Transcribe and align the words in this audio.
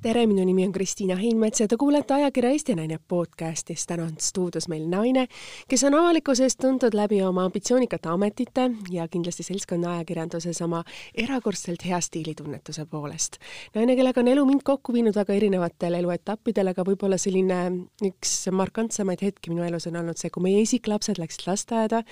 tere, 0.00 0.22
minu 0.24 0.40
nimi 0.48 0.64
on 0.64 0.72
Kristiina 0.72 1.12
Heinmets 1.18 1.60
ja 1.60 1.66
te 1.68 1.76
kuulete 1.76 2.14
ajakirja 2.14 2.50
Eesti 2.54 2.72
Naine 2.74 2.96
podcastis. 3.08 3.82
täna 3.86 4.06
on 4.08 4.14
stuudios 4.18 4.68
meil 4.68 4.86
naine, 4.88 5.26
kes 5.68 5.82
on 5.84 5.94
avalikkuse 5.94 6.46
eest 6.46 6.58
tuntud 6.62 6.94
läbi 6.96 7.18
oma 7.22 7.44
ambitsioonikate 7.44 8.08
ametite 8.08 8.70
ja 8.90 9.04
kindlasti 9.08 9.44
seltskonna 9.44 9.92
ajakirjanduses 9.98 10.62
oma 10.64 10.80
erakordselt 11.14 11.84
hea 11.84 12.00
stiilitunnetuse 12.00 12.86
poolest. 12.86 13.36
naine, 13.74 13.96
kellega 13.96 14.20
on 14.20 14.28
elu 14.28 14.44
mind 14.46 14.64
kokku 14.64 14.92
viinud 14.92 15.18
väga 15.20 15.36
erinevatel 15.36 15.98
eluetappidel, 16.00 16.72
aga 16.72 16.86
võib-olla 16.88 17.20
selline 17.20 17.60
üks 18.08 18.48
markantsemaid 18.56 19.20
hetki 19.20 19.52
minu 19.52 19.68
elus 19.68 19.86
on 19.92 20.00
olnud 20.00 20.16
see, 20.16 20.32
kui 20.32 20.46
meie 20.48 20.64
isiklapsed 20.64 21.20
läksid 21.20 21.44
lasteaeda 21.44 22.02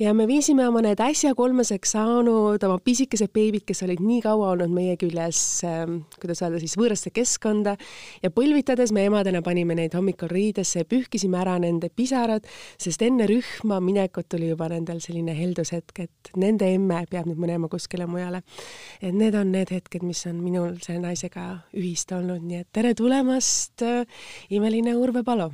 ja 0.00 0.12
me 0.12 0.28
viisime 0.28 0.68
oma 0.68 0.84
need 0.84 1.00
äsja 1.00 1.32
kolmeseks 1.34 1.96
saanud 1.96 2.68
oma 2.68 2.78
pisikesed 2.84 3.32
beebid, 3.32 3.64
kes 3.64 3.82
olid 3.88 4.04
nii 4.04 4.20
kaua 4.20 4.52
olnud 4.52 4.76
meie 4.76 5.00
küljes, 5.00 5.62
kuidas 6.20 6.44
öelda 6.44 6.60
siis, 6.60 6.76
võõrasse 6.76 7.08
keskkonda, 7.08 7.21
keskkonda 7.22 7.76
ja 8.22 8.30
põlvitades 8.34 8.92
me 8.94 9.06
emadena 9.08 9.42
panime 9.44 9.76
neid 9.78 9.94
hommikul 9.96 10.30
riidesse 10.32 10.82
ja 10.82 10.88
pühkisime 10.88 11.38
ära 11.42 11.56
nende 11.62 11.90
pisarad, 11.94 12.46
sest 12.80 13.02
enne 13.06 13.26
rühma 13.30 13.80
minekut 13.84 14.28
tuli 14.32 14.50
juba 14.50 14.68
nendel 14.72 15.00
selline 15.04 15.34
heldushetk, 15.38 16.04
et 16.06 16.32
nende 16.36 16.68
emme 16.74 17.02
peab 17.10 17.28
nüüd 17.30 17.40
minema 17.42 17.70
kuskile 17.72 18.06
mujale. 18.10 18.42
et 19.00 19.14
need 19.14 19.34
on 19.38 19.52
need 19.52 19.70
hetked, 19.70 20.02
mis 20.06 20.24
on 20.26 20.40
minul 20.42 20.78
selle 20.82 21.02
naisega 21.02 21.46
ühist 21.74 22.12
olnud, 22.12 22.42
nii 22.42 22.62
et 22.62 22.70
tere 22.72 22.94
tulemast, 22.98 23.84
imeline 24.50 24.96
Urve 24.96 25.22
Palo! 25.24 25.52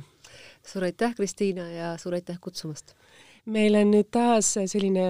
suur 0.69 0.85
aitäh, 0.85 1.15
Kristiina, 1.15 1.69
ja 1.71 1.97
suur 1.97 2.17
aitäh 2.17 2.39
kutsumast! 2.41 2.95
meil 3.45 3.75
on 3.79 3.93
nüüd 3.93 4.09
taas 4.13 4.53
selline 4.69 5.05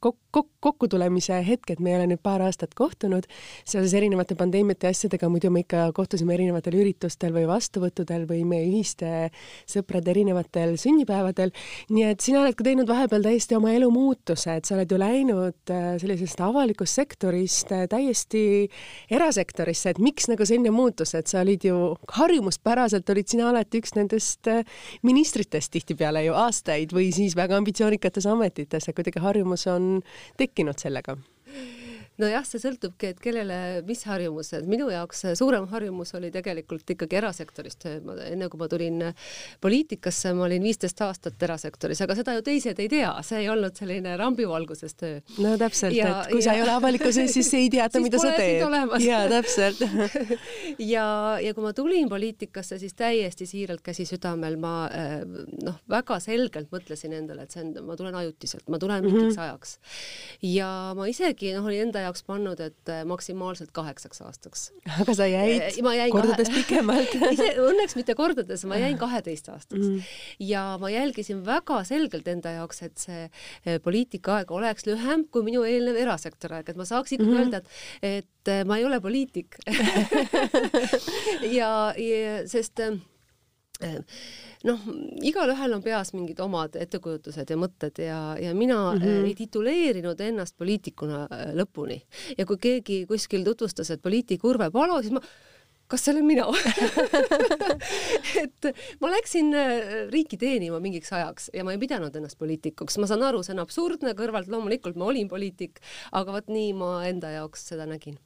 kok-, 0.00 0.18
kok-, 0.30 0.50
kokkutulemise 0.60 1.38
hetk, 1.46 1.72
et 1.72 1.80
me 1.80 1.92
ei 1.92 1.98
ole 1.98 2.08
nüüd 2.12 2.22
paar 2.24 2.42
aastat 2.44 2.74
kohtunud 2.78 3.26
seoses 3.64 3.94
erinevate 3.96 4.36
pandeemiate 4.38 4.88
ja 4.88 4.94
asjadega, 4.94 5.30
muidu 5.32 5.50
me 5.52 5.62
ikka 5.64 5.86
kohtusime 5.96 6.34
erinevatel 6.36 6.76
üritustel 6.80 7.34
või 7.34 7.46
vastuvõttudel 7.48 8.26
või 8.28 8.42
meie 8.48 8.66
ühiste 8.68 9.30
sõprade 9.70 10.12
erinevatel 10.12 10.76
sünnipäevadel. 10.80 11.52
nii 11.90 12.06
et 12.10 12.24
sina 12.24 12.42
oled 12.42 12.56
ka 12.58 12.66
teinud 12.66 12.88
vahepeal 12.88 13.24
täiesti 13.24 13.56
oma 13.56 13.72
elu 13.72 13.90
muutuse, 13.92 14.58
et 14.58 14.68
sa 14.68 14.76
oled 14.76 14.92
ju 14.92 15.00
läinud 15.00 15.72
äh, 15.72 15.88
sellisest 16.02 16.40
avalikust 16.44 17.00
sektorist 17.00 17.72
äh, 17.72 17.86
täiesti 17.90 18.68
erasektorisse, 19.10 19.94
et 19.94 20.02
miks 20.02 20.28
nagu 20.28 20.46
selline 20.48 20.74
muutus, 20.74 21.14
et 21.16 21.30
sa 21.30 21.40
olid 21.42 21.64
ju 21.64 21.94
harjumuspäraselt 22.18 23.08
olid 23.14 23.28
sina 23.32 23.48
alati 23.50 23.80
üks 23.82 23.96
nendest 23.96 24.50
äh, 24.52 24.64
ministritest 25.02 25.72
tihtipeale 25.72 26.24
ju 26.26 26.36
aastaid 26.36 26.92
või 26.92 27.10
siis 27.14 27.36
väga 27.38 27.56
ambitsioonikates 27.60 28.26
ametites 28.28 28.88
ja 28.88 28.96
kuidagi 28.96 29.22
harjumus 29.22 29.61
on 29.66 30.02
tekkinud 30.36 30.78
sellega? 30.78 31.16
Nojah, 32.20 32.44
see 32.46 32.60
sõltubki, 32.60 33.12
et 33.12 33.20
kellele 33.22 33.56
mis 33.88 34.02
harjumused. 34.08 34.66
minu 34.68 34.88
jaoks 34.92 35.24
suurem 35.38 35.66
harjumus 35.70 36.12
oli 36.18 36.30
tegelikult 36.34 36.90
ikkagi 36.94 37.18
erasektoris 37.22 37.78
töö. 37.80 38.00
enne 38.26 38.48
kui 38.52 38.60
ma 38.60 38.68
tulin 38.68 39.00
poliitikasse, 39.60 40.34
ma 40.36 40.44
olin 40.44 40.62
viisteist 40.62 41.00
aastat 41.04 41.42
erasektoris, 41.42 42.02
aga 42.04 42.16
seda 42.18 42.36
ju 42.36 42.44
teised 42.46 42.80
ei 42.82 42.90
tea, 42.92 43.12
see 43.24 43.42
ei 43.44 43.48
olnud 43.52 43.76
selline 43.78 44.16
rambivalguses 44.20 44.96
töö. 45.00 45.20
no 45.38 45.54
täpselt, 45.60 45.96
et 45.96 46.28
kui 46.30 46.42
ja, 46.42 46.46
sa 46.48 46.56
ei 46.58 46.64
ole 46.66 46.74
avalikkuses, 46.76 47.32
siis 47.32 47.52
ei 47.58 47.70
teata, 47.72 48.02
mida 48.04 48.20
sa 48.20 48.34
teed. 48.36 48.60
jaa, 49.06 49.22
täpselt 49.32 49.80
ja, 50.94 51.06
ja 51.40 51.54
kui 51.54 51.64
ma 51.64 51.72
tulin 51.76 52.12
poliitikasse, 52.12 52.78
siis 52.82 52.94
täiesti 52.98 53.48
siiralt 53.48 53.84
käsi 53.84 54.06
südamel 54.08 54.58
ma 54.60 54.74
noh, 55.64 55.80
väga 55.90 56.18
selgelt 56.22 56.70
mõtlesin 56.74 57.16
endale, 57.16 57.46
et 57.46 57.54
see 57.54 57.64
on, 57.64 57.72
ma 57.88 57.96
tulen 57.98 58.20
ajutiselt, 58.20 58.68
ma 58.72 58.80
tulen 58.82 59.04
mingiks 59.04 59.32
mm 59.32 59.40
-hmm. 59.40 59.42
ajaks. 59.48 59.78
ja 60.52 60.70
ma 60.96 61.08
isegi 61.08 61.54
noh, 61.56 61.66
olin 61.66 61.88
enda 61.88 62.01
jaoks 62.02 62.24
pannud, 62.26 62.60
et 62.60 62.90
äh, 62.92 63.02
maksimaalselt 63.08 63.72
kaheksaks 63.76 64.22
aastaks. 64.24 64.64
aga 65.00 65.14
sa 65.16 65.26
jäid 65.30 65.62
äh, 65.68 65.96
jäin 65.96 66.12
kordades 66.14 66.50
kahe... 66.50 66.62
pikemalt 66.62 67.14
ise 67.34 67.48
õnneks 67.62 67.96
mitte 67.98 68.16
kordades, 68.18 68.64
ma 68.68 68.80
jäin 68.80 68.98
kaheteist 69.00 69.48
aastaks 69.52 69.86
mm. 69.86 70.10
ja 70.48 70.64
ma 70.82 70.90
jälgisin 70.92 71.44
väga 71.46 71.82
selgelt 71.88 72.28
enda 72.28 72.56
jaoks, 72.58 72.82
et 72.86 73.06
see 73.06 73.22
äh, 73.26 73.78
poliitikaaeg 73.84 74.50
oleks 74.54 74.88
lühem 74.88 75.26
kui 75.32 75.46
minu 75.46 75.64
eelnev 75.68 76.00
erasektori 76.04 76.60
aeg, 76.60 76.72
et 76.72 76.80
ma 76.80 76.88
saaks 76.88 77.16
ikkagi 77.16 77.30
mm 77.30 77.38
-hmm. 77.38 77.46
öelda, 77.46 77.62
et, 78.02 78.28
et 78.52 78.66
ma 78.66 78.78
ei 78.78 78.84
ole 78.84 79.00
poliitik 79.00 79.56
ja, 81.58 81.72
ja 81.96 82.36
sest 82.50 82.80
noh, 84.68 84.82
igalühel 85.26 85.76
on 85.76 85.84
peas 85.84 86.12
mingid 86.16 86.40
omad 86.44 86.76
ettekujutused 86.80 87.50
ja 87.50 87.58
mõtted 87.58 88.02
ja, 88.02 88.20
ja 88.40 88.54
mina 88.54 88.78
mm 88.92 89.00
-hmm. 89.00 89.24
ei 89.28 89.34
tituleerinud 89.38 90.20
ennast 90.20 90.56
poliitikuna 90.58 91.24
äh, 91.26 91.48
lõpuni. 91.58 92.02
ja 92.38 92.46
kui 92.46 92.58
keegi 92.58 93.06
kuskil 93.06 93.44
tutvustas, 93.44 93.90
et 93.90 94.02
poliitik 94.02 94.44
Urve 94.44 94.70
Palo, 94.70 95.02
siis 95.02 95.12
ma 95.12 95.20
kas 95.92 96.04
see 96.04 96.14
olen 96.14 96.24
mina 96.24 96.46
et 98.44 98.68
ma 99.00 99.10
läksin 99.12 99.52
äh, 99.54 100.08
riiki 100.12 100.38
teenima 100.40 100.80
mingiks 100.80 101.12
ajaks 101.12 101.50
ja 101.52 101.64
ma 101.64 101.72
ei 101.72 101.78
pidanud 101.78 102.16
ennast 102.16 102.38
poliitikuks, 102.38 102.98
ma 102.98 103.06
saan 103.06 103.22
aru, 103.22 103.42
see 103.42 103.52
on 103.56 103.64
absurdne, 103.64 104.14
kõrvalt 104.16 104.48
loomulikult 104.48 104.96
ma 104.96 105.10
olin 105.12 105.28
poliitik, 105.28 105.82
aga 106.12 106.38
vot 106.38 106.48
nii 106.48 106.72
ma 106.72 106.92
enda 107.10 107.34
jaoks 107.36 107.68
seda 107.72 107.86
nägin 107.86 108.18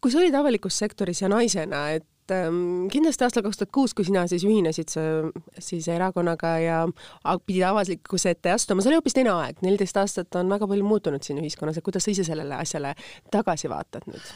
kui 0.00 0.12
sa 0.12 0.20
olid 0.20 0.34
avalikus 0.36 0.76
sektoris 0.78 1.22
ja 1.22 1.30
naisena, 1.32 1.86
et 1.96 2.06
ähm, 2.30 2.88
kindlasti 2.92 3.26
aastal 3.26 3.42
kaks 3.46 3.58
tuhat 3.60 3.72
kuus, 3.74 3.94
kui 3.94 4.06
sina 4.06 4.24
siis 4.30 4.44
ühinesid 4.46 4.92
siis 5.58 5.88
erakonnaga 5.90 6.52
ja 6.62 6.78
pidid 7.46 7.64
avalikkuse 7.66 8.36
ette 8.36 8.52
astuma, 8.54 8.84
see 8.84 8.92
oli 8.92 9.00
hoopis 9.00 9.16
teine 9.18 9.32
aeg, 9.34 9.58
neliteist 9.66 9.98
aastat 9.98 10.38
on 10.40 10.52
väga 10.52 10.68
palju 10.70 10.86
muutunud 10.86 11.24
siin 11.26 11.40
ühiskonnas, 11.42 11.80
et 11.80 11.86
kuidas 11.86 12.06
sa 12.06 12.14
ise 12.14 12.26
sellele 12.28 12.54
asjale 12.58 12.94
tagasi 13.34 13.72
vaatad 13.72 14.06
nüüd? 14.10 14.30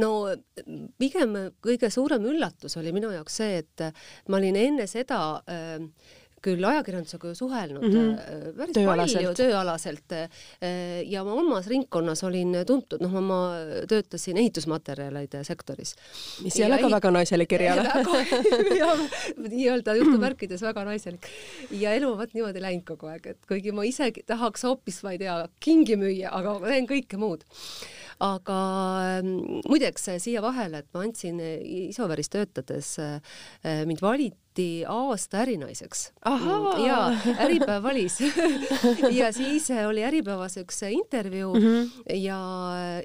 no 0.00 0.10
pigem 1.00 1.36
kõige 1.64 1.90
suurem 1.90 2.24
üllatus 2.30 2.76
oli 2.78 2.92
minu 2.94 3.10
jaoks 3.12 3.40
see, 3.42 3.60
et 3.64 3.86
ma 4.28 4.38
olin 4.38 4.56
enne 4.56 4.86
seda 4.90 5.20
äh, 5.50 5.78
küll 6.44 6.64
ajakirjandusega 6.64 7.30
ju 7.30 7.34
suhelnud 7.38 7.84
mm 7.84 7.92
-hmm. 7.92 8.54
päris 8.56 8.76
tööalaselt. 8.76 9.16
palju 9.16 9.34
tööalaselt 9.36 10.12
äh, 10.16 10.28
ja 11.06 11.24
ma 11.24 11.34
omas 11.34 11.66
ringkonnas 11.66 12.24
olin 12.24 12.56
tuntud, 12.66 13.02
noh, 13.04 13.20
ma 13.20 13.40
töötasin 13.88 14.40
ehitusmaterjalide 14.40 15.44
sektoris. 15.44 15.94
mis 16.42 16.56
ei 16.60 16.66
ole 16.66 16.78
ka 16.78 16.90
väga 16.90 17.10
naiselik 17.10 17.52
eriala. 17.52 17.84
nii-öelda 19.50 19.94
jutumärkides 20.00 20.62
väga 20.62 20.84
naiselik. 20.84 21.26
ja 21.70 21.94
elu 21.94 22.12
on 22.12 22.18
vot 22.18 22.34
niimoodi 22.34 22.60
läinud 22.60 22.84
kogu 22.84 23.06
aeg, 23.06 23.26
et 23.26 23.46
kuigi 23.48 23.72
ma 23.72 23.84
ise 23.84 24.12
tahaks 24.26 24.64
hoopis, 24.64 25.02
ma 25.02 25.12
ei 25.12 25.18
tea, 25.18 25.48
kingi 25.60 25.96
müüa, 25.96 26.32
aga 26.32 26.58
ma 26.58 26.66
teen 26.72 26.88
kõike 26.88 27.20
muud 27.20 27.44
aga 28.20 28.58
ähm, 29.16 29.60
muideks 29.64 30.10
siia 30.20 30.42
vahele, 30.44 30.82
et 30.82 30.88
ma 30.92 31.06
andsin 31.06 31.40
Isoveris 31.40 32.28
töötades, 32.32 32.98
äh, 33.00 33.84
mind 33.88 34.02
valiti 34.04 34.49
valiti 34.60 34.84
aasta 34.88 35.38
ärinaiseks. 35.38 36.12
ja 36.86 37.16
Äripäev 37.38 37.82
valis 37.82 38.20
ja 39.20 39.32
siis 39.32 39.68
oli 39.88 40.04
Äripäevas 40.04 40.56
üks 40.56 40.82
intervjuu 40.90 41.54
mm 41.54 41.60
-hmm. 41.60 42.14
ja, 42.14 42.38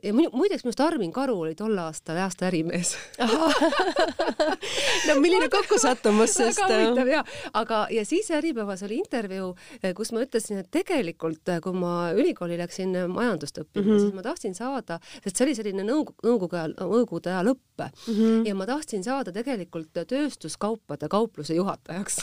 ja 0.03 0.13
muideks 0.13 0.63
minu 0.63 0.69
arust 0.69 0.79
Armin 0.79 1.11
Karu 1.11 1.41
oli 1.41 1.55
tol 1.55 1.77
aastal 1.77 2.17
aasta 2.17 2.47
ärimees 2.47 2.97
no 5.07 5.19
milline 5.19 5.49
kokkusattumus, 5.49 6.33
sest 6.33 6.59
väga 6.59 6.85
huvitav 6.85 7.07
ja, 7.07 7.23
aga, 7.53 7.87
ja 7.89 8.05
siis 8.05 8.31
Äripäevas 8.31 8.83
oli 8.83 8.97
intervjuu, 8.97 9.55
kus 9.95 10.11
ma 10.11 10.22
ütlesin, 10.22 10.57
et 10.57 10.72
tegelikult 10.72 11.43
kui 11.63 11.73
ma 11.73 12.11
ülikooli 12.11 12.57
läksin 12.57 12.89
majandust 13.07 13.57
õppima 13.57 13.85
mm, 13.85 13.91
-hmm. 13.91 13.99
siis 13.99 14.13
ma 14.13 14.22
tahtsin 14.22 14.55
saada, 14.55 14.99
sest 15.23 15.37
see 15.37 15.45
oli 15.45 15.55
selline 15.55 15.83
nõukogu, 15.83 16.16
nõukogude 16.23 16.57
ajal, 16.57 16.73
nõukogude 16.79 17.29
aja 17.29 17.43
lõpp 17.43 17.83
mm 18.07 18.13
-hmm. 18.13 18.47
ja 18.47 18.55
ma 18.55 18.66
tahtsin 18.66 19.03
saada 19.03 19.31
tegelikult 19.31 19.93
tööstuskaupade 20.07 21.07
kaupluse 21.07 21.44
kaupluse 21.45 21.56
juhatajaks 21.56 22.17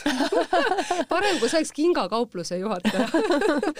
parem, 1.11 1.39
kui 1.39 1.49
saaks 1.49 1.71
kingakaupluse 1.75 2.57
juhataja 2.59 3.07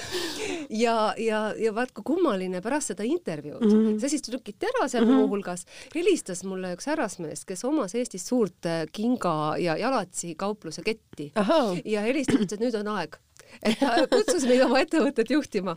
ja, 0.84 1.14
ja, 1.18 1.42
ja 1.58 1.74
vaat 1.76 1.92
kui 1.92 2.04
kummaline 2.14 2.62
pärast 2.62 2.94
seda 2.94 3.04
intervjuud 3.04 3.64
mm, 3.64 3.74
-hmm. 3.74 4.00
see 4.00 4.10
siis 4.10 4.22
trükiti 4.22 4.66
ära 4.66 4.88
seal 4.88 5.06
mm 5.06 5.12
-hmm. 5.12 5.24
muuhulgas, 5.24 5.66
helistas 5.96 6.44
mulle 6.44 6.74
üks 6.76 6.88
härrasmees, 6.88 7.46
kes 7.46 7.64
omas 7.66 7.96
Eestis 7.96 8.28
suurt 8.28 8.66
kinga 8.92 9.58
ja 9.58 9.78
jalatsi 9.78 10.36
kaupluse 10.36 10.82
ketti 10.82 11.32
Aha. 11.36 11.76
ja 11.86 12.02
helistas, 12.02 12.36
ütles, 12.36 12.54
et 12.54 12.60
nüüd 12.60 12.80
on 12.80 12.88
aeg 12.98 13.18
kutsus 14.14 14.48
meid 14.50 14.64
oma 14.66 14.82
ettevõtet 14.84 15.32
juhtima. 15.34 15.76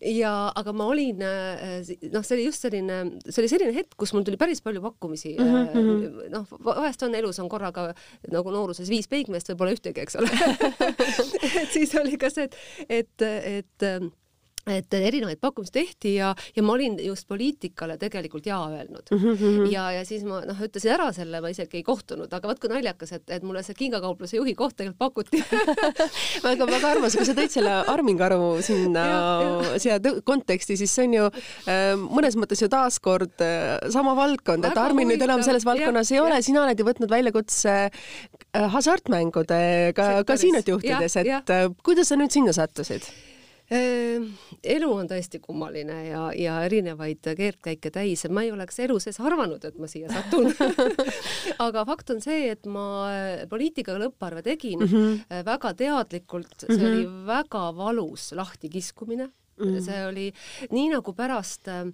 ja, 0.00 0.32
aga 0.58 0.74
ma 0.76 0.88
olin, 0.92 1.22
äh, 1.24 1.90
noh, 2.12 2.24
see 2.24 2.36
oli 2.38 2.46
just 2.48 2.64
selline, 2.64 3.00
see 3.28 3.42
oli 3.42 3.50
selline 3.52 3.74
hetk, 3.76 3.96
kus 3.98 4.14
mul 4.16 4.26
tuli 4.26 4.40
päris 4.40 4.62
palju 4.64 4.82
pakkumisi 4.84 5.34
mm. 5.38 5.56
-hmm. 5.72 6.30
noh, 6.34 6.46
vahest 6.64 7.02
on 7.06 7.16
elus 7.18 7.40
on 7.42 7.48
korraga 7.48 7.90
nagu 8.32 8.54
nooruses 8.54 8.90
viis 8.90 9.08
peigmeest, 9.08 9.52
võib-olla 9.52 9.76
ühtegi, 9.76 10.04
eks 10.04 10.18
ole 10.20 10.30
et 11.62 11.72
siis 11.72 11.94
oli 11.98 12.18
ka 12.20 12.30
see, 12.32 12.48
et, 12.88 13.28
et, 13.28 13.28
et 13.82 13.88
et 14.72 14.94
erinevaid 14.94 15.40
pakkumisi 15.40 15.72
tehti 15.72 16.14
ja, 16.16 16.34
ja 16.56 16.62
ma 16.62 16.74
olin 16.74 16.98
just 17.02 17.28
poliitikale 17.28 17.98
tegelikult 17.98 18.46
jaa 18.46 18.62
öelnud 18.70 19.10
mm. 19.10 19.18
-hmm. 19.18 19.70
ja, 19.72 19.90
ja 19.92 20.04
siis 20.04 20.24
ma 20.24 20.40
noh, 20.46 20.60
ütlesin 20.64 20.92
ära 20.94 21.10
selle, 21.12 21.40
ma 21.40 21.52
isegi 21.52 21.80
ei 21.80 21.86
kohtunud, 21.86 22.32
aga 22.32 22.50
vaat 22.50 22.60
kui 22.62 22.70
naljakas, 22.72 23.12
et, 23.18 23.24
et 23.30 23.46
mulle 23.46 23.62
see 23.66 23.76
kingakaupluse 23.78 24.36
juhi 24.36 24.54
koht 24.58 24.76
tegelikult 24.76 24.98
pakuti 24.98 25.42
väga, 26.48 26.66
väga 26.66 26.90
armas, 26.90 27.16
kui 27.16 27.26
sa 27.28 27.36
tõid 27.36 27.54
selle 27.54 27.74
Armin 27.92 28.18
Karu 28.18 28.58
sinna 28.64 29.04
siia 29.78 29.98
konteksti, 30.24 30.76
siis 30.80 30.94
see 30.94 31.08
on 31.08 31.16
ju 31.18 31.28
äh, 31.28 31.94
mõnes 31.98 32.36
mõttes 32.40 32.62
ju 32.62 32.70
taaskord 32.72 33.44
äh, 33.44 33.78
sama 33.94 34.16
valdkond, 34.18 34.66
et 34.68 34.80
Armin 34.80 35.10
nüüd 35.12 35.24
enam 35.24 35.44
selles 35.46 35.66
valdkonnas 35.68 36.12
ja, 36.12 36.18
ei 36.18 36.24
ole, 36.24 36.42
sina 36.44 36.64
oled 36.64 36.78
ju 36.78 36.88
võtnud 36.88 37.12
väljakutse 37.12 37.78
äh, 37.88 38.68
hasartmängudega 38.74 40.10
kasiinot 40.28 40.68
juhtides, 40.68 41.16
et 41.22 41.32
ja. 41.32 41.42
kuidas 41.84 42.12
sa 42.12 42.20
nüüd 42.20 42.34
sinna 42.34 42.54
sattusid? 42.56 43.06
Ehm, 43.68 44.30
elu 44.64 44.86
on 44.88 45.08
tõesti 45.10 45.42
kummaline 45.44 45.98
ja, 46.06 46.22
ja 46.32 46.54
erinevaid 46.64 47.26
keerdkäike 47.36 47.90
täis, 47.92 48.24
ma 48.32 48.46
ei 48.46 48.52
oleks 48.54 48.78
elu 48.80 48.96
sees 49.02 49.20
arvanud, 49.20 49.64
et 49.64 49.76
ma 49.76 49.90
siia 49.90 50.08
satun 50.08 50.48
aga 51.66 51.84
fakt 51.90 52.14
on 52.14 52.22
see, 52.24 52.46
et 52.54 52.64
ma 52.64 52.86
poliitikaga 53.50 54.00
lõpparve 54.06 54.44
tegin 54.46 54.80
mm 54.80 54.88
-hmm. 54.88 55.44
väga 55.44 55.74
teadlikult, 55.84 56.54
see 56.64 56.76
mm 56.76 56.80
-hmm. 56.80 56.94
oli 56.94 57.26
väga 57.28 57.66
valus 57.76 58.32
lahtikiskumine 58.32 59.28
mm. 59.58 59.80
see 59.84 60.00
oli 60.06 60.26
nii 60.70 60.88
nagu 60.94 61.12
pärast 61.16 61.68
äh, 61.68 61.84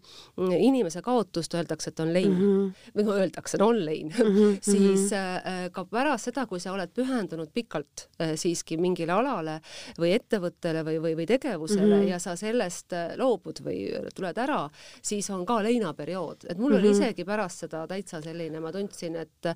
inimese 0.58 1.02
kaotust 1.02 1.54
öeldakse, 1.54 1.90
et 1.90 2.00
on 2.00 2.12
lein 2.12 2.30
mm 2.32 2.40
-hmm. 2.40 2.90
või 2.96 3.06
no 3.06 3.16
öeldakse, 3.18 3.58
no 3.58 3.68
on 3.72 3.84
lein 3.84 4.08
mm, 4.08 4.34
-hmm. 4.34 4.58
siis 4.60 5.12
äh, 5.12 5.70
ka 5.72 5.84
pärast 5.84 6.30
seda, 6.30 6.46
kui 6.46 6.60
sa 6.60 6.72
oled 6.72 6.90
pühendunud 6.94 7.50
pikalt 7.54 8.08
äh, 8.20 8.34
siiski 8.36 8.76
mingile 8.76 9.12
alale 9.12 9.60
või 9.98 10.14
ettevõttele 10.14 10.84
või, 10.84 10.98
või, 11.02 11.16
või 11.16 11.26
tegevusele 11.26 11.94
mm 11.94 12.00
-hmm. 12.00 12.08
ja 12.08 12.18
sa 12.18 12.36
sellest 12.36 12.92
äh, 12.92 13.16
loobud 13.16 13.60
või 13.64 13.88
tuled 14.14 14.38
ära, 14.38 14.68
siis 15.02 15.30
on 15.30 15.46
ka 15.46 15.62
leinaperiood, 15.62 16.46
et 16.48 16.58
mul 16.58 16.70
mm 16.70 16.76
-hmm. 16.76 16.78
oli 16.78 16.88
mhm. 16.88 17.02
isegi 17.02 17.24
pärast 17.24 17.58
seda 17.58 17.86
täitsa 17.86 18.20
selline, 18.22 18.60
ma 18.60 18.72
tundsin, 18.72 19.16
et 19.16 19.50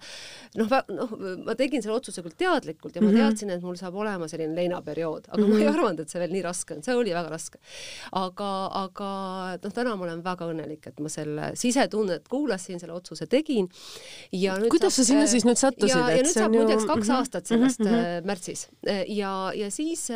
noh, 0.57 0.69
noh, 0.89 1.17
ma 1.45 1.55
tegin 1.55 1.83
selle 1.83 1.97
otsuse 1.97 2.23
küll 2.23 2.37
teadlikult 2.37 2.97
ja 2.97 3.03
ma 3.03 3.11
mhm. 3.11 3.17
teadsin, 3.17 3.51
et 3.51 3.63
mul 3.63 3.77
saab 3.77 3.95
olema 3.95 4.29
selline 4.29 4.55
leinaperiood, 4.55 5.29
aga 5.29 5.39
mm 5.39 5.45
-hmm. 5.45 5.53
ma 5.53 5.59
ei 5.59 5.65
mhm. 5.65 5.75
arvanud, 5.75 6.01
et 6.01 6.09
see 6.09 6.21
veel 6.21 6.33
nii 6.33 6.43
raske 6.43 6.75
on, 6.75 6.83
see 6.83 6.95
oli 6.95 7.15
väga 7.15 7.29
raske 7.29 7.59
aga, 8.13 8.51
aga 8.85 9.11
noh, 9.63 9.75
täna 9.75 9.97
ma 9.97 10.07
olen 10.09 10.23
väga 10.25 10.49
õnnelik, 10.53 10.87
et 10.91 11.01
ma 11.03 11.11
selle 11.13 11.53
sisetunnet 11.59 12.29
kuulasin, 12.29 12.81
selle 12.81 12.97
otsuse 12.97 13.27
tegin. 13.31 13.69
ja 14.33 14.57
nüüd 14.59 14.73
kuidas 14.73 14.97
saab, 14.97 15.05
sa 15.05 15.09
sinna 15.13 15.27
siis 15.31 15.47
nüüd 15.49 15.61
sattusid? 15.61 15.97
ja, 15.97 16.11
ja 16.15 16.23
nüüd 16.23 16.33
saab 16.33 16.55
ju... 16.55 16.63
muideks 16.63 16.87
kaks 16.87 17.09
mm 17.09 17.13
-hmm. 17.13 17.17
aastat 17.19 17.47
sellest 17.47 17.81
mm 17.81 17.87
-hmm. 17.87 18.27
märtsis 18.27 18.69
ja, 19.09 19.53
ja 19.55 19.71
siis 19.71 20.09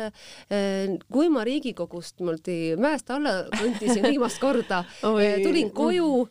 kui 1.11 1.29
ma 1.29 1.43
Riigikogust 1.43 2.19
niimoodi 2.19 2.75
mäest 2.77 3.09
alla 3.11 3.35
kõndisin 3.53 4.03
viimast 4.11 4.39
korda 4.39 4.83
tulin 5.01 5.71
koju, 5.71 6.27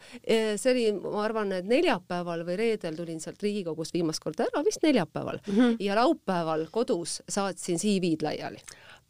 see 0.56 0.72
oli, 0.72 0.86
ma 1.02 1.24
arvan, 1.24 1.52
et 1.52 1.68
neljapäeval 1.68 2.44
või 2.46 2.56
reedel 2.56 2.96
tulin 2.96 3.20
sealt 3.20 3.42
Riigikogust 3.42 3.94
viimast 3.94 4.22
korda 4.22 4.46
ära, 4.48 4.64
vist 4.64 4.82
neljapäeval 4.82 5.40
mm 5.46 5.54
-hmm. 5.54 5.76
ja 5.80 5.94
laupäeval 5.98 6.66
kodus 6.70 7.22
saatsin 7.28 7.78
CV-d 7.78 8.22
laiali 8.22 8.58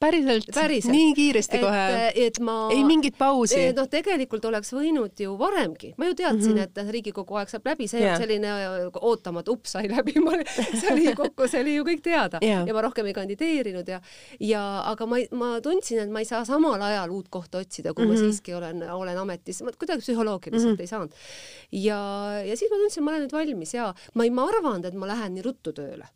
päriselt, 0.03 0.49
päriselt.? 0.55 0.93
nii 0.93 1.15
kiiresti 1.17 1.59
et, 1.59 1.65
kohe? 1.65 2.13
et 2.27 2.41
ma 2.45 2.57
ei 2.75 2.83
mingit 2.87 3.17
pausi? 3.19 3.61
noh, 3.77 3.89
tegelikult 3.91 4.45
oleks 4.51 4.73
võinud 4.75 5.23
ju 5.25 5.35
varemgi, 5.41 5.93
ma 6.01 6.09
ju 6.11 6.17
teadsin 6.19 6.55
mm, 6.55 6.63
-hmm. 6.63 6.87
et 6.87 6.95
Riigikogu 6.97 7.39
aeg 7.41 7.53
saab 7.53 7.69
läbi, 7.73 7.89
see 7.91 8.03
yeah. 8.03 8.19
selline 8.21 8.53
ootamatu 9.01 9.57
ups 9.57 9.77
sai 9.77 9.91
läbi, 9.91 10.15
see 10.81 10.93
oli 10.93 11.15
kokku, 11.19 11.49
see 11.51 11.63
oli 11.65 11.77
ju 11.77 11.87
kõik 11.89 12.03
teada 12.05 12.43
yeah. 12.43 12.67
ja 12.69 12.77
ma 12.77 12.85
rohkem 12.85 13.09
ei 13.11 13.17
kandideerinud 13.17 13.89
ja 13.89 14.01
ja 14.41 14.63
aga 14.93 15.07
ma, 15.07 15.21
ma 15.39 15.53
tundsin, 15.65 16.03
et 16.05 16.13
ma 16.13 16.23
ei 16.23 16.29
saa 16.29 16.45
samal 16.49 16.81
ajal 16.83 17.13
uut 17.15 17.29
kohta 17.33 17.63
otsida, 17.63 17.95
kui 17.95 18.05
mm 18.05 18.11
-hmm. 18.11 18.15
ma 18.15 18.23
mhm. 18.23 18.31
siiski 18.31 18.55
olen, 18.55 18.83
olen 18.91 19.19
ametis, 19.19 19.63
ma 19.63 19.73
kuidagi 19.73 20.03
psühholoogiliselt 20.03 20.73
mm 20.73 20.77
-hmm. 20.77 20.81
ei 20.81 20.87
saanud. 20.87 21.13
ja, 21.73 22.01
ja 22.47 22.57
siis 22.57 22.71
ma 22.71 22.77
tundsin, 22.77 23.05
ma 23.05 23.11
olen 23.11 23.23
nüüd 23.27 23.33
valmis 23.33 23.75
ja 23.75 23.95
ma 24.15 24.25
ei, 24.25 24.31
ma 24.31 24.49
arvanud, 24.49 24.85
et 24.85 24.95
ma 24.95 25.07
lähen 25.07 25.35
nii 25.35 25.43
ruttu 25.43 25.73
tööle 25.73 26.09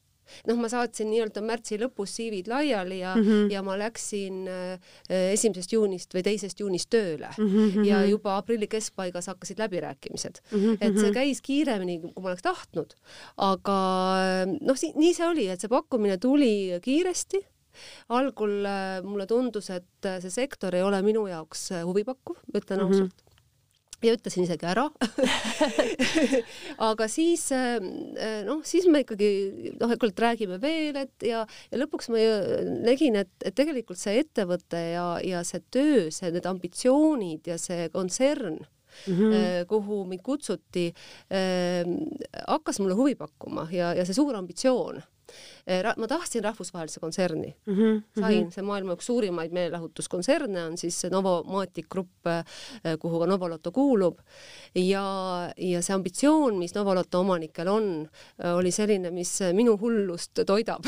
noh, 0.49 0.59
ma 0.61 0.71
saatsin 0.73 1.11
nii-öelda 1.11 1.43
märtsi 1.45 1.79
lõpus 1.81 2.17
CV-d 2.17 2.51
laiali 2.51 3.01
ja 3.01 3.15
mm, 3.17 3.27
-hmm. 3.27 3.51
ja 3.53 3.63
ma 3.67 3.77
läksin 3.81 4.47
äh, 4.51 4.93
esimesest 5.33 5.73
juunist 5.73 6.15
või 6.15 6.25
teisest 6.27 6.61
juunist 6.61 6.91
tööle 6.91 7.31
mm 7.37 7.51
-hmm. 7.51 7.89
ja 7.89 8.05
juba 8.07 8.37
aprilli 8.37 8.69
keskpaigas 8.71 9.31
hakkasid 9.33 9.59
läbirääkimised 9.59 10.41
mm. 10.51 10.59
-hmm. 10.59 10.79
et 10.81 10.99
see 11.01 11.13
käis 11.13 11.43
kiiremini, 11.43 12.01
kui 12.01 12.23
ma 12.23 12.33
oleks 12.33 12.43
tahtnud. 12.43 12.95
aga 13.37 13.79
noh, 14.61 14.77
nii 14.95 15.13
see 15.15 15.29
oli, 15.29 15.49
et 15.49 15.61
see 15.61 15.73
pakkumine 15.73 16.19
tuli 16.19 16.81
kiiresti 16.83 17.43
algul 18.09 18.65
äh, 18.65 19.03
mulle 19.05 19.27
tundus, 19.27 19.71
et 19.71 20.11
see 20.21 20.31
sektor 20.31 20.75
ei 20.75 20.83
ole 20.83 21.03
minu 21.03 21.27
jaoks 21.27 21.71
huvipakkuv, 21.85 22.37
ütlen 22.55 22.81
mm 22.81 22.85
-hmm. 22.85 22.95
ausalt 22.95 23.26
ja 24.05 24.15
ütlesin 24.17 24.45
isegi 24.45 24.67
ära 24.69 24.87
aga 26.91 27.09
siis 27.11 27.49
äh, 27.55 27.79
noh, 28.47 28.63
siis 28.67 28.87
me 28.91 29.03
ikkagi 29.05 29.31
noh, 29.81 29.93
et 29.95 30.23
räägime 30.27 30.61
veel, 30.63 30.97
et 31.01 31.27
ja, 31.27 31.45
ja 31.71 31.81
lõpuks 31.81 32.11
ma 32.13 32.23
nägin, 32.85 33.19
et, 33.23 33.33
et 33.45 33.57
tegelikult 33.57 34.01
see 34.01 34.21
ettevõte 34.23 34.81
ja, 34.93 35.09
ja 35.25 35.43
see 35.47 35.65
töö, 35.73 36.07
see, 36.15 36.33
need 36.35 36.49
ambitsioonid 36.49 37.53
ja 37.53 37.61
see 37.61 37.91
kontsern 37.95 38.63
Mm 39.07 39.13
-hmm. 39.13 39.67
kuhu 39.69 40.07
mind 40.09 40.23
kutsuti 40.25 40.87
äh,, 41.29 41.85
hakkas 42.49 42.79
mulle 42.81 42.95
huvi 42.97 43.15
pakkuma 43.15 43.67
ja, 43.71 43.91
ja 43.93 44.07
see 44.09 44.15
suur 44.17 44.33
ambitsioon 44.39 45.03
Eh, 45.03 45.16
ma 45.97 46.07
tahtsin 46.07 46.45
rahvusvahelise 46.45 47.01
kontserni. 47.01 47.57
Mm, 47.67 47.75
-hmm. 47.75 48.03
sain, 48.21 48.51
see 48.53 48.63
maailma 48.63 48.95
üks 48.95 49.09
suurimaid 49.11 49.53
meelelahutuskontserne 49.53 50.65
on 50.65 50.79
siis 50.79 51.03
Novomatic 51.11 51.89
Grupp, 51.91 52.27
eh, 52.27 52.99
kuhu 52.99 53.19
ka 53.19 53.27
Novoloto 53.27 53.73
kuulub. 53.73 54.19
Ja, 54.75 55.05
ja 55.57 55.83
see 55.83 55.95
ambitsioon, 55.95 56.59
mis 56.59 56.75
Novoloto 56.75 57.21
omanikel 57.21 57.69
on, 57.69 58.09
eh, 58.39 58.55
oli 58.55 58.71
selline, 58.71 59.11
mis 59.11 59.39
minu 59.53 59.77
hullust 59.81 60.45
toidab. 60.47 60.87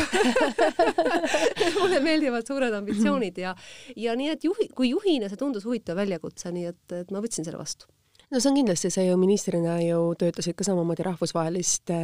Mulle 1.80 2.00
meeldivad 2.00 2.46
suured 2.46 2.74
ambitsioonid 2.74 3.38
ja, 3.38 3.54
ja 3.96 4.16
nii 4.16 4.30
et 4.30 4.44
juhi, 4.44 4.68
kui 4.74 4.90
juhina 4.90 5.28
see 5.28 5.40
tundus 5.40 5.64
huvitav 5.64 5.96
väljakutse, 5.96 6.52
nii 6.52 6.66
et, 6.72 6.84
et 6.92 7.10
ma 7.10 7.22
võtsin 7.24 7.46
selle 7.46 7.58
vastu 7.58 7.90
no 8.30 8.40
see 8.40 8.50
on 8.50 8.56
kindlasti, 8.58 8.90
sa 8.92 9.02
ju 9.04 9.16
ministrina 9.20 9.78
ju 9.80 9.98
töötasid 10.20 10.56
ka 10.58 10.66
samamoodi 10.66 11.06
rahvusvaheliste 11.06 11.98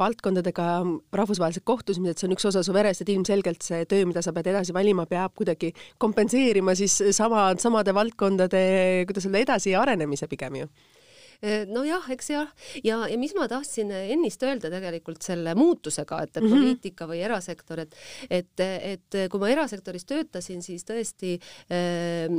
valdkondadega, 0.00 0.68
rahvusvahelised 1.14 1.64
kohtumised, 1.68 2.18
see 2.18 2.28
on 2.28 2.36
üks 2.36 2.48
osa 2.50 2.64
su 2.66 2.74
verest, 2.74 3.04
et 3.04 3.12
ilmselgelt 3.14 3.62
see 3.66 3.86
töö, 3.90 4.08
mida 4.10 4.22
sa 4.24 4.34
pead 4.36 4.50
edasi 4.50 4.74
valima, 4.74 5.06
peab 5.10 5.36
kuidagi 5.38 5.72
kompenseerima 6.02 6.74
siis 6.78 6.98
sama, 7.16 7.50
samade 7.62 7.94
valdkondade, 7.94 8.64
kuidas 9.10 9.28
öelda, 9.28 9.44
edasi 9.46 9.76
arenemise 9.78 10.30
pigem 10.30 10.64
ju 10.64 10.72
nojah, 11.70 12.10
eks 12.12 12.30
jah, 12.30 12.48
ja, 12.84 13.00
ja 13.08 13.18
mis 13.18 13.34
ma 13.36 13.48
tahtsin 13.48 13.90
ennist 13.90 14.42
öelda 14.44 14.70
tegelikult 14.72 15.22
selle 15.24 15.54
muutusega, 15.58 16.22
et, 16.22 16.36
mm 16.36 16.46
-hmm. 16.46 16.56
poliitika 16.56 17.08
või 17.10 17.22
erasektor, 17.24 17.80
et 17.80 17.96
et, 18.30 18.60
et 18.60 19.16
kui 19.30 19.40
ma 19.40 19.48
erasektoris 19.50 20.04
töötasin, 20.04 20.62
siis 20.62 20.84
tõesti 20.84 21.36
ähm, 21.72 22.36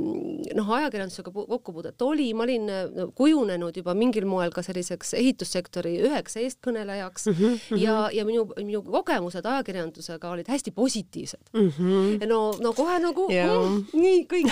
noh, 0.56 0.70
ajakirjandusega 0.78 1.32
kokkupuudet 1.32 2.02
oli, 2.02 2.34
ma 2.34 2.46
olin 2.46 2.68
no, 2.68 3.08
kujunenud 3.16 3.78
juba 3.78 3.96
mingil 3.98 4.26
moel 4.30 4.54
ka 4.54 4.64
selliseks 4.66 5.14
ehitussektori 5.20 5.98
üheks 6.08 6.38
eestkõnelejaks 6.42 7.28
mm 7.32 7.38
-hmm. 7.38 7.80
ja, 7.82 7.98
ja 8.14 8.26
minu, 8.26 8.46
minu 8.58 8.84
kogemused 8.84 9.46
ajakirjandusega 9.46 10.30
olid 10.30 10.48
hästi 10.48 10.72
positiivsed 10.72 11.52
mm. 11.54 11.70
-hmm. 11.70 12.28
no, 12.28 12.42
no 12.60 12.74
kohe 12.74 13.00
nagu 13.00 13.28
yeah. 13.32 13.50
mm, 13.50 13.86
nii 13.94 14.26
kõik, 14.34 14.52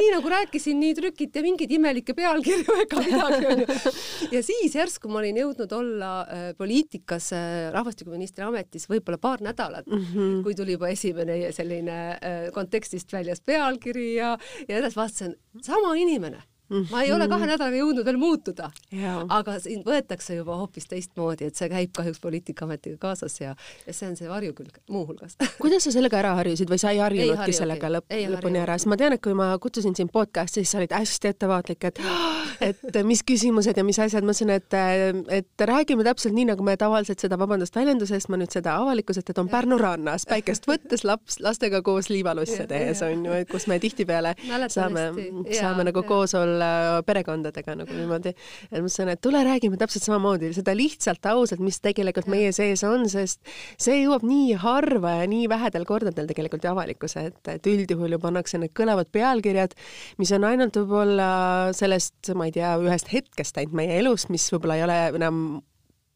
nii 0.00 0.10
nagu 0.14 0.28
rääkisin, 0.28 0.80
nii 0.80 0.94
trükiti 0.94 1.42
mingeid 1.42 1.70
imelikke 1.70 2.14
pealkirju 2.14 2.78
ega 2.84 3.02
midagi 3.06 3.46
onju 3.52 3.75
ja 4.34 4.42
siis 4.46 4.74
järsku 4.76 5.10
ma 5.10 5.20
olin 5.22 5.40
jõudnud 5.42 5.72
olla 5.76 6.10
äh, 6.22 6.48
poliitikas 6.58 7.30
äh, 7.36 7.68
rahvastikuministri 7.74 8.44
ametis 8.46 8.88
võib-olla 8.90 9.18
paar 9.22 9.44
nädalat 9.44 9.86
mm, 9.86 10.04
-hmm. 10.12 10.42
kui 10.46 10.54
tuli 10.58 10.76
juba 10.76 10.90
esimene 10.92 11.52
selline 11.52 11.98
äh, 12.16 12.36
kontekstist 12.54 13.12
väljas 13.12 13.40
pealkiri 13.40 14.14
ja, 14.16 14.36
ja 14.68 14.78
edasi 14.78 14.96
vaatasin, 14.96 15.36
sama 15.62 15.94
inimene. 15.94 16.42
Ma 16.90 17.02
ei 17.02 17.12
ole 17.14 17.28
kahe 17.30 17.46
nädalaga 17.46 17.78
jõudnud 17.78 18.06
veel 18.06 18.18
muutuda, 18.20 18.70
aga 19.28 19.56
sind 19.62 19.86
võetakse 19.86 20.38
juba 20.38 20.56
hoopis 20.60 20.88
teistmoodi, 20.90 21.50
et 21.50 21.58
see 21.58 21.68
käib 21.70 21.92
kahjuks 21.96 22.20
Poliitikaametiga 22.22 22.98
kaasas 23.00 23.38
ja, 23.40 23.54
ja 23.86 23.94
see 23.94 24.08
on 24.10 24.16
see 24.18 24.28
varjukülg 24.30 24.80
muuhulgas. 24.90 25.36
Kuidas 25.62 25.86
sa 25.86 25.94
sellega 25.94 26.18
ära 26.22 26.34
harjusid 26.40 26.70
või 26.70 26.80
sa 26.82 26.92
ei 26.94 27.02
harjunudki 27.02 27.42
harju, 27.44 27.58
sellega 27.60 27.92
lõpp, 27.98 28.16
lõpuni 28.34 28.62
ära, 28.62 28.78
sest 28.78 28.90
ma 28.90 28.98
tean, 29.00 29.14
et 29.16 29.22
kui 29.22 29.36
ma 29.36 29.52
kutsusin 29.62 29.94
sind 29.98 30.12
podcast'i, 30.14 30.64
siis 30.64 30.74
sa 30.74 30.82
olid 30.82 30.96
hästi 30.96 31.32
ettevaatlik, 31.34 31.86
et 31.90 32.02
et 32.68 32.98
mis 33.06 33.22
küsimused 33.26 33.76
ja 33.76 33.84
mis 33.86 33.98
asjad, 34.02 34.24
ma 34.26 34.34
ütlesin, 34.34 34.50
et, 34.56 34.76
et 35.38 35.66
räägime 35.70 36.04
täpselt 36.06 36.34
nii, 36.36 36.48
nagu 36.52 36.66
me 36.66 36.76
tavaliselt 36.80 37.22
seda, 37.22 37.38
vabandust 37.38 37.76
väljenduse 37.76 38.16
eest, 38.18 38.30
ma 38.32 38.40
nüüd 38.40 38.54
seda 38.54 38.78
avalikkuselt, 38.80 39.30
et 39.30 39.38
on 39.42 39.50
Pärnu 39.52 39.78
rannas. 39.80 40.26
Päikest 40.28 40.66
võttes 40.68 41.04
laps, 41.06 41.38
lastega 41.44 41.82
koos 41.86 42.10
liivalusse 42.10 42.66
tehes 42.70 43.02
on 43.06 43.24
ju, 43.28 43.38
kus 43.50 43.68
me 43.70 43.78
tihtipeale 43.82 44.34
saame, 44.72 45.08
saame 45.54 45.86
nagu 45.90 46.02
koos 46.08 46.34
olla 46.38 46.55
võib-olla 46.56 47.02
perekondadega 47.06 47.74
nagu 47.76 47.92
niimoodi. 47.92 48.32
et 48.70 48.72
ma 48.76 48.84
mõtlesin, 48.84 49.10
et 49.12 49.20
tule 49.20 49.42
räägime 49.44 49.76
täpselt 49.78 50.04
samamoodi, 50.06 50.52
seda 50.56 50.74
lihtsalt 50.76 51.26
ausalt, 51.26 51.60
mis 51.60 51.80
tegelikult 51.80 52.28
meie 52.28 52.52
sees 52.52 52.82
on, 52.84 53.08
sest 53.08 53.40
see 53.78 54.02
jõuab 54.02 54.24
nii 54.26 54.56
harva 54.62 55.20
ja 55.20 55.28
nii 55.30 55.48
vähedel 55.48 55.84
kordadel 55.84 56.26
tegelikult 56.26 56.64
avalikkuse 56.64 57.26
ette, 57.30 57.58
et 57.58 57.66
üldjuhul 57.66 58.16
ju 58.16 58.20
pannakse 58.22 58.58
need 58.58 58.74
kõlavad 58.76 59.10
pealkirjad, 59.12 59.76
mis 60.18 60.32
on 60.32 60.44
ainult 60.48 60.76
võib-olla 60.76 61.72
sellest, 61.76 62.32
ma 62.34 62.48
ei 62.48 62.56
tea, 62.56 62.76
ühest 62.82 63.12
hetkest 63.12 63.58
ainult 63.58 63.76
meie 63.76 64.00
elust, 64.00 64.30
mis 64.32 64.46
võib-olla 64.52 64.78
ei 64.78 64.86
ole 64.86 65.00
enam 65.20 65.42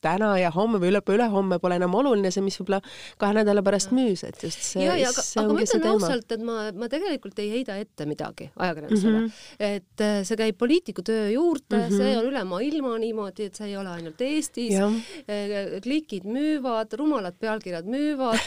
täna 0.05 0.33
ja 0.41 0.51
homme 0.55 0.81
või 0.83 0.95
ülehomme 0.95 1.59
pole 1.63 1.77
enam 1.81 1.95
oluline 1.95 2.31
see, 2.31 2.43
mis 2.45 2.59
võib-olla 2.61 2.81
kahe 3.21 3.37
nädala 3.41 3.63
pärast 3.67 3.93
müüs, 3.97 4.25
et 4.25 4.41
just 4.43 4.63
see, 4.63 4.85
ja, 4.85 4.97
ja, 4.99 5.11
aga, 5.13 5.25
aga 5.43 5.57
ma 5.57 5.65
ütlen 5.67 5.87
ausalt, 5.93 6.33
et 6.37 6.45
ma, 6.45 6.59
ma 6.73 6.89
tegelikult 6.93 7.39
ei 7.43 7.51
heida 7.57 7.77
ette 7.81 8.07
midagi 8.09 8.51
ajakirjandusele 8.57 9.19
mm. 9.19 9.21
Mhm. 9.21 9.31
-hmm. 9.31 9.77
et 9.77 10.05
äh, 10.07 10.21
see 10.25 10.37
käib 10.41 10.59
poliitiku 10.59 11.03
töö 11.07 11.31
juurde 11.35 11.77
mm, 11.77 11.81
Mhm. 11.81 11.93
-hmm. 11.93 11.97
see 11.97 12.19
on 12.19 12.25
üle 12.31 12.45
maailma 12.45 12.99
niimoodi, 12.99 13.45
et 13.45 13.55
see 13.55 13.69
ei 13.69 13.77
ole 13.77 13.89
ainult 13.89 14.21
Eestis. 14.21 14.73
Jah. 14.75 14.93
klikid 15.83 16.25
müüvad, 16.25 16.93
rumalad 16.99 17.35
pealkirjad 17.41 17.87
müüvad 17.87 18.41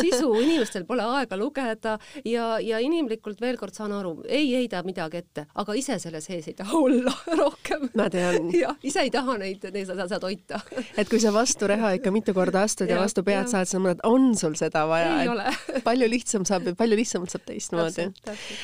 sisu 0.00 0.32
inimestel 0.40 0.84
pole 0.84 1.02
aega 1.02 1.36
lugeda 1.36 1.98
ja, 2.24 2.58
ja 2.60 2.78
inimlikult 2.82 3.40
veel 3.40 3.56
kord 3.60 3.74
saan 3.74 3.92
aru, 3.92 4.14
ei 4.28 4.52
heida 4.54 4.82
midagi 4.86 5.20
ette, 5.22 5.46
aga 5.54 5.74
ise 5.78 5.98
selle 6.02 6.20
sees 6.24 6.48
ei 6.48 6.54
taha 6.58 6.78
olla 6.78 7.12
rohkem. 7.42 7.88
ma 7.98 8.08
tean, 8.10 8.50
jah, 8.56 8.76
ise 8.82 9.04
ei 9.06 9.10
taha 9.14 9.36
neid, 9.42 9.64
neid 9.72 9.86
seda, 9.86 10.06
seda 10.08 10.20
toita. 10.22 10.60
Et 10.96 11.10
kui 11.10 11.20
sa 11.22 11.32
vastu 11.34 11.68
reha 11.70 11.94
ikka 11.98 12.12
mitu 12.14 12.34
korda 12.36 12.64
astud 12.66 12.90
ja 12.90 12.96
Jah, 12.96 13.04
vastu 13.04 13.24
pead 13.26 13.50
saad, 13.52 13.70
siis 13.70 13.80
mõtled, 13.82 14.02
on 14.08 14.32
sul 14.38 14.56
seda 14.58 14.84
vaja, 14.90 15.12
ei 15.22 15.28
et 15.28 15.34
ole. 15.34 15.82
palju 15.88 16.08
lihtsam 16.10 16.46
saab 16.48 16.68
ja 16.70 16.76
palju 16.78 16.98
lihtsamalt 16.98 17.34
saab 17.34 17.46
teistmoodi 17.48 18.08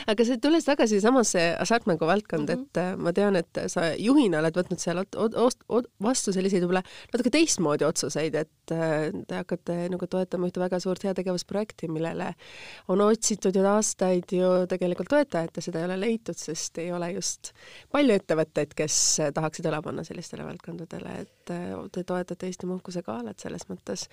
aga 0.08 0.26
see 0.26 0.40
tulles 0.42 0.66
tagasi 0.66 1.00
samasse 1.02 1.44
hasartmängu 1.58 2.06
valdkonda 2.08 2.56
mm, 2.56 2.62
-hmm. 2.62 2.68
et 2.70 2.82
äh, 2.82 2.96
ma 2.96 3.12
tean, 3.12 3.36
et 3.36 3.62
sa 3.72 3.92
juhina 3.98 4.40
oled 4.42 4.56
võtnud 4.58 4.80
seal 4.82 5.02
vastu 6.02 6.32
selliseid 6.34 6.64
võib-olla 6.64 6.82
natuke 7.12 7.32
teistmoodi 7.34 7.86
otsuseid, 7.88 8.34
et 8.34 8.74
äh, 8.74 9.10
te 9.28 9.40
hakkate 9.40 9.78
nagu 9.92 10.06
toetama 10.06 10.48
ühte 10.48 10.62
väga 10.62 10.80
suurt 10.82 11.04
heategevusprojekti, 11.08 11.88
millele 11.92 12.32
on 12.88 13.02
otsitud 13.04 13.56
ju 13.56 13.64
aastaid 13.68 14.32
ju 14.32 14.50
tegelikult 14.70 15.10
toetajat 15.12 15.56
ja 15.56 15.62
seda 15.64 15.82
ei 15.82 15.88
ole 15.90 16.00
leitud, 16.00 16.38
sest 16.38 16.78
ei 16.82 16.92
ole 16.92 17.12
just 17.16 17.52
palju 17.92 18.16
ettevõtteid, 18.18 18.74
kes 18.78 18.98
äh, 19.24 19.32
tahaksid 19.34 19.68
õla 19.70 19.82
panna 19.84 20.04
sellistele 20.06 20.46
valdkondadele, 20.48 21.18
et 21.24 21.34
te 21.92 22.04
toetate 22.08 22.48
Eesti 22.48 22.68
Muhkuse 22.68 23.02
Galat 23.06 23.38
selles 23.42 23.66
mõttes, 23.70 24.06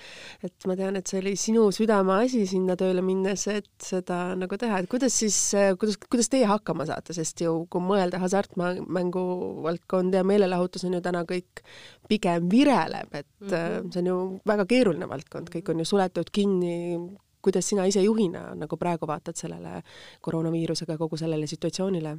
et 0.45 0.67
ma 0.69 0.77
tean, 0.79 0.99
et 0.99 1.07
see 1.09 1.21
oli 1.21 1.35
sinu 1.39 1.65
südameasi 1.75 2.45
sinna 2.49 2.77
tööle 2.79 3.03
minnes, 3.05 3.47
et 3.51 3.69
seda 3.81 4.19
nagu 4.39 4.59
teha, 4.61 4.81
et 4.81 4.89
kuidas 4.91 5.15
siis, 5.23 5.37
kuidas, 5.81 5.99
kuidas 6.09 6.31
teie 6.31 6.47
hakkama 6.49 6.87
saate, 6.89 7.15
sest 7.17 7.41
ju 7.45 7.57
kui 7.71 7.83
mõelda 7.83 8.21
hasartmängu 8.23 9.25
valdkond 9.65 10.15
ja 10.15 10.23
meelelahutus 10.27 10.87
on 10.87 10.97
ju 10.97 11.03
täna 11.05 11.25
kõik 11.29 11.63
pigem 12.09 12.49
vireleb, 12.51 13.13
et 13.13 13.27
mm 13.41 13.49
-hmm. 13.49 13.91
see 13.93 14.01
on 14.01 14.11
ju 14.11 14.17
väga 14.45 14.65
keeruline 14.65 15.09
valdkond, 15.09 15.49
kõik 15.49 15.69
on 15.71 15.79
ju 15.79 15.85
suletud 15.85 16.29
kinni, 16.31 16.99
kuidas 17.41 17.69
sina 17.69 17.85
ise 17.85 18.01
juhina 18.01 18.55
nagu 18.55 18.77
praegu 18.77 19.07
vaatad 19.07 19.37
sellele 19.37 19.81
koroonaviirusega, 20.21 20.97
kogu 20.97 21.17
sellele 21.17 21.47
situatsioonile? 21.47 22.17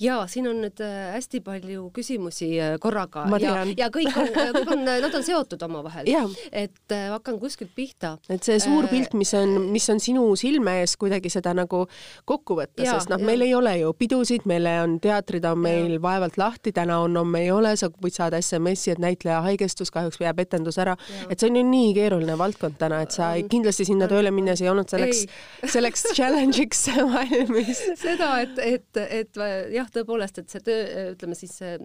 Ja 0.00 0.20
siin 0.30 0.48
on 0.50 0.62
nüüd 0.64 0.84
äh, 0.84 1.12
hästi 1.16 1.42
palju 1.44 1.88
küsimusi 1.94 2.52
äh, 2.60 2.76
korraga. 2.82 3.26
Ja, 3.42 3.56
ja 3.76 3.90
kõik 3.94 4.14
on, 4.14 4.30
kõik 4.58 4.72
on, 4.76 4.86
nad 4.86 5.10
on 5.10 5.26
seotud 5.26 5.62
omavahel. 5.66 6.08
Et 6.52 6.94
äh, 6.94 7.08
hakkan 7.14 7.40
kuskilt 7.42 7.74
pihta. 7.74 8.16
et 8.28 8.42
see 8.44 8.60
suur 8.62 8.84
Äh, 8.84 8.90
pilt, 8.90 9.14
mis 9.14 9.32
on, 9.34 9.54
mis 9.72 9.86
on 9.90 10.00
sinu 10.02 10.24
silme 10.38 10.78
ees, 10.82 10.94
kuidagi 11.00 11.30
seda 11.32 11.54
nagu 11.56 11.84
kokku 12.28 12.56
võtta, 12.58 12.84
sest 12.86 13.10
noh, 13.12 13.22
meil 13.24 13.44
ei 13.46 13.54
ole 13.56 13.74
ju 13.80 13.92
pidusid, 13.98 14.46
meil 14.50 14.66
on 14.70 14.96
teatrid 15.02 15.44
on 15.48 15.60
meil 15.64 15.96
vaevalt 16.02 16.38
lahti, 16.40 16.72
täna 16.74 17.00
on, 17.04 17.16
homme 17.20 17.44
ei 17.44 17.50
ole, 17.54 17.74
sa 17.80 17.90
võid 17.92 18.16
saada 18.16 18.40
SMS-i, 18.42 18.94
et 18.94 19.02
näitleja 19.02 19.40
haigestus, 19.44 19.92
kahjuks 19.94 20.20
jääb 20.22 20.42
etendus 20.44 20.78
ära. 20.82 20.96
et 21.28 21.40
see 21.40 21.50
on 21.50 21.58
ju 21.60 21.64
nii 21.68 21.92
keeruline 21.96 22.36
valdkond 22.38 22.78
täna, 22.80 23.02
et 23.04 23.14
sa 23.14 23.32
ei, 23.38 23.46
kindlasti 23.50 23.86
sinna 23.88 24.08
tööle 24.10 24.32
minnes 24.34 24.62
ei 24.62 24.70
olnud 24.72 24.90
selleks, 24.90 25.24
selleks 25.64 26.06
challenge'iks 26.16 26.86
valmis. 27.14 27.84
seda, 28.00 28.32
et, 28.44 28.60
et, 28.64 29.02
et 29.22 29.42
jah, 29.74 29.83
tõepoolest, 29.92 30.38
et 30.42 30.50
see 30.50 30.64
töö, 30.64 31.10
ütleme 31.14 31.36
siis 31.38 31.54
see, 31.60 31.76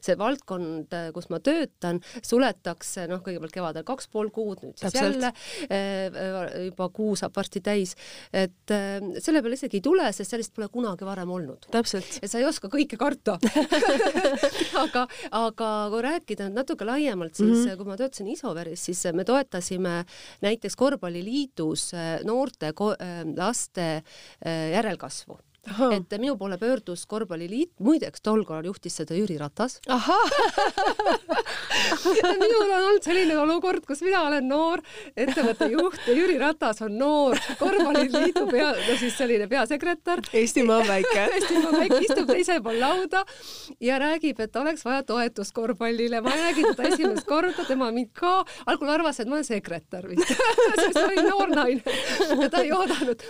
see 0.00 0.16
valdkond, 0.18 0.94
kus 1.14 1.28
ma 1.32 1.40
töötan, 1.44 2.00
suletakse 2.24 3.06
noh, 3.10 3.22
kõigepealt 3.24 3.54
kevadel 3.54 3.86
kaks 3.86 4.08
pool 4.12 4.30
kuud, 4.34 4.62
nüüd 4.64 4.78
siis 4.78 4.92
Täpselt. 4.92 5.16
jälle 5.16 5.32
eh, 5.68 6.66
juba 6.68 6.88
kuu 6.94 7.14
saab 7.18 7.36
varsti 7.36 7.62
täis, 7.64 7.94
et 8.32 8.74
eh, 8.74 8.98
selle 9.22 9.42
peale 9.44 9.58
isegi 9.58 9.80
ei 9.80 9.84
tule, 9.84 10.08
sest 10.14 10.34
sellist 10.34 10.54
pole 10.56 10.68
kunagi 10.72 11.06
varem 11.08 11.30
olnud 11.32 11.68
täpselt. 11.72 12.18
ja 12.22 12.30
sa 12.30 12.40
ei 12.40 12.48
oska 12.48 12.70
kõike 12.72 12.98
karta 13.00 13.38
aga, 14.84 15.06
aga 15.30 15.70
kui 15.92 16.04
rääkida 16.08 16.48
nüüd 16.48 16.62
natuke 16.62 16.88
laiemalt, 16.88 17.34
siis 17.34 17.48
mm 17.48 17.64
-hmm. 17.64 17.76
kui 17.80 17.90
ma 17.90 17.98
töötasin 18.00 18.32
Isoveris, 18.32 18.84
siis 18.88 19.04
me 19.12 19.24
toetasime 19.24 20.04
näiteks 20.42 20.76
Korvpalliliidus 20.76 21.92
eh, 21.94 22.18
noorte 22.24 22.72
ko 22.72 22.92
laste 23.36 24.02
järelkasvu. 24.44 25.38
Et 25.62 26.14
minu 26.18 26.34
poole 26.36 26.56
pöördus 26.58 27.04
Korvpalliliit, 27.06 27.70
muideks 27.78 28.22
tol 28.26 28.42
korral 28.44 28.66
juhtis 28.66 28.96
seda 28.98 29.14
Jüri 29.14 29.36
Ratas. 29.38 29.78
minul 32.42 32.64
on 32.66 32.72
olnud 32.80 33.04
selline 33.04 33.36
olukord, 33.38 33.84
kus 33.86 34.02
mina 34.02 34.24
olen 34.26 34.48
noor 34.50 34.82
ettevõtte 35.14 35.68
juht 35.70 36.00
ja 36.08 36.16
Jüri 36.16 36.34
Ratas 36.40 36.82
on 36.82 36.96
noor 36.98 37.38
Korvpalliliidu 37.60 38.48
pea, 38.50 38.72
no 38.74 38.96
siis 38.98 39.14
selline 39.18 39.46
peasekretär 39.50 40.24
Eestimaa 40.34 40.80
on 40.82 40.88
väike. 40.88 41.28
Eestimaa 41.36 41.72
väike 41.76 42.00
istub 42.08 42.26
teisel 42.32 42.58
pool 42.64 42.80
lauda 42.82 43.22
ja 43.80 44.00
räägib, 44.02 44.42
et 44.42 44.58
oleks 44.58 44.82
vaja 44.86 45.06
toetust 45.06 45.54
korvpallile. 45.54 46.20
ma 46.26 46.34
nägin 46.42 46.72
teda 46.72 46.90
esimest 46.90 47.26
korda, 47.28 47.68
tema 47.68 47.92
mind 47.94 48.10
ka. 48.18 48.34
algul 48.66 48.90
arvas, 48.96 49.20
et 49.22 49.30
ma 49.30 49.38
olen 49.38 49.46
sekretär 49.46 50.10
vist 50.10 50.26
sest 50.82 50.98
ma 50.98 51.06
olin 51.06 51.30
noor 51.30 51.54
naine 51.54 51.96
ja 52.42 52.50
ta 52.50 52.66
ei 52.66 52.74
oodanud. 52.74 53.22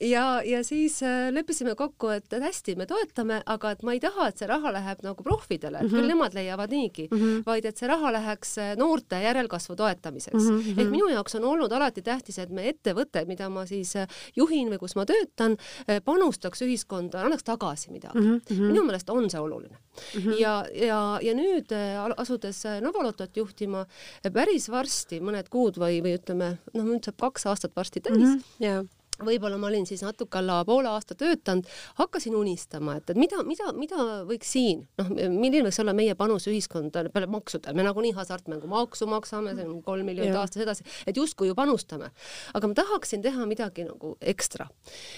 ja, 0.00 0.26
ja 0.42 0.64
siis 0.66 0.98
äh, 1.06 1.30
leppisime 1.30 1.75
kokku, 1.78 2.10
et 2.14 2.32
et 2.36 2.42
hästi, 2.42 2.76
me 2.76 2.86
toetame, 2.90 3.40
aga 3.46 3.72
et 3.74 3.82
ma 3.86 3.94
ei 3.96 4.00
taha, 4.02 4.28
et 4.30 4.40
see 4.40 4.48
raha 4.50 4.72
läheb 4.74 5.02
nagu 5.06 5.26
proffidele, 5.26 5.82
et 5.82 5.92
küll 5.92 6.08
nemad 6.10 6.34
leiavad 6.36 6.72
niigi, 6.72 7.08
vaid 7.46 7.68
et 7.68 7.78
see 7.78 7.88
raha 7.90 8.12
läheks 8.16 8.56
äh, 8.62 8.74
noorte 8.78 9.20
järelkasvu 9.22 9.76
toetamiseks. 9.78 10.50
ehk 10.76 10.90
minu 10.90 11.08
jaoks 11.12 11.38
on 11.38 11.48
olnud 11.52 11.72
alati 11.72 12.02
tähtis, 12.02 12.38
et 12.42 12.50
me 12.50 12.68
ettevõte, 12.70 13.24
mida 13.26 13.48
ma 13.52 13.66
siis 13.66 13.94
äh, 13.96 14.08
juhin 14.36 14.70
või 14.72 14.80
kus 14.82 14.96
ma 14.96 15.06
töötan, 15.06 15.56
panustaks 16.04 16.62
ühiskonda, 16.66 17.24
annaks 17.26 17.46
tagasi 17.46 17.92
midagi 17.92 18.18
mm. 18.20 18.40
-hmm. 18.48 18.72
minu 18.72 18.84
meelest 18.86 19.10
on 19.10 19.30
see 19.30 19.40
oluline 19.40 19.76
mm. 19.76 20.20
-hmm. 20.20 20.40
ja, 20.40 20.64
ja, 20.74 21.18
ja 21.22 21.34
nüüd 21.34 21.72
äh, 21.72 21.96
asudes 22.16 22.66
äh, 22.66 22.80
Novolotot 22.80 23.36
juhtima, 23.36 23.86
äh, 24.26 24.32
päris 24.32 24.70
varsti, 24.70 25.20
mõned 25.20 25.48
kuud 25.50 25.78
või, 25.78 26.02
või 26.04 26.16
ütleme, 26.18 26.56
noh, 26.74 26.84
nüüd 26.84 27.04
saab 27.04 27.18
kaks 27.20 27.46
aastat 27.46 27.76
varsti 27.76 28.00
täis 28.00 28.18
mm. 28.18 28.36
-hmm 28.36 28.56
jaa. 28.60 28.84
Võib-olla 29.24 29.58
ma 29.60 29.70
olin 29.70 29.86
siis 29.88 30.02
natuke 30.04 30.38
alla 30.40 30.60
poole 30.68 30.90
aasta 30.90 31.16
töötanud, 31.18 31.68
hakkasin 32.00 32.36
unistama, 32.36 32.96
et, 33.00 33.10
et 33.10 33.20
mida, 33.20 33.42
mida, 33.46 33.72
mida 33.76 34.06
võiks 34.28 34.52
siin, 34.56 34.84
noh, 35.00 35.10
milline 35.14 35.64
võiks 35.68 35.80
olla 35.82 35.96
meie 35.96 36.14
panus 36.18 36.48
ühiskonda 36.50 37.06
peale 37.12 37.30
maksude, 37.30 37.72
me 37.76 37.86
nagunii 37.86 38.14
hasartmängumaksu 38.16 39.08
maksame, 39.10 39.56
see 39.56 39.68
on 39.68 39.82
kolm 39.86 40.08
miljonit 40.08 40.36
aastas 40.36 40.64
edasi, 40.66 40.86
et 41.06 41.16
justkui 41.16 41.50
ju 41.50 41.58
panustame. 41.58 42.12
aga 42.54 42.68
ma 42.68 42.76
tahaksin 42.76 43.22
teha 43.22 43.46
midagi 43.46 43.86
nagu 43.88 44.16
ekstra. 44.20 44.68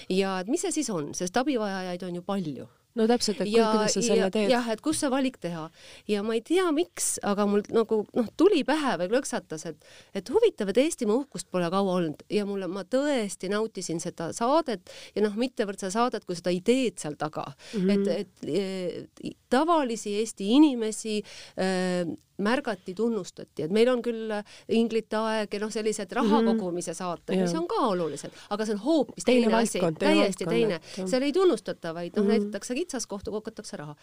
ja 0.09 0.39
et 0.39 0.47
mis 0.47 0.61
see 0.61 0.71
siis 0.79 0.89
on, 0.93 1.13
sest 1.13 1.37
abivajajaid 1.37 2.03
on 2.07 2.21
ju 2.21 2.25
palju 2.25 2.69
no 2.95 3.05
täpselt, 3.07 3.41
et 3.41 3.47
ja, 3.51 3.71
kuidas 3.71 3.93
sa 3.93 4.01
selle 4.01 4.29
teed. 4.33 4.49
jah, 4.49 4.67
et 4.73 4.81
kus 4.81 4.99
see 4.99 5.09
valik 5.09 5.37
teha 5.39 5.69
ja 6.07 6.23
ma 6.23 6.33
ei 6.33 6.41
tea, 6.41 6.71
miks, 6.71 7.19
aga 7.23 7.45
mul 7.45 7.61
nagu 7.69 8.01
noh, 8.15 8.27
tuli 8.37 8.63
pähe 8.67 8.95
või 8.97 9.09
klõksatas, 9.13 9.65
et, 9.69 9.85
et 10.13 10.29
huvitav, 10.29 10.69
et 10.69 10.77
Eestimaa 10.77 11.15
uhkust 11.21 11.47
pole 11.51 11.69
kaua 11.69 11.93
olnud 11.99 12.23
ja 12.29 12.45
mulle, 12.49 12.67
ma 12.67 12.83
tõesti 12.83 13.49
nautisin 13.49 13.99
seda 13.99 14.31
saadet 14.33 14.89
ja 15.15 15.21
noh, 15.21 15.35
mittevõrd 15.35 15.79
seda 15.79 15.91
saadet 15.91 16.25
kui 16.25 16.35
seda 16.35 16.49
ideed 16.51 16.97
seal 16.99 17.15
taga 17.15 17.45
mm, 17.53 17.79
Mhm. 17.79 17.89
-hmm. 17.89 18.09
et, 18.09 18.27
et 18.43 19.23
e, 19.23 19.33
tavalisi 19.49 20.15
Eesti 20.19 20.49
inimesi 20.55 21.21
äh, 21.57 22.05
märgati, 22.39 22.93
tunnustati, 22.95 23.63
et 23.65 23.71
meil 23.71 23.89
on 23.91 23.99
küll 24.01 24.29
Inglite 24.71 25.17
aeg 25.19 25.53
ja 25.53 25.59
noh, 25.59 25.71
sellised 25.73 26.11
raha 26.15 26.39
kogumise 26.45 26.93
saated, 26.95 27.35
mis 27.35 27.49
Mhm. 27.51 27.53
Jaa. 27.53 27.59
on 27.61 27.67
ka 27.67 27.75
olulised, 27.87 28.31
aga 28.49 28.65
see 28.65 28.73
on 28.73 28.79
hoopis 28.79 29.25
Teine 29.25 29.41
teine, 29.49 29.55
asi, 29.57 29.79
täiesti 29.79 30.45
valdkond, 30.45 30.49
teine 30.49 30.75
et 31.03 31.09
seal 31.09 31.21
ei 31.27 31.33
tunnustata, 31.35 31.93
vaid 31.93 32.15
noh 32.15 32.23
Mhm. 32.23 32.31
mm 32.31 32.35
-hmm. 32.37 32.39
näidatakse 32.45 32.75
kitsaskohta, 32.89 33.31
kogutakse 33.31 33.77
raha. 33.77 33.93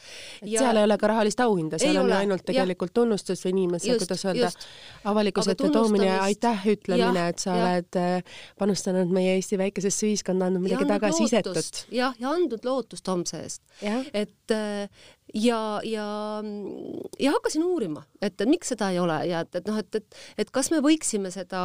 et 0.41 0.49
ja, 0.55 0.61
seal 0.63 0.79
ei 0.79 0.87
ole 0.87 0.97
ka 1.03 1.11
rahalist 1.11 1.41
auhinda, 1.43 1.79
seal 1.83 1.97
Ei 1.97 1.99
on 1.99 2.07
ole, 2.07 2.15
ainult 2.23 2.45
tegelikult 2.47 2.95
tunnustus 2.95 3.43
või 3.45 3.55
inimese, 3.57 3.97
kuidas 3.99 4.25
öelda, 4.29 4.51
avalikkuse 5.11 5.57
ette 5.57 5.71
toomine 5.75 6.07
ja 6.07 6.21
tunnustamist- 6.21 6.31
aitäh 6.31 6.67
ütlemine, 6.77 7.27
et 7.35 7.43
sa 7.43 7.51
jah. 7.51 7.67
oled 7.67 7.99
äh, 8.01 8.39
panustanud 8.59 9.11
meie 9.19 9.35
Eesti 9.37 9.59
väikesesse 9.59 10.07
ühiskonda, 10.07 10.47
andnud 10.51 10.63
midagi 10.63 10.87
Ja 10.87 10.93
tagasisetut. 10.95 11.53
lootust. 11.57 11.85
jah, 11.91 12.15
ja 12.23 12.31
andnud 12.31 12.65
lootust 12.65 13.09
homse 13.11 13.43
eest. 13.43 13.63
Et, 14.15 14.51
äh, 14.55 14.89
ja, 15.35 15.81
ja, 15.85 16.43
ja 17.19 17.31
hakkasin 17.35 17.65
uurima, 17.67 18.03
et 18.23 18.41
miks 18.47 18.71
seda 18.73 18.91
ei 18.95 18.99
ole 19.03 19.17
ja 19.27 19.43
et, 19.43 19.59
et 19.59 19.67
noh, 19.69 19.79
et, 19.81 19.99
et, 19.99 20.19
et 20.39 20.51
kas 20.55 20.71
me 20.71 20.79
võiksime 20.85 21.33
seda 21.35 21.61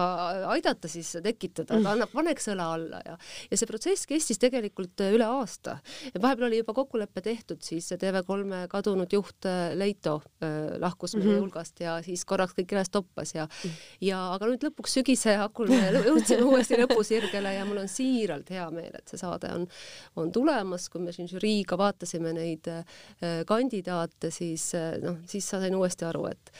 aidata 0.51 0.89
siis 0.91 1.13
tekitada, 1.23 1.77
ta 1.77 1.93
annab, 1.93 2.11
paneks 2.13 2.49
õla 2.51 2.67
alla 2.75 3.01
ja, 3.05 3.17
ja 3.51 3.59
see 3.59 3.69
protsess 3.69 4.09
kestis 4.09 4.41
tegelikult 4.41 5.03
üle 5.05 5.27
aasta. 5.27 5.77
vahepeal 6.15 6.47
oli 6.49 6.61
juba 6.61 6.75
kokkulepe 6.81 7.21
tehtud, 7.25 7.61
siis 7.65 7.91
TV3 7.91 8.65
kadunud 8.71 9.13
juht 9.13 9.47
äh, 9.49 9.75
Leito 9.77 10.17
äh, 10.41 10.77
lahkus 10.81 11.15
meie 11.15 11.25
mm 11.25 11.31
-hmm. 11.31 11.45
hulgast 11.45 11.79
ja 11.79 11.99
siis 12.01 12.25
korraks 12.25 12.57
kõik 12.57 12.73
üles 12.73 12.89
toppas 12.89 13.35
ja 13.35 13.45
mm, 13.45 13.69
-hmm. 13.69 13.95
ja 14.09 14.23
aga 14.33 14.49
nüüd 14.49 14.65
lõpuks 14.67 14.97
sügise 14.97 15.37
hakul 15.37 15.69
me 15.69 15.91
jõudsime 16.09 16.43
uuesti 16.43 16.81
lõpusirgele 16.81 17.53
ja 17.55 17.65
mul 17.65 17.83
on 17.85 17.87
siiralt 17.87 18.49
hea 18.49 18.69
meel, 18.71 18.91
et 18.97 19.07
see 19.07 19.21
saade 19.21 19.53
on, 19.53 19.67
on 20.15 20.31
tulemas, 20.31 20.89
kui 20.89 21.01
me 21.01 21.11
siin 21.11 21.27
žüriiga 21.27 21.77
vaatasime 21.77 22.33
neid 22.33 22.67
äh, 22.67 23.45
kandidaate, 23.51 24.31
siis 24.31 24.71
noh, 25.03 25.19
siis 25.27 25.51
sain 25.51 25.75
uuesti 25.75 26.07
aru, 26.07 26.29
et 26.31 26.55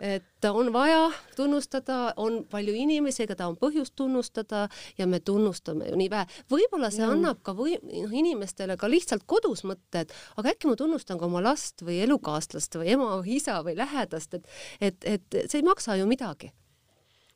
et 0.00 0.44
on 0.44 0.72
vaja 0.72 1.10
tunnustada, 1.36 2.12
on 2.16 2.40
palju 2.50 2.74
inimesi, 2.74 3.26
keda 3.30 3.46
on 3.48 3.56
põhjust 3.56 3.94
tunnustada 3.96 4.66
ja 4.98 5.06
me 5.06 5.20
tunnustame 5.20 5.88
ju 5.88 5.98
nii 5.98 6.10
vähe. 6.10 6.26
võib-olla 6.50 6.90
see 6.90 7.04
ja. 7.04 7.12
annab 7.14 7.44
ka 7.46 7.54
või 7.54 7.76
noh, 7.78 8.10
inimestele 8.10 8.76
ka 8.76 8.90
lihtsalt 8.90 9.22
kodus 9.26 9.62
mõtte, 9.64 10.04
et 10.04 10.16
aga 10.36 10.50
äkki 10.50 10.68
ma 10.68 10.76
tunnustan 10.80 11.20
ka 11.20 11.28
oma 11.30 11.44
last 11.44 11.86
või 11.86 12.00
elukaaslast 12.08 12.74
või 12.80 12.90
ema 12.96 13.12
või 13.20 13.38
isa 13.38 13.60
või 13.62 13.78
lähedast, 13.78 14.34
et 14.34 14.50
et, 14.80 15.06
et 15.06 15.40
see 15.46 15.62
ei 15.62 15.66
maksa 15.66 15.96
ju 16.00 16.10
midagi 16.10 16.50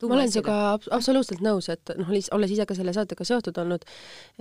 ma 0.07 0.15
olen 0.15 0.31
sinuga 0.31 0.55
absoluutselt 0.95 1.41
nõus, 1.43 1.67
et 1.71 1.91
noh, 1.99 2.11
olles 2.35 2.53
ise 2.53 2.65
ka 2.67 2.75
selle 2.77 2.93
saatega 2.95 3.25
seotud 3.27 3.57
olnud, 3.63 3.83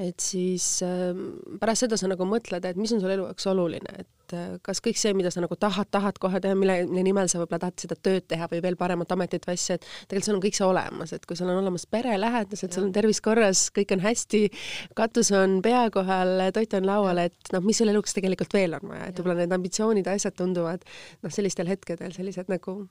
et 0.04 0.22
siis 0.22 0.66
äh, 0.86 1.16
pärast 1.58 1.86
seda 1.86 1.98
sa 1.98 2.10
nagu 2.10 2.26
mõtled, 2.28 2.64
et 2.68 2.78
mis 2.78 2.92
on 2.94 3.02
sul 3.02 3.10
elu 3.14 3.26
jaoks 3.26 3.48
oluline, 3.50 3.94
et 4.04 4.36
äh, 4.36 4.52
kas 4.62 4.82
kõik 4.84 5.00
see, 5.00 5.14
mida 5.18 5.32
sa 5.34 5.42
nagu 5.42 5.58
tahad, 5.58 5.90
tahad 5.94 6.20
kohe 6.22 6.40
teha, 6.44 6.54
mille, 6.58 6.78
mille 6.90 7.06
nimel 7.08 7.30
sa 7.30 7.40
võib-olla 7.42 7.64
tahad 7.66 7.82
seda 7.82 7.98
tööd 7.98 8.28
teha 8.30 8.46
või 8.52 8.62
veel 8.68 8.78
paremat 8.78 9.16
ametit 9.16 9.48
või 9.48 9.58
asja, 9.58 9.78
et 9.80 9.88
tegelikult 9.88 10.28
sul 10.28 10.38
on 10.38 10.44
kõik 10.46 10.60
see 10.60 10.68
olemas, 10.68 11.16
et 11.16 11.26
kui 11.26 11.40
sul 11.40 11.50
on 11.50 11.62
olemas 11.64 11.88
pere, 11.90 12.14
lähedased, 12.20 12.76
sul 12.76 12.86
on 12.86 12.94
tervis 12.94 13.22
korras, 13.24 13.64
kõik 13.74 13.96
on 13.96 14.04
hästi, 14.06 14.44
katus 14.98 15.32
on 15.34 15.58
pea 15.64 15.88
kohal, 15.94 16.36
toit 16.54 16.78
on 16.78 16.86
laual, 16.86 17.24
et 17.26 17.52
noh, 17.56 17.64
mis 17.66 17.82
sul 17.82 17.90
eluks 17.90 18.14
tegelikult 18.14 18.54
veel 18.54 18.78
on 18.78 18.94
vaja, 18.94 19.10
et 19.10 19.18
võib-olla 19.18 19.42
need 19.42 19.58
ambitsioonid 19.58 20.06
ja 20.06 20.14
asjad 20.18 20.38
tunduvad 20.38 20.86
noh, 20.86 21.34
sellistel 21.34 21.70
hetkedel 21.70 22.14
sellised 22.14 22.46
nagu 22.52 22.84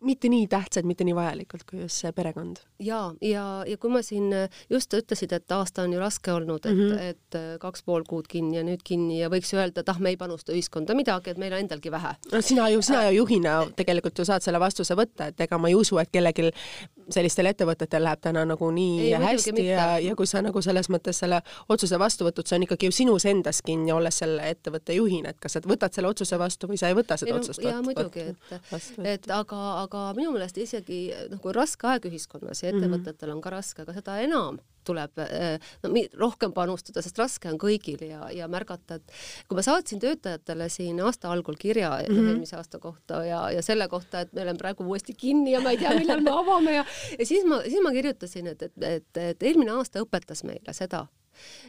mitte 0.00 0.28
nii 0.28 0.46
tähtsad, 0.50 0.86
mitte 0.88 1.04
nii 1.04 1.14
vajalikud 1.16 1.64
kui 1.68 1.80
just 1.80 2.02
see 2.02 2.12
perekond. 2.12 2.62
ja, 2.78 3.00
ja, 3.24 3.44
ja 3.66 3.78
kui 3.78 3.90
ma 3.90 4.02
siin 4.02 4.30
just 4.70 4.94
ütlesid, 4.94 5.32
et 5.34 5.52
aasta 5.52 5.82
on 5.82 5.92
ju 5.92 6.00
raske 6.00 6.32
olnud, 6.32 6.66
et 6.66 6.74
mm, 6.74 6.90
-hmm. 6.90 7.02
et 7.10 7.60
kaks 7.60 7.82
pool 7.82 8.04
kuud 8.08 8.28
kinni 8.28 8.56
ja 8.56 8.64
nüüd 8.66 8.84
kinni 8.84 9.20
ja 9.20 9.30
võiks 9.32 9.52
öelda, 9.54 9.80
et 9.80 9.88
ah, 9.88 9.98
me 10.00 10.14
ei 10.14 10.16
panusta 10.16 10.52
ühiskonda 10.52 10.94
midagi, 10.94 11.30
et 11.30 11.38
meil 11.38 11.52
on 11.52 11.64
endalgi 11.64 11.90
vähe. 11.90 12.14
no 12.32 12.40
sina 12.40 12.68
ju, 12.68 12.82
sina 12.82 13.04
ju 13.08 13.16
juhina 13.22 13.66
tegelikult 13.76 14.18
ju 14.18 14.24
saad 14.24 14.42
selle 14.42 14.60
vastuse 14.60 14.94
võtta, 14.94 15.28
et 15.32 15.40
ega 15.40 15.58
ma 15.58 15.68
ei 15.68 15.74
usu, 15.74 15.98
et 15.98 16.10
kellelgi 16.12 16.50
sellistel 17.12 17.48
ettevõtetel 17.50 18.04
läheb 18.04 18.20
täna 18.24 18.44
nagu 18.48 18.70
nii 18.74 19.08
ei, 19.08 19.12
hästi 19.22 19.64
ja, 19.66 19.86
ja 20.02 20.14
kui 20.18 20.28
sa 20.28 20.42
nagu 20.44 20.62
selles 20.64 20.90
mõttes 20.92 21.20
selle 21.22 21.40
otsuse 21.68 21.98
vastu 22.00 22.26
võtud, 22.28 22.48
see 22.48 22.58
on 22.58 22.66
ikkagi 22.68 22.90
ju 22.90 22.96
sinus 23.00 23.26
endas 23.28 23.62
kinni, 23.64 23.92
olles 23.94 24.20
selle 24.22 24.50
ettevõtte 24.52 24.96
juhina, 24.96 25.32
et 25.32 25.40
kas 25.42 25.56
sa 25.56 25.64
võtad 25.64 25.94
selle 25.94 26.12
otsuse 26.12 26.38
vastu 26.40 26.70
või 26.70 26.80
sa 26.80 26.92
ei 26.92 26.98
võta 26.98 27.18
seda 27.20 27.34
ei, 27.34 27.38
otsust 27.40 27.64
no, 27.64 27.72
jaa, 27.72 27.82
muidugi, 27.84 28.26
et, 28.32 28.98
et 29.14 29.30
aga, 29.34 29.62
aga 29.84 30.08
minu 30.18 30.34
meelest 30.36 30.58
isegi 30.60 31.06
kui 31.42 31.54
raske 31.56 31.88
aeg 31.90 32.10
ühiskonnas 32.10 32.62
ja 32.64 32.72
mhm. 32.72 32.82
ettevõtetel 32.82 33.34
on 33.34 33.44
ka 33.44 33.54
raske, 33.56 33.84
aga 33.86 33.96
seda 33.96 34.20
enam 34.24 34.60
tuleb 34.84 35.18
eh, 35.24 35.58
no, 35.82 35.92
rohkem 36.18 36.52
panustada, 36.56 37.02
sest 37.04 37.18
raske 37.18 37.50
on 37.50 37.58
kõigil 37.60 38.02
ja, 38.08 38.28
ja 38.34 38.48
märgata, 38.50 38.98
et 38.98 39.16
kui 39.48 39.58
ma 39.58 39.64
saatsin 39.66 40.00
töötajatele 40.02 40.68
siin 40.72 41.00
aasta 41.04 41.32
algul 41.32 41.58
kirja 41.58 41.90
mm 41.98 42.14
-hmm. 42.14 42.32
eelmise 42.32 42.56
aasta 42.56 42.78
kohta 42.78 43.24
ja, 43.24 43.50
ja 43.50 43.62
selle 43.62 43.88
kohta, 43.88 44.20
et 44.20 44.32
me 44.32 44.42
oleme 44.42 44.58
praegu 44.58 44.84
uuesti 44.84 45.14
kinni 45.14 45.52
ja 45.52 45.60
ma 45.60 45.70
ei 45.70 45.78
tea, 45.78 45.94
millal 45.98 46.20
me 46.20 46.30
avame 46.30 46.74
ja, 46.74 46.84
ja 47.18 47.26
siis 47.26 47.44
ma, 47.44 47.62
siis 47.62 47.82
ma 47.82 47.92
kirjutasin, 47.92 48.46
et, 48.46 48.62
et, 48.62 48.82
et, 48.82 49.16
et 49.16 49.42
eelmine 49.42 49.70
aasta 49.70 50.02
õpetas 50.02 50.44
meile 50.44 50.72
seda, 50.72 51.06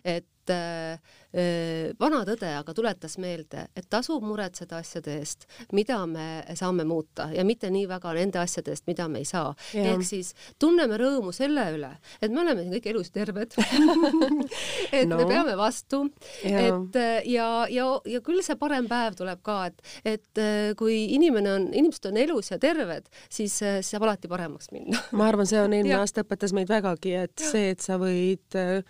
et 0.04 0.28
äh, 0.50 1.00
äh, 1.34 1.92
vana 2.00 2.22
tõde 2.28 2.50
aga 2.58 2.74
tuletas 2.76 3.18
meelde, 3.22 3.68
et 3.78 3.88
tasub 3.90 4.24
muretseda 4.26 4.80
asjade 4.82 5.18
eest, 5.20 5.46
mida 5.76 6.00
me 6.10 6.44
saame 6.58 6.86
muuta 6.90 7.30
ja 7.34 7.46
mitte 7.48 7.70
nii 7.74 7.86
väga 7.90 8.14
nende 8.18 8.42
asjade 8.42 8.74
eest, 8.74 8.88
mida 8.90 9.08
me 9.12 9.22
ei 9.24 9.30
saa. 9.30 9.54
ehk 9.74 10.04
siis 10.06 10.34
tunneme 10.60 10.98
rõõmu 11.00 11.34
selle 11.36 11.68
üle, 11.76 11.92
et 12.22 12.32
me 12.32 12.42
oleme 12.44 12.66
siin 12.66 12.76
kõik 12.78 12.90
elus 12.94 13.12
terved. 13.16 13.56
Et 15.00 15.06
no. 15.08 15.20
me 15.20 15.26
peame 15.30 15.54
vastu, 15.58 16.02
et 16.44 16.96
äh, 16.98 17.28
ja, 17.30 17.68
ja, 17.72 17.86
ja 18.10 18.22
küll 18.26 18.42
see 18.46 18.56
parem 18.60 18.88
päev 18.90 19.16
tuleb 19.20 19.42
ka, 19.46 19.58
et, 19.70 19.82
et 20.08 20.42
äh, 20.42 20.72
kui 20.80 20.96
inimene 21.16 21.52
on, 21.54 21.68
inimesed 21.76 22.10
on 22.10 22.18
elus 22.20 22.52
ja 22.52 22.58
terved, 22.62 23.10
siis 23.32 23.60
saab 23.60 24.08
alati 24.08 24.32
paremaks 24.32 24.72
minna. 24.74 25.02
Ma 25.18 25.30
arvan, 25.30 25.48
see 25.50 25.62
on 25.62 25.76
eelmine 25.76 26.00
aasta 26.02 26.26
õpetas 26.26 26.56
meid 26.58 26.70
vägagi, 26.72 27.16
et 27.26 27.50
see, 27.52 27.70
et 27.76 27.86
sa 27.86 28.00
võid 28.02 28.58
äh, 28.58 28.82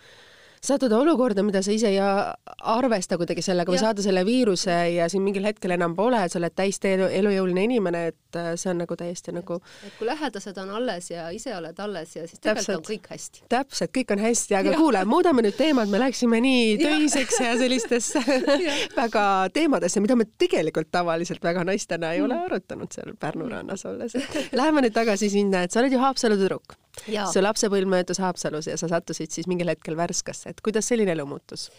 sattuda 0.60 0.98
olukorda, 1.00 1.42
mida 1.42 1.62
sa 1.64 1.72
ise 1.72 1.88
ei 1.88 1.98
arvesta 2.00 3.16
kuidagi 3.20 3.42
sellega 3.44 3.72
või 3.72 3.80
saada 3.80 4.02
selle 4.04 4.24
viiruse 4.28 4.74
ja 4.92 5.06
siin 5.08 5.24
mingil 5.24 5.46
hetkel 5.48 5.72
enam 5.72 5.94
pole, 5.96 6.20
sa 6.28 6.36
oled 6.40 6.52
täiesti 6.56 6.92
elu, 6.96 7.06
elujõuline 7.20 7.64
inimene, 7.64 8.02
et 8.12 8.38
äh, 8.38 8.50
see 8.60 8.72
on 8.74 8.82
nagu 8.82 8.96
täiesti 8.98 9.32
nagu 9.32 9.56
et 9.86 9.94
kui 9.96 10.08
lähedased 10.08 10.60
on 10.60 10.74
alles 10.76 11.08
ja 11.10 11.30
ise 11.32 11.54
oled 11.56 11.80
alles 11.80 12.12
ja 12.16 12.26
siis 12.28 12.42
tegelikult 12.42 12.76
on 12.76 12.84
kõik 12.90 13.08
hästi. 13.14 13.44
täpselt, 13.52 13.92
kõik 13.96 14.12
on 14.12 14.24
hästi, 14.26 14.58
aga 14.60 14.74
ja. 14.74 14.80
kuule, 14.82 15.04
muudame 15.08 15.46
nüüd 15.46 15.56
teemat, 15.56 15.88
me 15.88 16.02
läksime 16.02 16.42
nii 16.44 16.76
töiseks 16.82 17.40
ja, 17.40 17.54
ja 17.54 17.56
sellistesse 17.64 18.24
väga 19.00 19.24
teemadesse, 19.56 20.04
mida 20.04 20.18
me 20.18 20.28
tegelikult 20.28 20.92
tavaliselt 20.92 21.44
väga 21.44 21.64
naistena 21.64 22.12
ei 22.12 22.20
ole 22.20 22.36
mm. 22.36 22.50
arutanud 22.50 22.92
seal 22.92 23.16
Pärnu 23.20 23.48
rannas 23.48 23.86
olles. 23.88 24.12
Läheme 24.52 24.84
nüüd 24.84 24.94
tagasi 24.94 25.32
sinna, 25.32 25.64
et 25.64 25.72
sa 25.72 25.80
oled 25.80 25.96
ju 25.96 26.04
Haapsalu 26.04 26.36
tüdruk. 26.40 26.76
Su 27.32 27.42
lapsepõlv 27.42 27.90
möödus 27.90 28.20
Haapsalus 28.22 28.70
ja 28.70 28.76
sa 28.80 28.88
sattusid 28.88 29.32
siis 29.34 29.48
mingil 29.50 29.70
hetkel 29.72 29.96
Värskasse 29.98 30.50
et 30.50 30.60
kuidas 30.64 30.88
selline 30.90 31.14
elu 31.16 31.26
muutus? 31.26 31.70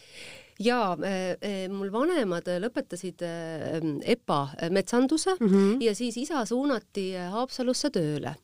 jaa 0.62 0.94
äh,, 0.94 1.38
äh, 1.42 1.70
mul 1.72 1.92
vanemad 1.94 2.48
lõpetasid 2.64 3.24
äh, 3.26 3.80
EPA 4.14 4.40
metsanduse 4.70 5.36
mm 5.40 5.48
-hmm. 5.48 5.84
ja 5.84 5.96
siis 5.96 6.18
isa 6.18 6.46
suunati 6.46 7.14
Haapsalusse 7.16 7.90
tööle. 7.90 8.36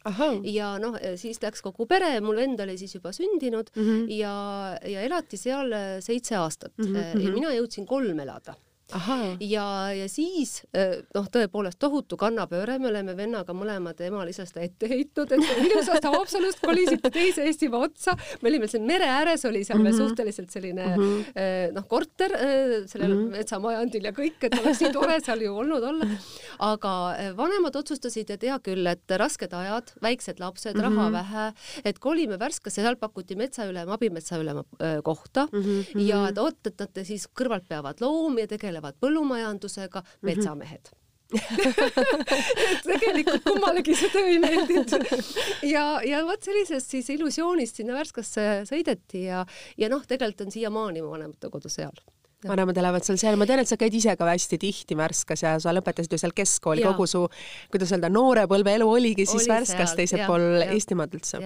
ja 0.44 0.78
noh, 0.80 0.98
siis 1.16 1.42
läks 1.42 1.62
kogu 1.62 1.86
pere, 1.86 2.20
mul 2.22 2.36
vend 2.36 2.60
oli 2.60 2.78
siis 2.78 2.96
juba 2.96 3.12
sündinud 3.12 3.70
mm 3.76 3.84
-hmm. 3.84 4.10
ja, 4.10 4.78
ja 4.86 5.02
elati 5.02 5.38
seal 5.38 5.74
seitse 6.00 6.36
aastat 6.36 6.78
mm. 6.78 6.96
-hmm. 6.96 7.22
ja 7.26 7.32
mina 7.32 7.54
jõudsin 7.54 7.86
kolm 7.86 8.20
elada 8.20 8.56
ja, 9.44 9.92
ja 9.92 10.06
siis 10.08 10.62
eh, 10.72 11.02
noh, 11.16 11.26
tõepoolest 11.32 11.80
tohutu 11.80 12.16
kannapööre, 12.20 12.78
me 12.80 12.88
oleme 12.88 13.18
vennaga 13.18 13.52
mõlemad 13.56 14.00
emalisest 14.08 14.58
ette 14.64 14.88
heitnud, 14.88 15.34
et 15.36 15.44
ilusast 15.66 16.08
Haapsalust 16.08 16.62
kolisite 16.64 17.12
teise 17.12 17.44
Eestimaa 17.50 17.84
otsa. 17.84 18.16
me 18.42 18.50
olime 18.50 18.70
seal 18.72 18.86
mere 18.88 19.10
ääres, 19.12 19.44
oli 19.46 19.66
seal 19.68 19.82
veel 19.82 19.92
mm 19.92 20.00
-hmm. 20.00 20.08
suhteliselt 20.08 20.56
selline 20.56 20.86
mm 20.86 21.04
-hmm. 21.04 21.74
noh, 21.76 21.88
korter 21.88 22.32
eh, 22.32 22.88
sellel 22.88 23.14
mm 23.14 23.26
-hmm. 23.26 23.32
metsamajandil 23.38 24.04
ja 24.04 24.12
kõik, 24.12 24.40
et 24.42 24.60
oleks 24.60 24.82
nii 24.82 24.94
tore 24.94 25.20
seal 25.20 25.42
ju 25.42 25.58
olnud 25.58 25.84
olla. 25.84 26.08
aga 26.60 26.94
vanemad 27.38 27.76
otsustasid, 27.76 28.30
et 28.30 28.44
hea 28.44 28.60
küll, 28.60 28.88
et 28.88 29.18
rasked 29.18 29.54
ajad, 29.54 29.92
väiksed 30.02 30.40
lapsed 30.40 30.76
mm, 30.76 30.82
-hmm. 30.82 30.96
raha 30.96 31.12
vähe, 31.12 31.54
et 31.86 32.00
kolime 32.00 32.40
Värskasse, 32.40 32.82
seal 32.82 32.96
pakuti 32.96 33.36
metsaülema, 33.36 33.94
abimetsaülema 33.94 34.64
kohta 35.04 35.48
mm 35.52 35.62
-hmm. 35.62 36.00
ja 36.00 36.28
et 36.28 36.38
oot, 36.38 36.68
et 36.68 36.80
nad 36.80 37.04
siis 37.04 37.28
kõrvalt 37.28 37.68
peavad 37.68 38.02
loomi 38.02 38.42
ja 38.42 38.48
tegelevad 38.48 38.77
tegelevad 38.78 38.98
põllumajandusega 39.02 40.02
mhm. 40.02 40.30
metsamehed. 40.30 40.94
Et 41.28 42.86
tegelikult 42.88 43.44
kummalegi 43.44 43.96
see 44.00 44.12
töö 44.14 44.30
ei 44.32 44.38
meeldinud. 44.40 44.94
ja, 45.68 46.00
ja 46.08 46.22
vot 46.24 46.44
sellisest 46.44 46.94
siis 46.96 47.10
illusioonist 47.18 47.82
sinna 47.82 47.98
Värskasse 47.98 48.64
sõideti 48.70 49.26
ja, 49.26 49.42
ja 49.76 49.90
noh, 49.92 50.06
tegelikult 50.08 50.46
on 50.46 50.56
siiamaani 50.56 51.04
mu 51.04 51.12
vanemate 51.12 51.52
kodu 51.52 51.68
seal 51.72 52.00
vanemad 52.48 52.78
elavad 52.80 53.04
seal 53.04 53.18
seal, 53.20 53.36
ma 53.36 53.48
tean, 53.50 53.60
et 53.60 53.68
sa 53.68 53.76
käid 53.82 53.96
ise 53.98 54.14
ka 54.16 54.28
hästi 54.30 54.60
tihti 54.62 54.96
Värskas 54.96 55.42
ja 55.44 55.56
sa 55.60 55.74
lõpetasid 55.74 56.14
ju 56.14 56.20
seal 56.22 56.36
keskkooli, 56.38 56.84
kogu 56.86 57.08
su, 57.10 57.26
kuidas 57.74 57.92
öelda, 57.92 58.12
noorepõlve 58.14 58.78
elu 58.78 58.88
oligi 58.88 59.26
siis 59.26 59.50
Oli 59.50 59.56
Värskas 59.58 59.98
teisel 59.98 60.22
pool 60.30 60.62
Eestimaad 60.70 61.18
üldse. 61.18 61.42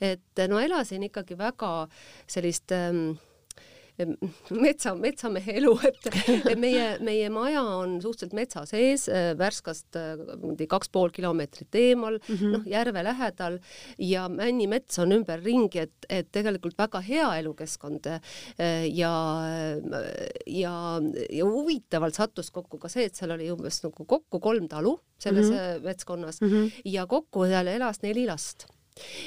et 0.00 0.46
no 0.48 0.62
elasin 0.62 1.02
ikkagi 1.10 1.36
väga 1.36 1.74
sellist 2.30 2.72
ähm, 2.72 3.18
metsa, 4.50 4.94
metsamehe 4.98 5.56
elu, 5.60 5.72
et 5.88 6.08
meie, 6.60 6.86
meie 7.04 7.28
maja 7.32 7.62
on 7.62 7.98
suhteliselt 8.02 8.36
metsa 8.36 8.64
sees, 8.68 9.06
äh, 9.08 9.32
Värskast 9.38 9.98
äh, 9.98 10.66
kaks 10.70 10.92
pool 10.92 11.12
kilomeetrit 11.14 11.74
eemal 11.74 12.18
mm 12.20 12.34
-hmm., 12.34 12.56
noh, 12.56 12.66
järve 12.70 13.04
lähedal 13.04 13.58
ja 13.98 14.28
männimets 14.28 14.98
on 14.98 15.12
ümberringi, 15.18 15.84
et, 15.86 16.08
et 16.08 16.32
tegelikult 16.32 16.78
väga 16.78 17.00
hea 17.00 17.28
elukeskkond 17.42 18.06
äh, 18.06 18.20
ja, 18.88 19.14
ja, 20.46 20.74
ja 21.30 21.44
huvitavalt 21.44 22.14
sattus 22.14 22.50
kokku 22.50 22.78
ka 22.78 22.88
see, 22.88 23.06
et 23.10 23.14
seal 23.14 23.36
oli 23.36 23.50
umbes 23.50 23.82
nagu 23.84 24.04
kokku 24.04 24.40
kolm 24.40 24.68
talu 24.68 24.98
selles 25.18 25.50
mm 25.50 25.56
-hmm. 25.56 25.84
metskonnas 25.84 26.40
mm 26.40 26.48
-hmm. 26.48 26.82
ja 26.84 27.06
kokku 27.06 27.46
seal 27.46 27.66
elas 27.66 28.02
neli 28.02 28.26
last 28.26 28.66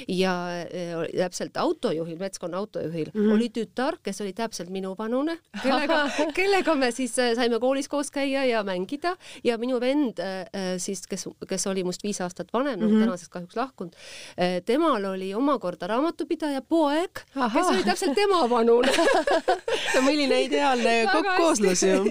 ja 0.08 0.34
äh, 0.62 1.06
täpselt 1.16 1.56
autojuhil, 1.56 2.18
metskonna 2.18 2.58
autojuhil 2.58 3.10
mm 3.14 3.20
-hmm. 3.20 3.34
oli 3.34 3.48
tütar, 3.48 3.98
kes 4.02 4.20
oli 4.20 4.32
täpselt 4.32 4.70
minuvanune, 4.70 5.38
kellega, 5.62 6.10
kellega 6.38 6.74
me 6.74 6.90
siis 6.90 7.18
äh, 7.18 7.34
saime 7.34 7.60
koolis 7.60 7.88
koos 7.88 8.10
käia 8.10 8.44
ja 8.44 8.62
mängida 8.62 9.16
ja 9.44 9.58
minu 9.58 9.80
vend 9.80 10.18
siis, 10.78 11.06
kes, 11.06 11.28
kes 11.48 11.66
oli 11.66 11.84
must 11.84 12.02
viis 12.02 12.20
aastat 12.20 12.52
vanem 12.52 12.80
mm, 12.80 12.86
-hmm. 12.86 13.00
tänaseks 13.00 13.28
kahjuks 13.28 13.56
lahkunud, 13.56 13.92
temal 14.64 15.04
oli 15.04 15.34
omakorda 15.34 15.86
raamatupidaja 15.86 16.62
poeg, 16.62 17.10
kes 17.52 17.66
oli 17.70 17.84
täpselt 17.84 18.14
tema 18.14 18.50
vanune 18.50 18.92
no 19.94 20.02
milline 20.02 20.42
ideaalne 20.42 21.06
kooslus 21.36 21.82
ju. 21.82 22.04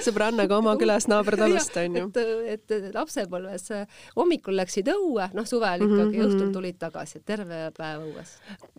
sõbrannaga 0.00 0.58
oma 0.58 0.76
külast 0.76 1.08
naabertalust 1.08 1.76
onju. 1.76 2.10
et, 2.46 2.70
et 2.70 2.94
lapsepõlves 2.94 3.68
hommikul 4.16 4.56
läksid 4.56 4.88
õue, 4.88 5.28
noh 5.34 5.46
suvel 5.46 5.82
ikkagi 5.86 6.18
mm 6.18 6.22
-hmm. 6.22 6.28
õhtul 6.28 6.45
tulid 6.52 6.78
tagasi, 6.78 7.20
terve 7.26 7.70
päev 7.76 8.04
õues. 8.06 8.32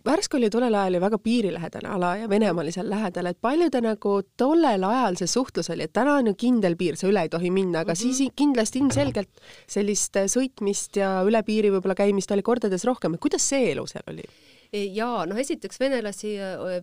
Värsk 0.06 0.34
oli 0.38 0.50
tollel 0.50 0.74
ajal 0.74 0.98
ju 0.98 1.00
väga 1.00 1.18
piirilähedane 1.18 1.88
ala 1.94 2.14
ja 2.16 2.28
Venemaa 2.28 2.62
oli 2.62 2.72
seal 2.74 2.90
lähedal, 2.90 3.30
et 3.30 3.40
palju 3.40 3.70
te 3.70 3.82
nagu 3.84 4.14
tollel 4.36 4.84
ajal 4.84 5.18
see 5.20 5.30
suhtlus 5.30 5.70
oli, 5.74 5.88
et 5.88 5.92
täna 5.92 6.18
on 6.20 6.32
ju 6.32 6.34
kindel 6.38 6.76
piir, 6.76 6.96
sa 6.96 7.08
üle 7.10 7.22
ei 7.26 7.32
tohi 7.32 7.50
minna, 7.50 7.80
aga 7.80 7.92
mm 7.92 7.94
-hmm. 7.94 8.18
siis 8.18 8.32
kindlasti 8.36 8.78
ilmselgelt 8.78 9.42
sellist 9.66 10.16
sõitmist 10.16 10.96
ja 10.96 11.22
üle 11.24 11.42
piiri 11.42 11.70
võib-olla 11.70 11.94
käimist 11.94 12.30
oli 12.30 12.42
kordades 12.42 12.84
rohkem, 12.84 13.14
et 13.14 13.20
kuidas 13.20 13.48
see 13.48 13.72
elu 13.72 13.86
seal 13.86 14.04
oli? 14.06 14.24
Ja 14.72 15.08
noh, 15.28 15.38
esiteks 15.40 15.80
venelasi 15.80 16.34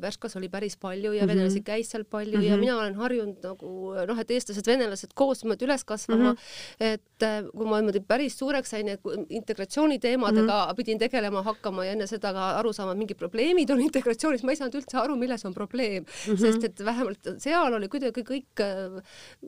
Värskas 0.01 0.35
oli 0.39 0.49
päris 0.49 0.77
palju 0.77 1.11
ja 1.13 1.23
mm 1.23 1.29
-hmm. 1.29 1.33
venelasi 1.33 1.61
käis 1.61 1.91
seal 1.91 2.03
palju 2.03 2.37
mm 2.37 2.43
-hmm. 2.43 2.47
ja 2.47 2.53
mhm. 2.53 2.59
mina 2.59 2.77
olen 2.77 2.95
harjunud 2.95 3.43
nagu 3.43 3.93
noh, 4.07 4.19
et 4.19 4.31
eestlased, 4.31 4.67
venelased 4.67 5.13
koos 5.13 5.43
niimoodi 5.43 5.65
üles 5.65 5.83
kasvama 5.85 6.31
mm, 6.31 6.37
-hmm. 6.37 6.93
et 6.93 7.23
äh, 7.23 7.43
kui 7.57 7.65
ma 7.65 7.81
niimoodi 7.81 7.99
päris 7.99 8.37
suureks 8.37 8.69
sain, 8.69 8.87
et 8.87 9.01
integratsiooniteemadega 9.29 10.65
mm 10.65 10.71
-hmm. 10.71 10.75
pidin 10.75 10.99
tegelema 10.99 11.43
hakkama 11.43 11.85
ja 11.85 11.91
enne 11.91 12.07
seda 12.07 12.33
ka 12.33 12.49
aru 12.59 12.73
saama, 12.73 12.95
mingid 12.95 13.17
probleemid 13.17 13.69
on 13.69 13.81
integratsioonis, 13.81 14.43
ma 14.43 14.51
ei 14.51 14.55
saanud 14.55 14.75
üldse 14.75 14.97
aru, 14.97 15.15
milles 15.15 15.45
on 15.45 15.53
probleem 15.53 16.03
mm, 16.03 16.33
-hmm. 16.33 16.37
sest 16.37 16.63
et 16.63 16.85
vähemalt 16.85 17.19
seal 17.37 17.73
oli 17.73 17.87
kuidagi 17.87 18.21
kõik 18.21 18.61
äh, 18.61 19.01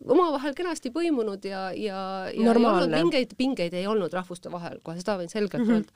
omavahel 0.06 0.54
kenasti 0.54 0.90
põimunud 0.90 1.46
ja, 1.46 1.72
ja, 1.72 2.30
ja 2.34 2.44
Normaalne. 2.44 2.78
ei 2.80 2.84
olnud 2.84 3.04
mingeid 3.04 3.34
pingeid 3.38 3.74
ei 3.74 3.88
olnud 3.88 4.14
rahvuste 4.14 4.52
vahel, 4.52 4.80
kohe 4.84 5.00
seda 5.00 5.18
võin 5.18 5.30
selgelt 5.30 5.64
mm 5.64 5.70
-hmm. 5.70 5.76
öelda 5.76 5.92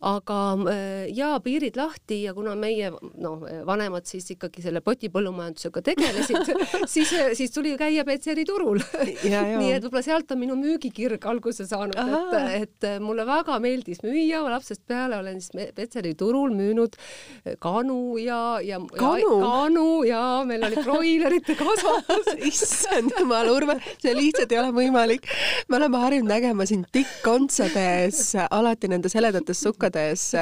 aga 0.00 0.38
äh, 0.72 1.08
jaa, 1.12 1.40
piirid 1.60 1.76
lahti 1.76 2.22
ja 2.24 2.32
kuna 2.34 2.54
meie 2.56 2.88
noh, 3.20 3.42
vanemad 3.68 4.06
siis 4.08 4.30
ikkagi 4.32 4.62
selle 4.64 4.80
potipõllumajandusega 4.84 5.82
tegelesid 5.84 6.52
siis, 6.94 7.12
siis 7.36 7.52
tuli 7.52 7.74
käia 7.80 8.04
Petseri 8.08 8.46
turul. 8.48 8.80
Nii 8.80 9.72
et 9.74 9.84
võib-olla 9.84 10.02
sealt 10.04 10.32
on 10.32 10.40
minu 10.40 10.56
müügikirg 10.58 11.24
alguse 11.28 11.66
saanud, 11.68 11.96
et, 12.00 12.64
et 12.64 12.88
mulle 13.04 13.26
väga 13.28 13.58
meeldis 13.62 14.00
müüa, 14.04 14.40
lapsest 14.48 14.82
peale 14.88 15.18
olen 15.20 15.40
siis 15.44 15.72
Petseri 15.76 16.14
turul 16.18 16.54
müünud 16.56 16.96
kanu 17.60 18.16
ja, 18.22 18.40
ja 18.64 18.80
kanu, 18.96 19.20
ja, 19.20 19.44
kanu? 19.44 19.86
ja 20.08 20.22
meil 20.48 20.64
oli 20.70 20.80
broilerite 20.80 21.58
kasvatus. 21.60 22.32
Issand 22.50 23.12
jumal, 23.18 23.52
Urve, 23.52 23.76
see 24.00 24.16
lihtsalt 24.16 24.52
ei 24.54 24.62
ole 24.62 24.72
võimalik. 24.80 25.28
me 25.68 25.80
oleme 25.80 26.00
harjunud 26.00 26.30
nägema 26.30 26.64
sind 26.68 26.88
tikkontsades 26.94 28.22
alati 28.48 28.88
nendes 28.90 29.14
heledates 29.18 29.60
sukkades 29.60 29.90
igades 29.90 30.34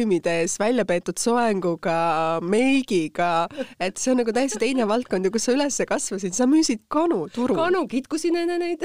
kostüümides, 0.00 0.58
välja 0.58 0.84
peetud 0.84 1.18
soenguga, 1.18 2.40
meigiga, 2.42 3.48
et 3.80 3.98
see 4.00 4.12
on 4.12 4.20
nagu 4.22 4.32
täiesti 4.32 4.60
teine 4.62 4.86
valdkond 4.88 5.26
ja 5.26 5.30
kus 5.30 5.44
sa 5.44 5.52
üles 5.52 5.76
kasvasid, 5.88 6.32
sa 6.32 6.46
müüsid 6.48 6.86
kanu 6.88 7.28
turul. 7.28 7.56
kanu, 7.58 7.86
kitkusin 7.88 8.36
enne 8.36 8.58
neid. 8.58 8.80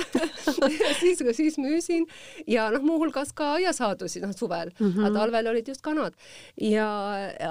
Siis, 0.99 1.21
siis 1.37 1.57
müüsin. 1.57 2.05
Ja 2.47 2.69
noh, 2.73 2.81
muuhulgas 2.83 3.31
ka 3.35 3.53
aiasaadusi, 3.59 4.19
noh 4.23 4.33
suvel. 4.35 4.71
Mm, 4.79 4.91
-hmm. 4.91 5.05
aga 5.05 5.19
talvel 5.19 5.47
olid 5.47 5.67
just 5.67 5.81
kanad. 5.81 6.13
Ja 6.59 6.87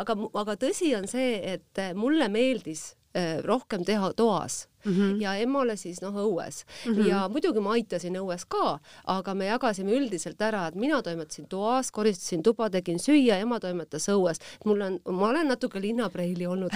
aga, 0.01 0.17
aga 0.35 0.57
tõsi 0.57 0.95
on 0.97 1.09
see, 1.09 1.41
et 1.55 1.95
mulle 1.95 2.29
meeldis 2.29 2.95
eh, 3.15 3.41
rohkem 3.45 3.85
teha 3.85 4.13
toas 4.17 4.67
mm 4.85 4.93
-hmm. 4.93 5.23
ja 5.23 5.35
emale 5.37 5.77
siis 5.77 6.01
noh, 6.03 6.15
õues 6.15 6.65
mm. 6.87 6.93
-hmm. 6.93 7.09
ja 7.09 7.29
muidugi 7.29 7.61
ma 7.61 7.73
aitasin 7.73 8.17
õues 8.17 8.45
ka, 8.49 8.79
aga 9.07 9.35
me 9.35 9.47
jagasime 9.47 9.93
üldiselt 9.93 10.43
ära, 10.43 10.67
et 10.69 10.75
mina 10.75 11.03
toimetasin 11.03 11.47
toas, 11.49 11.91
koristasin 11.91 12.43
tuba, 12.43 12.71
tegin 12.71 12.99
süüa, 12.99 13.39
ema 13.39 13.61
toimetas 13.61 14.09
õues. 14.09 14.41
mul 14.65 14.81
on, 14.81 15.01
ma 15.11 15.29
olen 15.29 15.49
natuke 15.49 15.81
linnapreili 15.81 16.47
olnud 16.47 16.71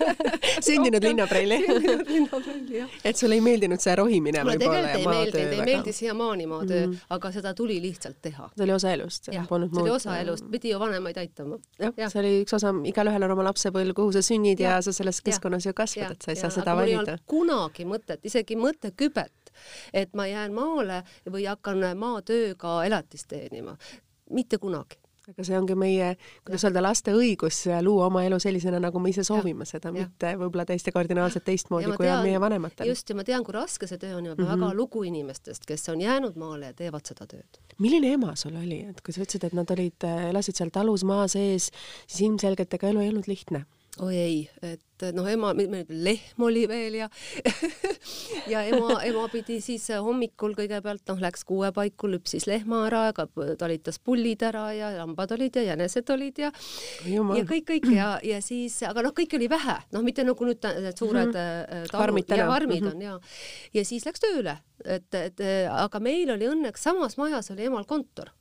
sündinud 0.66 1.02
linnapreili 1.02 1.62
sündinud 1.66 2.08
linnapreili, 2.08 2.78
jah. 2.78 2.88
et 3.04 3.16
sulle 3.16 3.34
ei 3.34 3.40
meeldinud 3.40 3.80
see 3.80 3.96
rohimine 3.96 4.44
tegelikult 4.58 4.94
ei 4.96 5.06
meeldinud, 5.06 5.52
ei 5.52 5.64
meeldi 5.64 5.92
siiamaani 5.92 6.46
maatöö 6.46 6.86
mm, 6.86 6.92
-hmm. 6.92 6.98
aga 7.10 7.32
seda 7.32 7.54
tuli 7.54 7.80
lihtsalt 7.82 8.16
teha. 8.22 8.50
see 8.56 8.64
oli 8.64 8.72
osa 8.72 8.92
elust. 8.92 9.28
jah, 9.32 9.46
see 9.48 9.82
oli 9.82 9.90
osa 9.90 10.18
elust, 10.18 10.44
pidi 10.50 10.70
ju 10.70 10.80
vanemaid 10.80 11.16
aitama. 11.16 11.58
jah 11.78 11.92
ja., 11.96 12.10
see 12.10 12.20
oli 12.20 12.32
üks 12.44 12.54
osa, 12.54 12.74
igalühel 12.84 13.22
on 13.28 13.30
oma 13.36 13.44
lapsepõlv, 13.50 13.94
kuhu 13.94 14.12
sa 14.12 14.22
sünnid 14.22 14.60
ja, 14.60 14.76
ja 14.76 14.82
sa 14.82 14.92
selles 14.92 15.20
keskkonnas 15.22 15.66
ju 15.66 15.74
kasvad, 15.76 16.16
et 16.16 16.22
sa 16.22 16.32
ei 16.34 16.40
saa 16.40 16.50
seda 16.50 16.76
valida 16.76 17.18
kunagi 17.36 17.84
mõtet, 17.88 18.24
isegi 18.24 18.56
mõttekübet, 18.60 19.52
et 19.92 20.14
ma 20.16 20.26
jään 20.26 20.56
maale 20.56 21.02
või 21.30 21.46
hakkan 21.48 21.84
maatööga 21.96 22.78
elatist 22.88 23.28
teenima. 23.32 23.76
mitte 24.30 24.58
kunagi 24.58 24.98
aga 25.26 25.44
see 25.46 25.56
ongi 25.58 25.74
meie, 25.78 26.12
kuidas 26.46 26.64
öelda, 26.68 26.82
laste 26.84 27.14
õigus 27.16 27.58
luua 27.82 28.06
oma 28.06 28.22
elu 28.26 28.38
sellisena, 28.42 28.78
nagu 28.82 29.00
me 29.02 29.10
ise 29.10 29.24
soovime 29.26 29.66
ja. 29.66 29.72
seda, 29.74 29.90
mitte 29.94 30.32
võib-olla 30.38 30.66
täiesti 30.68 30.92
kardinaalselt 30.94 31.46
teistmoodi, 31.48 31.90
kui 31.96 32.06
tean, 32.06 32.20
on 32.20 32.28
meie 32.28 32.40
vanematel. 32.42 32.90
just, 32.92 33.10
ja 33.10 33.18
ma 33.18 33.26
tean, 33.26 33.42
kui 33.46 33.56
raske 33.56 33.88
see 33.90 33.98
töö 34.02 34.14
on 34.20 34.28
ja 34.30 34.34
ma 34.34 34.36
mm 34.36 34.46
-hmm. 34.46 34.66
väga 34.66 34.78
lugu 34.78 35.02
inimestest, 35.02 35.66
kes 35.66 35.88
on 35.90 36.00
jäänud 36.00 36.38
maale 36.38 36.70
ja 36.70 36.74
teevad 36.78 37.06
seda 37.06 37.26
tööd. 37.26 37.58
milline 37.78 38.12
ema 38.12 38.36
sul 38.36 38.54
oli, 38.54 38.80
et 38.90 39.00
kui 39.02 39.14
sa 39.14 39.22
ütlesid, 39.22 39.46
et 39.46 39.52
nad 39.52 39.70
olid, 39.70 40.06
elasid 40.30 40.56
seal 40.56 40.70
talus 40.70 41.04
maa 41.04 41.26
sees, 41.28 41.70
siis 42.06 42.20
ilmselgelt 42.20 42.74
ega 42.74 42.88
elu 42.88 43.00
ei 43.00 43.08
olnud 43.08 43.26
lihtne 43.26 43.66
oi 44.04 44.16
ei, 44.20 44.40
et 44.66 45.04
noh, 45.16 45.24
ema, 45.28 45.52
meil 45.56 45.86
lehm 45.88 46.42
oli 46.44 46.66
veel 46.68 46.98
ja 46.98 47.06
ja 48.52 48.60
ema, 48.68 48.98
ema 49.08 49.22
pidi 49.32 49.56
siis 49.64 49.86
hommikul 50.04 50.52
kõigepealt 50.58 51.06
noh, 51.08 51.22
läks 51.22 51.46
kuue 51.48 51.70
paiku, 51.76 52.10
lüpsis 52.12 52.44
lehma 52.48 52.82
ära, 52.90 53.06
talitas 53.58 53.98
pullid 54.04 54.44
ära 54.44 54.66
ja 54.76 54.90
lambad 54.98 55.32
olid 55.36 55.56
ja 55.56 55.64
jänesed 55.70 56.12
olid 56.12 56.42
ja 56.44 56.52
Jumal. 57.08 57.40
ja 57.40 57.48
kõik, 57.48 57.68
kõik 57.70 57.88
ja, 57.94 58.10
ja 58.26 58.42
siis, 58.44 58.76
aga 58.88 59.06
noh, 59.06 59.16
kõike 59.16 59.40
oli 59.40 59.48
vähe, 59.52 59.78
noh, 59.96 60.04
mitte 60.04 60.26
nagu 60.28 60.50
nüüd 60.50 60.68
need 60.82 61.00
suured 61.00 61.32
mm 61.32 61.40
-hmm. 61.40 61.92
farmid 61.92 62.36
ja 62.36 62.50
farmid 62.50 62.82
mm 62.82 62.88
-hmm. 62.88 62.94
on 62.94 63.02
ja, 63.02 63.80
ja 63.80 63.84
siis 63.84 64.04
läks 64.04 64.20
tööle, 64.20 64.58
et, 64.84 65.08
et 65.14 65.40
aga 65.72 66.00
meil 66.00 66.30
oli 66.36 66.52
õnneks 66.52 66.84
samas 66.84 67.16
majas 67.16 67.50
oli 67.50 67.64
emal 67.64 67.88
kontor 67.88 68.34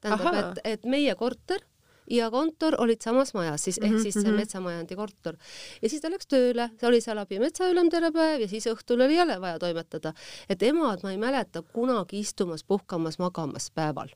tähendab, 0.00 0.58
et, 0.58 0.60
et 0.64 0.84
meie 0.84 1.14
korter 1.14 1.64
ja 2.10 2.30
kontor 2.30 2.76
olid 2.78 3.02
samas 3.04 3.34
majas 3.34 3.64
siis 3.64 3.78
ehk 3.78 3.92
-hmm. 3.92 4.02
siis 4.02 4.14
see 4.14 4.30
mhm. 4.30 4.36
metsamajandi 4.42 4.96
korter 4.96 5.36
ja 5.82 5.88
siis 5.88 6.02
ta 6.02 6.10
läks 6.10 6.26
tööle, 6.26 6.70
ta 6.80 6.88
oli 6.88 7.00
seal 7.00 7.18
abimetsaülem 7.18 7.90
terve 7.90 8.12
päev 8.12 8.40
ja 8.40 8.48
siis 8.48 8.66
õhtul 8.66 9.04
oli 9.04 9.16
jälle 9.16 9.40
vaja 9.40 9.58
toimetada, 9.58 10.14
et 10.48 10.62
emad 10.62 11.02
ma 11.02 11.12
ei 11.12 11.18
mäleta 11.18 11.62
kunagi 11.62 12.18
istumas, 12.18 12.64
puhkamas, 12.64 13.18
magamas 13.18 13.70
päeval 13.70 14.08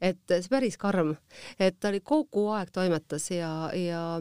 et 0.00 0.18
see 0.28 0.50
päris 0.50 0.76
karm, 0.76 1.14
et 1.58 1.78
ta 1.80 1.88
oli 1.88 2.00
kogu 2.00 2.48
aeg 2.56 2.70
toimetas 2.74 3.30
ja, 3.30 3.70
ja 3.74 4.20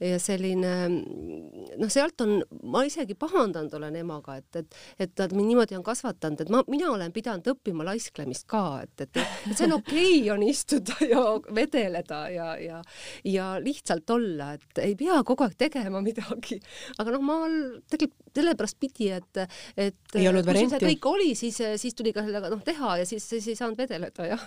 ja 0.00 0.18
selline 0.20 0.72
noh, 0.90 1.90
sealt 1.92 2.20
on, 2.24 2.38
ma 2.68 2.82
isegi 2.86 3.16
pahandanud 3.18 3.72
olen 3.78 3.96
emaga, 3.96 4.36
et, 4.40 4.60
et, 4.60 4.78
et 5.00 5.14
ta 5.16 5.28
mind 5.32 5.50
niimoodi 5.52 5.78
on 5.78 5.84
kasvatanud, 5.86 6.42
et 6.44 6.52
ma, 6.52 6.62
mina 6.70 6.90
olen 6.92 7.14
pidanud 7.14 7.48
õppima 7.54 7.86
laisklemist 7.88 8.46
ka, 8.50 8.82
et, 8.84 9.06
et, 9.06 9.22
et 9.22 9.54
see 9.54 9.68
on 9.68 9.78
okei 9.78 10.20
okay, 10.20 10.30
on 10.34 10.44
istuda 10.44 10.98
ja 11.06 11.22
vedeleda 11.56 12.20
ja, 12.34 12.50
ja, 12.60 12.82
ja 13.24 13.48
lihtsalt 13.62 14.10
olla, 14.12 14.52
et 14.58 14.82
ei 14.84 14.96
pea 14.98 15.22
kogu 15.26 15.46
aeg 15.46 15.56
tegema 15.66 16.02
midagi. 16.04 16.60
aga 16.98 17.16
noh, 17.16 17.24
ma 17.24 17.40
tegelikult 17.88 18.22
sellepärast 18.36 18.76
pidi, 18.76 19.08
et, 19.16 19.38
et 19.80 20.16
ei 20.18 20.26
olnud 20.28 20.44
varianti. 20.44 20.82
kõik 20.84 21.06
oli, 21.08 21.30
siis, 21.38 21.56
siis 21.80 21.96
tuli 21.96 22.12
ka 22.12 22.20
sellega 22.26 22.50
noh, 22.52 22.60
teha 22.64 22.98
ja 23.00 23.08
siis, 23.08 23.24
siis 23.24 23.48
ei 23.48 23.56
saanud 23.56 23.80
vedeleda 23.80 24.26
jah 24.28 24.42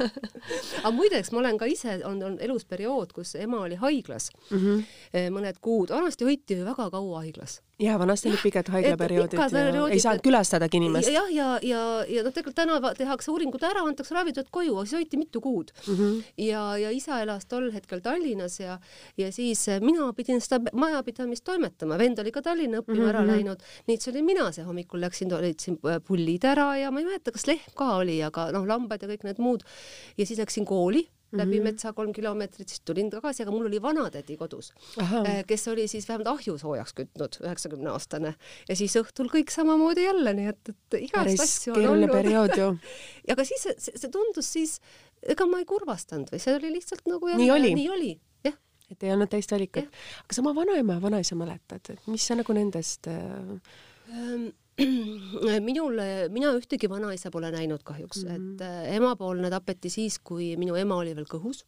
aga 0.86 0.92
muideks 0.96 1.28
ma 1.34 1.42
olen 1.42 1.60
ka 1.60 1.68
ise, 1.68 1.98
on, 2.08 2.22
on 2.24 2.38
elus 2.40 2.64
periood, 2.64 3.12
kus 3.12 3.34
ema 3.36 3.60
oli 3.66 3.76
haiglas 3.80 4.30
mm. 4.48 4.56
-hmm 4.56 4.69
-hmm. 4.78 5.34
mõned 5.34 5.60
kuud, 5.60 5.90
vanasti 5.90 6.24
hoiti 6.24 6.60
ju 6.60 6.64
väga 6.64 6.90
kaua 6.90 7.24
haiglas 7.24 7.60
ja 7.80 7.98
vanasti 7.98 8.28
olid 8.28 8.42
pikad 8.42 8.68
haiglaperioodid 8.68 9.40
ei 9.92 10.00
saanud 10.00 10.22
külastadagi 10.24 10.76
inimest. 10.76 11.08
jah, 11.08 11.28
ja, 11.32 11.46
ja, 11.46 11.58
ja, 11.62 11.82
ja 12.08 12.24
noh, 12.24 12.32
tegelikult 12.34 12.56
täna 12.58 12.94
tehakse 12.96 13.30
uuringud 13.32 13.62
ära, 13.64 13.84
antakse 13.88 14.14
ravitööd 14.14 14.50
koju, 14.52 14.74
aga 14.76 14.88
siis 14.88 14.98
hoiti 14.98 15.20
mitu 15.20 15.40
kuud 15.40 15.72
mm. 15.86 15.94
-hmm. 15.94 16.18
ja, 16.44 16.64
ja 16.78 16.90
isa 16.90 17.20
elas 17.22 17.46
tol 17.48 17.70
hetkel 17.72 18.02
Tallinnas 18.04 18.60
ja, 18.60 18.78
ja 19.16 19.32
siis 19.32 19.68
eh, 19.68 19.80
mina 19.80 20.12
pidin 20.12 20.40
seda 20.40 20.60
majapidamist 20.72 21.44
toimetama, 21.44 21.98
vend 21.98 22.18
oli 22.18 22.32
ka 22.32 22.42
Tallinna 22.42 22.82
õppima 22.82 22.98
mm 22.98 23.04
-hmm. 23.04 23.14
ära 23.14 23.26
läinud, 23.26 23.62
nii 23.86 23.94
et 23.94 24.02
see 24.02 24.12
olin 24.12 24.24
mina, 24.24 24.52
see 24.52 24.64
hommikul 24.64 25.00
läksin, 25.00 25.32
olid 25.32 25.60
siin 25.60 25.78
pullid 26.06 26.44
ära 26.44 26.76
ja 26.76 26.90
ma 26.90 27.00
ei 27.00 27.08
mäleta, 27.08 27.32
kas 27.32 27.46
lehm 27.46 27.72
ka 27.74 27.96
oli, 27.96 28.22
aga 28.22 28.50
noh, 28.52 28.66
lambad 28.66 29.02
ja 29.02 29.08
kõik 29.08 29.24
need 29.24 29.38
muud. 29.38 29.64
ja 30.18 30.26
siis 30.26 30.38
läksin 30.38 30.64
kooli 30.64 31.08
läbi 31.32 31.56
mm 31.56 31.60
-hmm. 31.60 31.64
metsa 31.64 31.92
kolm 31.92 32.12
kilomeetrit, 32.12 32.68
siis 32.68 32.80
tulin 32.84 33.10
tagasi, 33.10 33.42
aga 33.42 33.52
mul 33.54 33.66
oli 33.66 33.82
vanatädi 33.82 34.36
kodus, 34.36 34.72
äh, 35.02 35.44
kes 35.46 35.68
oli 35.68 35.88
siis 35.88 36.08
vähemalt 36.08 36.28
ahju 36.28 36.58
soojaks 36.58 36.94
kütnud, 36.94 37.38
üheksakümne 37.44 37.90
aastane 37.90 38.34
ja 38.68 38.76
siis 38.76 38.96
õhtul 38.96 39.30
kõik 39.30 39.50
samamoodi 39.54 40.04
jälle, 40.04 40.34
nii 40.34 40.46
et, 40.46 40.68
et 40.68 40.98
igast 41.00 41.44
asju 41.46 41.74
on 41.74 41.86
olnud. 41.86 42.10
aga 43.28 43.44
siis 43.50 43.62
see, 43.62 43.94
see 43.96 44.10
tundus 44.10 44.52
siis 44.52 44.80
ega 45.22 45.46
ma 45.46 45.60
ei 45.60 45.68
kurvastanud 45.68 46.32
või 46.32 46.42
see 46.42 46.56
oli 46.56 46.72
lihtsalt 46.72 47.06
nagu 47.06 47.28
jälle, 47.28 47.44
nii 47.44 47.50
oli, 47.50 47.74
nii 47.74 47.90
oli, 47.90 48.10
jah. 48.44 48.56
et 48.90 49.02
ei 49.02 49.12
olnud 49.12 49.30
teist 49.30 49.52
valikut. 49.52 49.86
aga 50.24 50.34
sa 50.34 50.42
oma 50.42 50.54
vanaema 50.56 50.98
ja 50.98 51.02
vanaisa 51.02 51.38
mäletad, 51.38 51.92
et 51.94 52.10
mis 52.10 52.26
sa 52.26 52.38
nagu 52.38 52.56
nendest 52.56 53.06
äh... 53.06 54.50
minul, 55.68 56.00
mina 56.32 56.54
ühtegi 56.56 56.88
vanaisa 56.90 57.30
pole 57.30 57.50
näinud 57.54 57.82
kahjuks 57.84 58.24
mm, 58.24 58.30
-hmm. 58.30 58.54
et 58.54 58.64
äh, 58.66 58.94
emapoolne 58.96 59.50
tapeti 59.50 59.90
siis, 59.90 60.18
kui 60.18 60.56
minu 60.56 60.76
ema 60.76 60.96
oli 60.96 61.14
veel 61.16 61.28
kõhus 61.30 61.64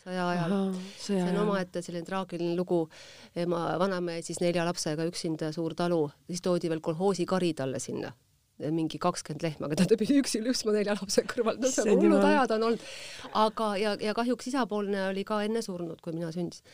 sõja 0.00 0.28
ajal. 0.28 0.74
see 0.98 1.20
on 1.22 1.42
omaette 1.42 1.82
selline 1.82 2.06
traagiline 2.06 2.56
lugu. 2.56 2.88
ema, 3.36 3.78
vanaema 3.78 4.16
jäi 4.16 4.22
siis 4.22 4.40
nelja 4.40 4.64
lapsega 4.64 5.04
üksinda, 5.04 5.52
suur 5.52 5.74
talu, 5.74 6.10
siis 6.26 6.42
toodi 6.42 6.68
veel 6.68 6.80
kolhoosikari 6.80 7.54
talle 7.54 7.78
sinna 7.78 8.12
mingi 8.74 9.00
kakskümmend 9.02 9.44
lehma, 9.44 9.70
keda 9.72 9.86
ta 9.90 9.98
pidi 10.00 10.18
üksi 10.22 10.42
lüpsma 10.44 10.74
nelja 10.76 10.96
lapse 10.98 11.24
kõrval, 11.28 11.60
no 11.60 11.70
on 11.84 12.02
hullud 12.04 12.26
ajad 12.32 12.56
on 12.56 12.66
olnud. 12.70 12.84
aga, 13.44 13.70
ja, 13.80 13.94
ja 14.00 14.14
kahjuks 14.16 14.50
isapoolne 14.52 15.06
oli 15.08 15.24
ka 15.28 15.40
enne 15.46 15.62
surnud, 15.64 16.00
kui 16.04 16.16
mina 16.16 16.32
sündisin. 16.34 16.66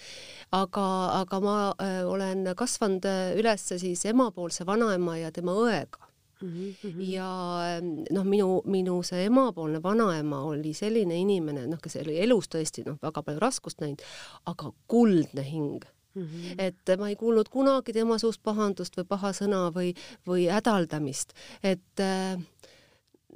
aga, 0.57 0.87
aga 1.22 1.40
ma 1.44 1.57
äh, 1.83 2.03
olen 2.07 2.46
kasvanud 2.57 3.07
äh, 3.09 3.37
üles 3.38 3.68
siis 3.77 4.05
emapoolse 4.09 4.66
vanaema 4.66 5.18
ja 5.20 5.33
tema 5.35 5.57
õega 5.57 6.07
Mm 6.42 6.75
-hmm. 6.83 7.01
ja 7.01 7.59
ähm, 7.79 8.05
noh, 8.11 8.25
minu, 8.25 8.62
minu 8.64 9.03
see 9.03 9.25
emapoolne 9.25 9.83
vanaema 9.83 10.42
oli 10.42 10.75
selline 10.75 11.16
inimene, 11.16 11.66
noh, 11.66 11.79
kes 11.81 11.96
oli 11.96 12.18
elus 12.20 12.49
tõesti 12.55 12.85
noh, 12.85 12.99
väga 13.03 13.22
palju 13.22 13.40
raskust 13.40 13.81
näinud, 13.81 14.03
aga 14.44 14.72
kuldne 14.87 15.42
hing 15.42 15.85
Mm 16.17 16.23
-hmm. 16.23 16.55
et 16.59 16.99
ma 16.99 17.09
ei 17.09 17.17
kuulnud 17.17 17.49
kunagi 17.53 17.93
tema 17.93 18.19
suust 18.19 18.41
pahandust 18.43 18.97
või 18.97 19.05
paha 19.05 19.33
sõna 19.37 19.69
või, 19.75 19.93
või 20.27 20.47
hädaldamist, 20.49 21.35
et 21.63 22.01
äh, 22.01 22.41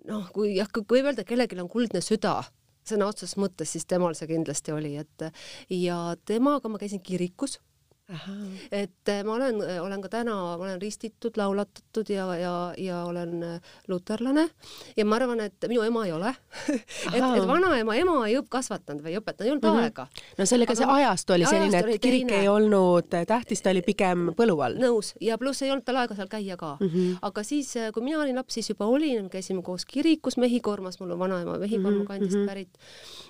noh, 0.09 0.31
kui 0.33 0.55
jah, 0.57 0.69
kui 0.73 1.03
öelda, 1.03 1.25
kellelgi 1.25 1.61
on 1.61 1.69
kuldne 1.69 2.01
süda, 2.01 2.43
sõna 2.89 3.07
otseses 3.07 3.37
mõttes, 3.37 3.73
siis 3.73 3.87
temal 3.87 4.15
see 4.15 4.31
kindlasti 4.31 4.73
oli, 4.73 4.97
et 4.97 5.27
ja 5.71 6.17
temaga 6.25 6.69
ma 6.69 6.79
käisin 6.79 7.03
kirikus 7.03 7.61
et 8.73 9.09
eh, 9.09 9.23
ma 9.25 9.35
olen, 9.37 9.61
eh, 9.63 9.79
olen 9.83 10.03
ka 10.03 10.11
täna, 10.11 10.35
ma 10.59 10.65
olen 10.65 10.81
ristitud, 10.83 11.37
laulatatud 11.39 12.11
ja, 12.11 12.27
ja, 12.39 12.55
ja 12.79 13.03
olen 13.07 13.43
eh, 13.47 13.75
luterlane 13.89 14.49
ja 14.97 15.07
ma 15.07 15.19
arvan, 15.21 15.43
et 15.45 15.69
minu 15.71 15.85
ema 15.87 16.05
ei 16.09 16.13
ole 16.13 16.33
et, 16.73 17.21
et 17.21 17.47
vanaema, 17.47 17.95
ema 17.99 18.17
ei 18.27 18.39
kasvatanud 18.51 19.05
või 19.05 19.17
õpetanud, 19.21 19.47
ei 19.47 19.53
olnud 19.55 19.67
mm 19.67 19.77
-hmm. 19.77 19.85
aega. 19.87 20.07
no 20.39 20.47
sellega 20.47 20.75
Aga, 20.75 20.81
see 20.83 20.97
ajastu 20.97 21.37
oli 21.37 21.47
selline, 21.47 21.79
et 21.79 21.91
oli 21.91 21.99
kirik 21.99 22.27
teine. 22.27 22.41
ei 22.43 22.49
olnud 22.49 23.15
tähtis, 23.27 23.63
ta 23.63 23.71
oli 23.71 23.83
pigem 23.87 24.31
põlu 24.39 24.59
all. 24.65 24.81
nõus, 24.81 25.15
ja 25.21 25.39
pluss 25.39 25.63
ei 25.63 25.71
olnud 25.71 25.87
tal 25.87 26.03
aega 26.03 26.19
seal 26.19 26.29
käia 26.29 26.57
ka 26.57 26.77
mm. 26.81 26.87
-hmm. 26.89 27.19
aga 27.23 27.43
siis, 27.47 27.75
kui 27.95 28.03
mina 28.03 28.21
olin 28.25 28.37
laps, 28.37 28.55
siis 28.55 28.71
juba 28.75 28.87
olin, 28.87 29.31
käisime 29.31 29.63
koos 29.63 29.85
kirikus 29.85 30.37
Mehhikormas, 30.37 31.01
mul 31.01 31.11
on 31.11 31.19
vanaema 31.19 31.59
Mehhikorma 31.59 31.91
mm 31.91 32.03
-hmm. 32.03 32.07
kandist 32.07 32.37
mhm. 32.37 32.47
pärit. 32.47 32.79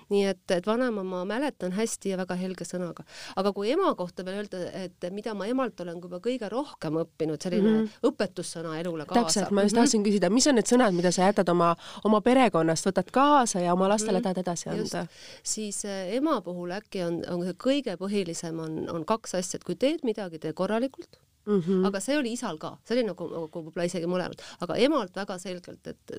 nii 0.09 0.25
et, 0.25 0.51
et 0.51 0.67
vanaema 0.67 1.03
ma 1.03 1.25
mäletan 1.25 1.71
hästi 1.71 2.09
ja 2.09 2.17
väga 2.17 2.35
helge 2.35 2.65
sõnaga. 2.65 3.03
aga 3.35 3.53
kui 3.53 3.71
ema 3.71 3.95
kohta 3.95 4.25
veel 4.25 4.41
öelda, 4.41 4.70
et 4.73 5.07
mida 5.11 5.33
ma 5.37 5.47
emalt 5.49 5.79
olen 5.83 5.99
juba 6.01 6.19
kõige 6.23 6.49
rohkem 6.51 6.99
õppinud, 7.03 7.41
selline 7.43 7.69
mm 7.69 7.79
-hmm. 7.79 8.11
õpetussõna 8.11 8.75
elule 8.79 9.05
kaasa. 9.05 9.21
täpselt, 9.21 9.51
ma 9.51 9.63
just 9.63 9.75
tahtsin 9.75 10.01
-hmm. 10.01 10.07
küsida, 10.07 10.29
mis 10.29 10.47
on 10.47 10.55
need 10.55 10.69
sõnad, 10.69 10.95
mida 10.95 11.11
sa 11.11 11.29
jätad 11.29 11.49
oma, 11.49 11.75
oma 12.03 12.21
perekonnast, 12.21 12.85
võtad 12.85 13.11
kaasa 13.11 13.59
ja 13.59 13.73
oma 13.73 13.89
lastele 13.89 14.11
mm 14.11 14.17
-hmm. 14.17 14.23
tahad 14.23 14.37
edasi 14.37 14.69
anda? 14.69 15.07
siis 15.43 15.85
äh, 15.85 16.13
ema 16.13 16.41
puhul 16.41 16.71
äkki 16.71 17.03
on, 17.03 17.21
on 17.29 17.41
kõige 17.55 17.97
põhilisem 17.97 18.59
on, 18.59 18.89
on 18.89 19.05
kaks 19.05 19.35
asja, 19.35 19.57
et 19.57 19.63
kui 19.63 19.75
teed 19.75 19.99
midagi, 20.03 20.39
tee 20.39 20.53
korralikult 20.53 21.19
Mm 21.45 21.61
-hmm. 21.61 21.87
aga 21.87 21.99
see 21.99 22.17
oli 22.17 22.31
isal 22.31 22.57
ka, 22.57 22.77
see 22.85 22.97
oli 22.97 23.07
nagu, 23.07 23.27
nagu 23.27 23.61
võib-olla 23.63 23.85
isegi 23.85 24.05
mõlemad, 24.05 24.41
aga 24.59 24.75
emalt 24.75 25.15
väga 25.15 25.37
selgelt, 25.37 25.87
et 25.87 26.11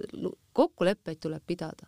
kokkuleppeid 0.52 1.20
tuleb 1.20 1.42
pidada 1.46 1.86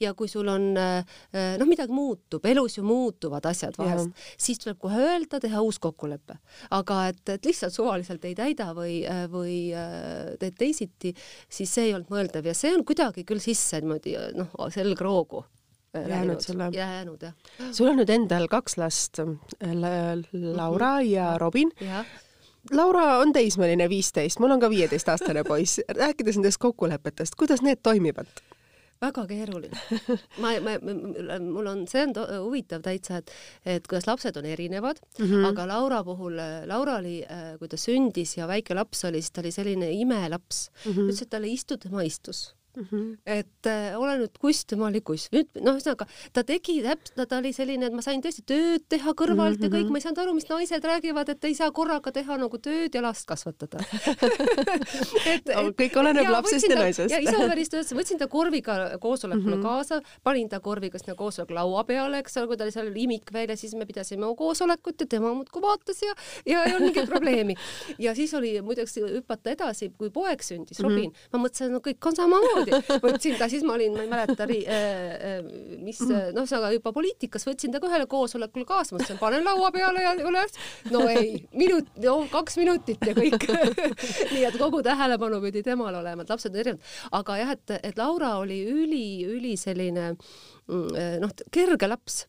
ja 0.00 0.14
kui 0.14 0.28
sul 0.30 0.48
on 0.50 0.70
äh, 0.80 1.16
äh, 1.34 1.54
noh, 1.60 1.68
midagi 1.68 1.94
muutub, 1.94 2.44
elus 2.50 2.78
ju 2.78 2.84
muutuvad 2.86 3.46
asjad 3.50 3.78
vahest, 3.78 4.12
siis 4.38 4.60
tuleb 4.62 4.78
kohe 4.82 5.00
öelda, 5.04 5.40
teha 5.42 5.62
uus 5.64 5.80
kokkulepe. 5.82 6.38
aga 6.74 7.00
et, 7.12 7.22
et 7.36 7.50
lihtsalt 7.50 7.74
suvaliselt 7.74 8.24
ei 8.24 8.36
täida 8.38 8.70
või, 8.76 9.00
äh, 9.08 9.24
või 9.30 9.56
teed 10.40 10.56
teisiti, 10.58 11.14
siis 11.48 11.72
see 11.74 11.88
ei 11.88 11.96
olnud 11.96 12.12
mõeldav 12.12 12.46
ja 12.46 12.54
see 12.56 12.74
on 12.74 12.84
kuidagi 12.86 13.24
küll 13.28 13.42
sisse 13.42 13.80
niimoodi 13.80 14.16
noh, 14.36 14.52
selgroogu 14.72 15.44
jäänud 15.94 16.40
sulle? 16.40 16.68
jäänud 16.72 17.22
jah. 17.22 17.34
sul 17.72 17.88
on 17.88 17.98
nüüd 18.00 18.10
endal 18.10 18.48
kaks 18.50 18.78
last, 18.80 19.20
Laura 20.32 20.96
mhm. 20.98 21.10
ja 21.10 21.34
Robin. 21.38 21.70
Laura 22.72 23.18
on 23.20 23.32
teismeline, 23.32 23.88
viisteist, 23.88 24.40
mul 24.40 24.54
on 24.56 24.60
ka 24.60 24.70
viieteistaastane 24.70 25.44
poiss. 25.44 25.80
rääkides 25.88 26.38
nendest 26.40 26.58
kokkulepetest, 26.58 27.34
kuidas 27.34 27.62
need 27.62 27.82
toimivad? 27.82 28.30
Väga 29.04 29.26
keeruline. 29.30 29.84
ma, 30.42 30.54
ma, 30.64 30.76
mul 31.44 31.70
on, 31.70 31.84
see 31.90 32.04
on 32.06 32.14
huvitav 32.46 32.84
täitsa, 32.84 33.20
et, 33.22 33.32
et 33.76 33.88
kuidas 33.90 34.08
lapsed 34.10 34.36
on 34.40 34.48
erinevad 34.48 35.00
mm, 35.18 35.24
-hmm. 35.26 35.46
aga 35.52 35.68
Laura 35.70 36.02
puhul, 36.04 36.40
Laura 36.66 36.98
oli, 37.02 37.20
kui 37.58 37.68
ta 37.68 37.80
sündis 37.80 38.36
ja 38.38 38.48
väike 38.50 38.74
laps 38.74 39.04
oli, 39.04 39.22
siis 39.22 39.32
ta 39.32 39.44
oli 39.44 39.54
selline 39.54 39.90
imelaps 39.92 40.68
mm. 40.70 40.92
-hmm. 40.92 41.08
ütles, 41.08 41.22
et 41.22 41.30
talle 41.30 41.48
istu, 41.48 41.78
tema 41.78 42.02
istus 42.02 42.54
Mm 42.74 42.86
-hmm. 42.90 43.18
et 43.26 43.66
äh, 43.66 43.94
ole 44.00 44.16
nüüd 44.18 44.38
kuss, 44.40 44.64
tema 44.66 44.88
oli 44.88 45.00
kuss. 45.00 45.28
nüüd 45.30 45.46
noh, 45.62 45.76
ühesõnaga 45.78 46.08
ta 46.32 46.42
tegi 46.42 46.80
täpselt, 46.82 47.28
ta 47.28 47.38
oli 47.38 47.52
selline, 47.54 47.86
et 47.86 47.94
ma 47.94 48.02
sain 48.02 48.22
tõesti 48.22 48.42
tööd 48.42 48.82
teha 48.88 49.12
kõrvalt 49.14 49.60
mm 49.60 49.62
-hmm. 49.62 49.74
ja 49.74 49.78
kõik, 49.78 49.84
mhm. 49.84 49.92
ma 49.92 49.98
ei 49.98 50.02
saanud 50.02 50.18
aru, 50.18 50.34
mis 50.34 50.48
naised 50.48 50.84
räägivad, 50.84 51.28
et 51.28 51.44
ei 51.44 51.54
saa 51.54 51.70
korraga 51.70 52.12
teha 52.12 52.36
nagu 52.36 52.58
tööd 52.58 52.94
ja 52.94 53.02
last 53.02 53.26
kasvatada 53.30 53.78
et, 55.32 55.46
et 55.46 55.76
kõik 55.78 55.98
oleneb 56.02 56.30
lapsest 56.30 56.66
ja 56.68 56.80
naisest. 56.80 57.14
ja 57.14 57.20
Isavärist 57.22 57.74
öeldes 57.74 57.94
võtsin 57.94 58.18
ta 58.18 58.26
korviga 58.26 58.98
koosolekule 58.98 59.56
mm 59.56 59.62
-hmm. 59.62 59.62
kaasa, 59.62 60.00
panin 60.22 60.48
ta 60.48 60.60
korviga 60.60 60.98
sinna 60.98 61.14
koosoleku 61.14 61.54
laua 61.54 61.84
peale, 61.84 62.18
eks 62.18 62.36
ole, 62.36 62.46
kui 62.46 62.56
ta 62.56 62.64
oli 62.64 62.72
seal 62.72 62.90
imik 62.96 63.32
veel 63.32 63.50
ja 63.50 63.56
siis 63.56 63.74
me 63.74 63.86
pidasime 63.86 64.26
koosolekut 64.36 65.00
ja 65.00 65.06
tema 65.06 65.34
muudkui 65.34 65.62
vaatas 65.62 66.02
ja, 66.02 66.14
ja 66.46 66.64
ei 66.64 66.74
olnud 66.74 66.90
mingit 66.90 67.08
probleemi. 67.08 67.54
ja 67.98 68.14
siis 68.14 68.34
oli 68.34 68.60
muideks 68.62 68.96
hüpata 68.96 69.50
edasi, 69.50 69.92
kui 69.98 70.10
poeg 70.10 70.42
sündis, 70.42 70.80
Robin 70.80 71.10
mm, 71.10 71.14
-hmm. 71.14 71.38
ma 71.38 71.46
mõtlesin, 71.46 71.70
no 71.70 71.78
kõik 71.78 72.08
on 72.08 72.16
samamoodi 72.16 72.63
samamoodi 72.64 73.00
võtsin 73.04 73.36
ta, 73.38 73.48
siis 73.50 73.64
ma 73.66 73.76
olin, 73.76 73.94
ma 73.96 74.04
ei 74.04 74.10
mäleta, 74.10 74.46
äh, 74.48 74.74
äh, 75.30 75.78
mis 75.84 76.00
noh, 76.04 76.30
ühesõnaga 76.32 76.72
juba 76.74 76.92
poliitikas 76.96 77.46
võtsin 77.48 77.74
ta 77.74 77.80
ka 77.82 77.90
ühele 77.90 78.08
koosolekule 78.10 78.66
kaasa, 78.68 78.96
mõtlesin, 78.96 79.20
panen 79.20 79.44
laua 79.46 79.70
peale 79.74 80.04
ja 80.04 80.14
üles. 80.20 80.58
no 80.92 81.04
ei, 81.10 81.44
minut, 81.56 81.88
no 82.02 82.16
kaks 82.32 82.58
minutit 82.60 83.04
ja 83.06 83.16
kõik 83.16 83.48
nii 84.34 84.44
et 84.48 84.58
kogu 84.60 84.82
tähelepanu 84.86 85.40
pidi 85.44 85.64
temal 85.66 85.94
olema, 86.00 86.24
et 86.24 86.34
lapsed 86.34 86.54
on 86.54 86.62
erinevad. 86.64 86.94
aga 87.20 87.40
jah, 87.40 87.56
et, 87.56 87.78
et 87.90 87.98
Laura 88.00 88.36
oli 88.42 88.62
üli-üli 88.70 89.56
selline 89.60 90.12
mm, 90.14 90.86
äh, 90.94 91.18
noh, 91.22 91.34
kerge 91.54 91.90
laps 91.90 92.24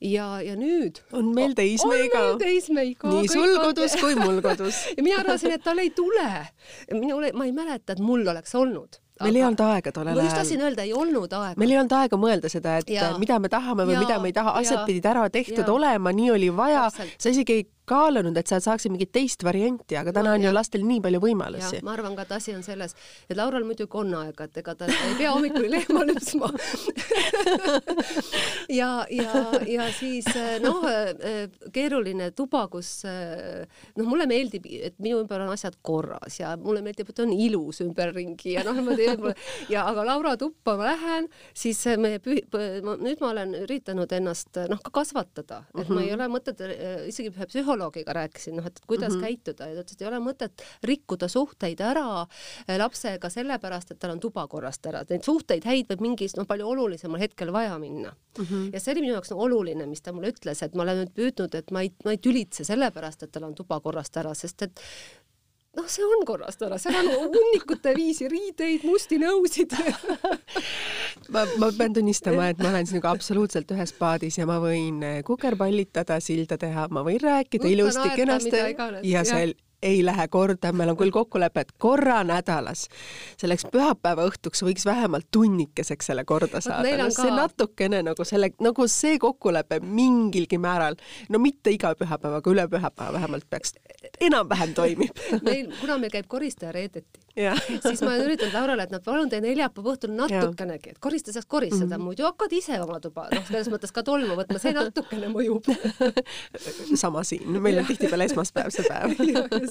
ja, 0.00 0.26
ja 0.44 0.56
nüüd 0.58 1.00
on 1.16 1.32
meil 1.36 1.54
teismeiga. 1.56 2.20
on 2.20 2.26
meil 2.34 2.42
teismeiga. 2.42 3.12
nii 3.12 3.30
sul 3.30 3.56
kodus 3.62 3.96
kui 4.00 4.18
mul 4.18 4.42
kodus 4.44 4.84
ja 4.96 5.06
mina 5.06 5.22
arvasin, 5.22 5.54
et 5.56 5.64
tal 5.64 5.80
ei 5.82 5.92
tule. 5.96 6.28
minul, 6.92 7.30
ma 7.36 7.48
ei 7.48 7.54
mäleta, 7.56 7.96
et 7.96 8.04
mul 8.04 8.26
oleks 8.34 8.54
olnud 8.58 9.00
meil 9.24 9.40
ei 9.40 9.46
olnud 9.48 9.64
aega 9.66 9.92
tollel 9.92 10.12
ajal. 10.12 10.22
ma 10.22 10.28
just 10.28 10.40
tahtsin 10.40 10.64
öelda, 10.64 10.86
ei 10.86 10.94
olnud 10.94 11.36
aega. 11.40 11.60
meil 11.60 11.74
ei 11.74 11.80
olnud 11.82 11.96
aega 11.98 12.20
mõelda 12.20 12.50
seda, 12.52 12.78
et 12.82 12.90
ja. 12.94 13.12
mida 13.20 13.38
me 13.42 13.50
tahame 13.52 13.88
või 13.88 13.96
ja. 13.96 14.04
mida 14.06 14.18
me 14.22 14.30
ei 14.30 14.36
taha, 14.36 14.56
asjad 14.60 14.80
ja. 14.82 14.88
pidid 14.88 15.08
ära 15.12 15.28
tehtud 15.32 15.64
ja. 15.64 15.72
olema, 15.72 16.12
nii 16.14 16.30
oli 16.34 16.50
vaja. 16.54 16.88
sa 16.94 17.32
isegi 17.32 17.58
ei 17.60 17.66
kaalunud, 17.88 18.36
et 18.40 18.48
sa 18.48 18.58
saaksid 18.62 18.92
mingit 18.94 19.12
teist 19.12 19.44
varianti, 19.44 19.96
aga 20.00 20.12
täna 20.14 20.32
no, 20.32 20.38
on 20.38 20.46
ju 20.46 20.52
lastel 20.54 20.84
nii 20.88 21.02
palju 21.04 21.20
võimalusi. 21.20 21.82
ma 21.84 21.92
arvan 21.92 22.16
ka, 22.16 22.24
et 22.24 22.32
asi 22.38 22.54
on 22.56 22.62
selles, 22.64 22.94
et 23.28 23.36
Laural 23.36 23.66
muidugi 23.68 23.98
on 24.00 24.14
aega, 24.22 24.46
et 24.48 24.60
ega 24.62 24.74
ta 24.78 24.88
ei 24.88 25.16
pea 25.18 25.32
hommikul 25.34 25.68
lehma 25.68 26.04
lüpsma 26.08 26.48
ja, 28.80 28.88
ja, 29.12 29.42
ja 29.68 29.88
siis 29.98 30.28
noh, 30.64 30.86
keeruline 31.74 32.30
tuba, 32.36 32.64
kus 32.72 33.02
noh, 33.04 34.08
mulle 34.08 34.28
meeldib, 34.30 34.64
et 34.88 34.96
minu 35.04 35.20
ümber 35.20 35.44
on 35.44 35.52
asjad 35.52 35.76
korras 35.84 36.40
ja 36.40 36.54
mulle 36.60 36.80
meeldib, 36.84 37.12
et 37.12 37.22
on 37.24 37.34
ilus 37.36 37.82
ümberringi 37.84 38.56
ja 38.56 38.64
noh, 38.64 38.80
niimoodi 38.80 39.36
ja 39.72 39.84
aga 39.90 40.06
Laura 40.08 40.34
tuppa 40.40 40.78
ma 40.80 40.88
lähen, 40.94 41.28
siis 41.52 41.84
me 42.00 42.16
pühi-, 42.24 42.46
nüüd 42.54 43.20
ma 43.20 43.34
olen 43.34 43.54
üritanud 43.64 44.16
ennast 44.16 44.56
noh, 44.72 44.80
ka 44.80 44.94
kasvatada, 45.02 45.64
et 45.74 45.84
mm 45.84 45.84
-hmm. 45.84 45.94
ma 45.94 46.00
ei 46.00 46.10
mhm. 46.10 46.16
ole 46.16 46.32
mõtet 46.32 46.64
isegi 47.12 47.28
ühe 47.34 47.46
psühholoogi 47.50 47.73
psühholoogiga 47.74 48.12
rääkisin, 48.14 48.56
noh, 48.56 48.66
et 48.66 48.80
kuidas 48.86 49.12
mm 49.12 49.18
-hmm. 49.18 49.24
käituda 49.24 49.66
ja 49.66 49.74
ta 49.74 49.80
ütles, 49.82 49.92
et 49.92 50.02
ei 50.02 50.08
ole 50.08 50.18
mõtet 50.18 50.62
rikkuda 50.82 51.28
suhteid 51.28 51.80
ära 51.80 52.26
eh, 52.68 52.78
lapsega 52.78 53.28
sellepärast, 53.30 53.90
et 53.90 53.98
tal 53.98 54.10
on 54.10 54.20
tuba 54.20 54.46
korrast 54.48 54.86
ära, 54.86 55.00
et 55.00 55.10
neid 55.10 55.24
suhteid 55.24 55.64
häid 55.64 55.86
võib 55.90 56.00
mingis 56.00 56.36
noh, 56.36 56.46
palju 56.46 56.68
olulisemal 56.68 57.20
hetkel 57.20 57.52
vaja 57.52 57.78
minna 57.78 58.14
mm. 58.38 58.44
-hmm. 58.44 58.70
ja 58.72 58.80
see 58.80 58.92
oli 58.92 59.00
minu 59.00 59.12
jaoks 59.12 59.30
no, 59.30 59.36
oluline, 59.38 59.86
mis 59.86 60.02
ta 60.02 60.12
mulle 60.12 60.30
ütles, 60.30 60.62
et 60.62 60.74
ma 60.74 60.82
olen 60.82 61.04
nüüd 61.04 61.12
püüdnud, 61.14 61.54
et 61.54 61.70
ma 61.70 61.82
ei, 61.82 61.92
ma 62.04 62.10
ei 62.10 62.18
tülitse 62.18 62.64
sellepärast, 62.64 63.22
et 63.22 63.32
tal 63.32 63.44
on 63.44 63.54
tuba 63.54 63.80
korrast 63.80 64.16
ära, 64.16 64.34
sest 64.34 64.62
et 64.62 64.80
noh, 65.76 65.88
see 65.90 66.06
on 66.06 66.24
korrast 66.28 66.62
ära, 66.66 66.78
seal 66.80 66.96
on 67.02 67.32
hunnikute 67.34 67.94
viisi 67.96 68.28
riideid, 68.30 68.86
musti 68.86 69.18
nõusid 69.22 69.74
ma, 71.34 71.44
ma 71.60 71.70
pean 71.76 71.96
tunnistama, 71.96 72.50
et 72.52 72.62
ma 72.62 72.70
olen 72.72 72.88
sinuga 72.90 73.14
absoluutselt 73.14 73.70
ühes 73.74 73.94
paadis 73.98 74.38
ja 74.40 74.48
ma 74.48 74.60
võin 74.62 75.02
kukerpallitada, 75.26 76.20
silda 76.24 76.58
teha, 76.60 76.88
ma 76.94 77.04
võin 77.06 77.20
rääkida 77.22 77.64
Võtta 77.64 77.74
ilusti, 77.74 78.08
kenasti 78.18 78.64
ja, 79.10 79.24
seal 79.26 79.54
ei 79.84 80.04
lähe 80.04 80.26
korda, 80.32 80.72
meil 80.72 80.92
on 80.92 80.98
küll 80.98 81.12
kokkulepe, 81.14 81.64
et 81.64 81.72
korra 81.78 82.22
nädalas 82.26 82.86
selleks 83.40 83.66
pühapäeva 83.72 84.26
õhtuks 84.30 84.64
võiks 84.66 84.86
vähemalt 84.88 85.28
tunnikeseks 85.34 86.10
selle 86.10 86.24
korda 86.28 86.62
saada. 86.64 86.94
No, 87.00 87.10
see 87.14 87.32
natukene 87.34 88.02
nagu 88.06 88.26
selle, 88.28 88.50
nagu 88.64 88.88
see 88.90 89.18
kokkulepe 89.22 89.80
mingilgi 89.84 90.58
määral, 90.60 90.98
no 91.28 91.42
mitte 91.42 91.74
iga 91.74 91.94
pühapäev, 91.98 92.40
aga 92.40 92.54
üle 92.54 92.68
pühapäeva 92.70 93.18
vähemalt 93.18 93.48
peaks, 93.50 93.76
enam-vähem 94.20 94.74
toimib 94.76 95.24
meil, 95.42 95.70
kuna 95.80 95.98
meil 96.00 96.12
käib 96.14 96.30
koristaja 96.30 96.72
reedeti 96.74 97.23
siis 97.34 98.02
ma 98.04 98.12
olen 98.12 98.28
üritanud 98.28 98.54
Laurale, 98.54 98.84
et 98.86 98.92
no 98.94 99.00
palun 99.02 99.30
tee 99.30 99.40
neljapäeva 99.42 99.94
õhtul 99.94 100.12
natukenegi, 100.14 100.92
et 100.94 101.00
korista 101.02 101.32
saaks 101.34 101.48
koristada 101.50 101.86
mm, 101.86 101.92
-hmm. 101.92 102.04
muidu 102.06 102.26
hakkad 102.28 102.52
ise 102.54 102.78
oma 102.80 103.00
tuba, 103.02 103.26
noh, 103.32 103.46
selles 103.48 103.70
mõttes 103.72 103.90
ka 103.94 104.04
tolmu 104.06 104.36
võtma, 104.38 104.60
see 104.62 104.74
natukene 104.76 105.30
mõjub. 105.32 105.66
Sama 107.02 107.24
siin, 107.26 107.58
meil 107.62 107.80
on 107.82 107.88
tihtipeale 107.88 108.28
esmaspäev 108.30 108.70
see 108.70 108.86
päev. 108.86 109.16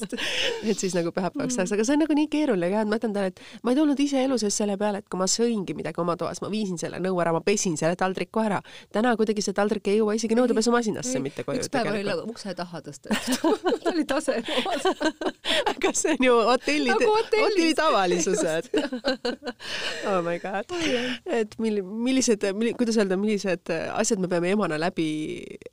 Et 0.74 0.80
siis 0.80 0.96
nagu 0.96 1.12
pühapäevaks 1.16 1.58
ajaks, 1.58 1.76
aga 1.78 1.86
see 1.88 1.96
on 1.96 2.04
nagu 2.04 2.18
nii 2.18 2.28
keeruline 2.32 2.72
ka, 2.74 2.82
et 2.84 2.92
ma 2.92 3.00
ütlen 3.00 3.16
talle, 3.16 3.32
et 3.32 3.40
ma 3.64 3.72
ei 3.72 3.80
tulnud 3.80 4.00
ise 4.00 4.24
elu 4.24 4.38
sees 4.42 4.58
selle 4.58 4.78
peale, 4.78 5.00
et 5.04 5.10
kui 5.10 5.20
ma 5.20 5.28
sõingi 5.30 5.76
midagi 5.78 6.02
oma 6.04 6.18
toas, 6.20 6.42
ma 6.44 6.52
viisin 6.52 6.80
selle 6.82 7.00
nõu 7.04 7.20
ära, 7.24 7.34
ma 7.36 7.42
pesin 7.46 7.78
selle 7.80 7.96
taldriku 8.00 8.44
ära. 8.44 8.62
täna 8.92 9.16
kuidagi 9.20 9.42
see 9.42 9.56
taldrik 9.56 9.88
ei 9.88 10.00
jõua 10.02 10.16
isegi 10.20 10.36
nõudepesumasinasse 10.36 11.20
mitte 11.24 11.44
koju. 11.48 11.64
üks 11.64 11.72
päev 11.72 11.92
oli 11.94 12.04
nagu 12.08 12.28
ukse 12.28 12.56
taha 12.56 12.82
tõstetud. 12.84 13.24
Ta 13.84 13.92
oli 13.94 14.06
tase 14.10 14.40
aga 15.66 15.94
see 15.94 16.16
on 16.18 16.26
ju 16.28 16.36
hotelli 16.48 16.90
nagu 16.92 17.10
hotelli 17.16 17.53
hotelli 17.54 17.74
tavalisused 17.76 18.70
oh 20.10 20.22
my 20.26 20.40
god. 20.40 20.66
et 21.26 21.56
mil-, 21.60 21.82
millised 21.84 22.44
milli,, 22.54 22.74
kuidas 22.78 22.98
öelda, 22.98 23.18
millised 23.20 23.72
asjad 23.94 24.22
me 24.22 24.30
peame 24.32 24.52
emana 24.54 24.80
läbi 24.82 25.08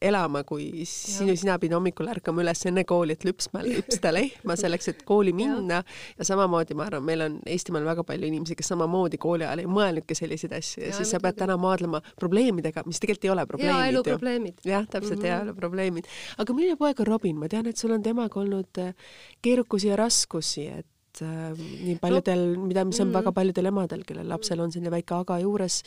elama, 0.01 0.43
kui 0.49 0.85
sinu, 0.89 1.35
sina 1.39 1.59
pidid 1.61 1.77
hommikul 1.77 2.11
ärkama 2.13 2.45
üles 2.45 2.65
enne 2.69 2.85
kooli, 2.89 3.17
et 3.17 3.25
lüpsma, 3.27 3.63
lüpsta 3.67 4.13
lehma 4.15 4.57
selleks, 4.61 4.91
et 4.93 5.03
kooli 5.09 5.35
minna 5.37 5.81
ja, 5.81 5.85
ja 6.19 6.29
samamoodi 6.33 6.77
ma 6.79 6.87
arvan, 6.89 7.07
meil 7.07 7.27
on 7.27 7.39
Eestimaal 7.51 7.87
väga 7.87 8.05
palju 8.07 8.29
inimesi, 8.29 8.57
kes 8.59 8.73
samamoodi 8.73 9.21
kooli 9.21 9.47
ajal 9.47 9.65
ei 9.65 9.71
mõelnudki 9.71 10.17
selliseid 10.19 10.55
asju 10.57 10.85
ja, 10.85 10.91
ja 10.91 10.99
siis 10.99 11.13
sa 11.15 11.21
pead 11.23 11.39
täna 11.41 11.57
maadlema 11.61 12.03
probleemidega, 12.21 12.85
mis 12.89 13.01
tegelikult 13.03 13.29
ei 13.29 13.35
ole 13.35 13.47
probleemid. 13.49 13.81
heaelu 13.81 14.05
probleemid. 14.07 14.63
jah, 14.65 14.87
täpselt 14.87 15.19
mm 15.19 15.25
-hmm. 15.25 15.41
heaelu 15.41 15.55
probleemid. 15.55 16.09
aga 16.39 16.55
milline 16.55 16.77
poeg 16.81 17.01
on 17.01 17.07
Robin, 17.07 17.37
ma 17.39 17.49
tean, 17.49 17.67
et 17.67 17.77
sul 17.77 17.93
on 17.97 18.03
temaga 18.03 18.41
olnud 18.41 18.79
äh, 18.79 18.95
keerukusi 19.43 19.89
ja 19.89 19.97
raskusi, 19.97 20.67
et 20.67 20.87
et 21.11 21.23
äh, 21.27 21.51
nii 21.59 21.99
paljudel 22.03 22.47
no,, 22.55 22.69
mida, 22.71 22.85
mis 22.87 23.01
on 23.03 23.11
mm. 23.11 23.19
väga 23.19 23.35
paljudel 23.35 23.71
emadel, 23.73 24.07
kellel 24.07 24.31
lapsel 24.31 24.63
on 24.63 24.73
selline 24.73 24.93
väike 24.95 25.17
aga 25.19 25.41
juures, 25.43 25.83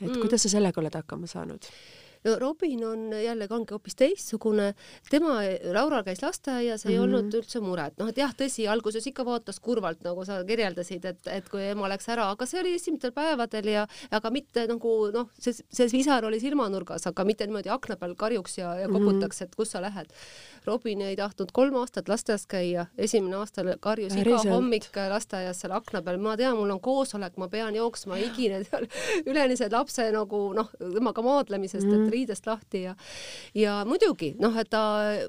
et 0.00 0.08
mm. 0.08 0.18
kuidas 0.22 0.46
sa 0.46 0.54
sellega 0.56 0.82
oled 0.82 1.02
hakkama 1.02 1.30
saanud? 1.30 1.70
Robin 2.24 2.84
on 2.86 3.12
jällegi 3.12 3.52
ongi 3.52 3.74
hoopis 3.74 3.96
teistsugune, 4.00 4.70
tema, 5.10 5.34
Laura 5.72 6.00
käis 6.06 6.22
lasteaias, 6.22 6.86
ei 6.86 6.94
mm 6.94 6.96
-hmm. 6.96 7.04
olnud 7.04 7.34
üldse 7.36 7.60
muret, 7.60 7.98
noh 7.98 8.08
et 8.08 8.16
jah, 8.16 8.32
tõsi, 8.32 8.64
alguses 8.68 9.06
ikka 9.06 9.24
vaatas 9.24 9.60
kurvalt, 9.60 10.00
nagu 10.04 10.24
sa 10.24 10.40
kirjeldasid, 10.44 11.04
et, 11.04 11.26
et 11.26 11.48
kui 11.48 11.62
ema 11.62 11.88
läks 11.88 12.08
ära, 12.08 12.30
aga 12.30 12.46
see 12.46 12.60
oli 12.60 12.74
esimestel 12.74 13.12
päevadel 13.12 13.68
ja 13.68 13.86
aga 14.10 14.30
mitte 14.30 14.66
nagu 14.66 15.10
noh, 15.12 15.28
see, 15.38 15.52
see 15.52 15.88
visar 15.92 16.24
oli 16.24 16.40
silmanurgas, 16.40 17.06
aga 17.06 17.24
mitte 17.24 17.46
niimoodi 17.46 17.68
akna 17.68 17.96
peal 17.96 18.14
karjuks 18.14 18.58
ja, 18.58 18.74
ja 18.78 18.88
koputaks, 18.88 19.42
et 19.42 19.54
kus 19.54 19.70
sa 19.70 19.82
lähed. 19.82 20.08
Robin 20.64 21.00
ei 21.00 21.16
tahtnud 21.16 21.52
kolm 21.52 21.74
aastat 21.76 22.08
lasteaias 22.08 22.46
käia, 22.46 22.86
esimene 22.96 23.36
aasta 23.36 23.76
karjus 23.80 24.16
iga 24.16 24.40
hommik 24.48 24.88
lasteaias 24.96 25.60
seal 25.60 25.76
akna 25.76 26.02
peal, 26.02 26.16
ma 26.18 26.36
tean, 26.36 26.56
mul 26.56 26.70
on 26.70 26.80
koosolek, 26.80 27.36
ma 27.36 27.48
pean 27.48 27.74
jooksma 27.74 28.16
higine 28.16 28.64
seal 28.64 28.88
üleni 29.26 29.56
see 29.56 29.68
lapse 29.68 30.08
nagu 30.14 30.54
noh, 30.56 30.72
temaga 30.80 31.22
maadlemisest 31.22 31.84
et 31.84 31.92
mhm. 31.92 32.13
Riidest 32.14 32.46
lahti 32.48 32.84
ja 32.86 32.94
ja 33.54 33.76
muidugi 33.88 34.34
noh, 34.40 34.56
et 34.60 34.70
ta, 34.72 34.82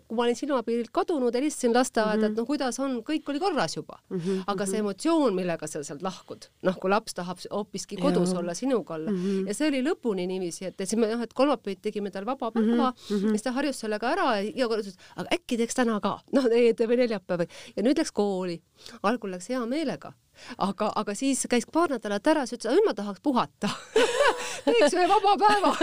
kui 0.08 0.17
ma 0.17 0.26
olin 0.26 0.38
silmapiirilt 0.38 0.91
kadunud, 0.95 1.36
helistasin 1.36 1.74
lasteaeda 1.76 2.15
mm, 2.15 2.21
-hmm. 2.21 2.32
et 2.32 2.41
no 2.41 2.45
kuidas 2.45 2.80
on, 2.80 2.98
kõik 3.10 3.30
oli 3.34 3.41
korras 3.43 3.76
juba 3.78 4.00
mm. 4.10 4.19
-hmm. 4.19 4.43
aga 4.48 4.65
see 4.65 4.80
mhm. 4.80 4.86
emotsioon, 4.86 5.36
millega 5.36 5.67
sa 5.67 5.84
sealt 5.84 6.02
lahkud, 6.06 6.50
noh, 6.63 6.80
kui 6.80 6.89
laps 6.89 7.13
tahab 7.13 7.39
hoopiski 7.52 7.98
kodus 7.98 8.34
ja. 8.34 8.39
olla, 8.39 8.54
sinuga 8.54 8.95
olla 8.95 9.12
mm 9.12 9.17
-hmm. 9.17 9.48
ja 9.48 9.54
see 9.54 9.67
oli 9.67 9.84
lõpuni 9.84 10.28
niiviisi, 10.28 10.65
et, 10.65 10.78
siis 10.78 10.95
me 10.95 11.08
noh, 11.12 11.21
et 11.21 11.34
kolmapäev 11.34 11.80
tegime 11.82 12.12
tal 12.12 12.26
vaba 12.26 12.52
päeva 12.52 12.91
mm, 12.91 13.15
-hmm. 13.15 13.30
siis 13.30 13.43
ta 13.43 13.52
harjus 13.52 13.80
sellega 13.80 14.12
ära 14.12 14.36
ja 14.36 14.41
iga 14.41 14.67
kord 14.67 14.86
ütles, 14.86 14.98
aga 15.15 15.30
äkki 15.36 15.58
teeks 15.58 15.76
täna 15.76 16.00
ka, 16.00 16.19
noh, 16.36 16.45
või 16.45 16.98
neljapäev 16.98 17.48
ja 17.76 17.84
nüüd 17.84 17.98
läks 17.98 18.12
kooli. 18.12 18.62
algul 19.04 19.32
läks 19.32 19.50
hea 19.50 19.65
meelega, 19.65 20.13
aga, 20.58 20.91
aga 20.95 21.15
siis 21.17 21.45
käis 21.50 21.67
paar 21.71 21.95
nädalat 21.95 22.28
ära, 22.28 22.45
siis 22.45 22.60
ütles, 22.60 22.78
et 22.78 22.88
ma 22.88 22.95
tahaks 22.98 23.24
puhata 23.24 23.71
teeks 24.65 24.95
ühe 24.95 25.08
vaba 25.12 25.36
päeva 25.41 25.76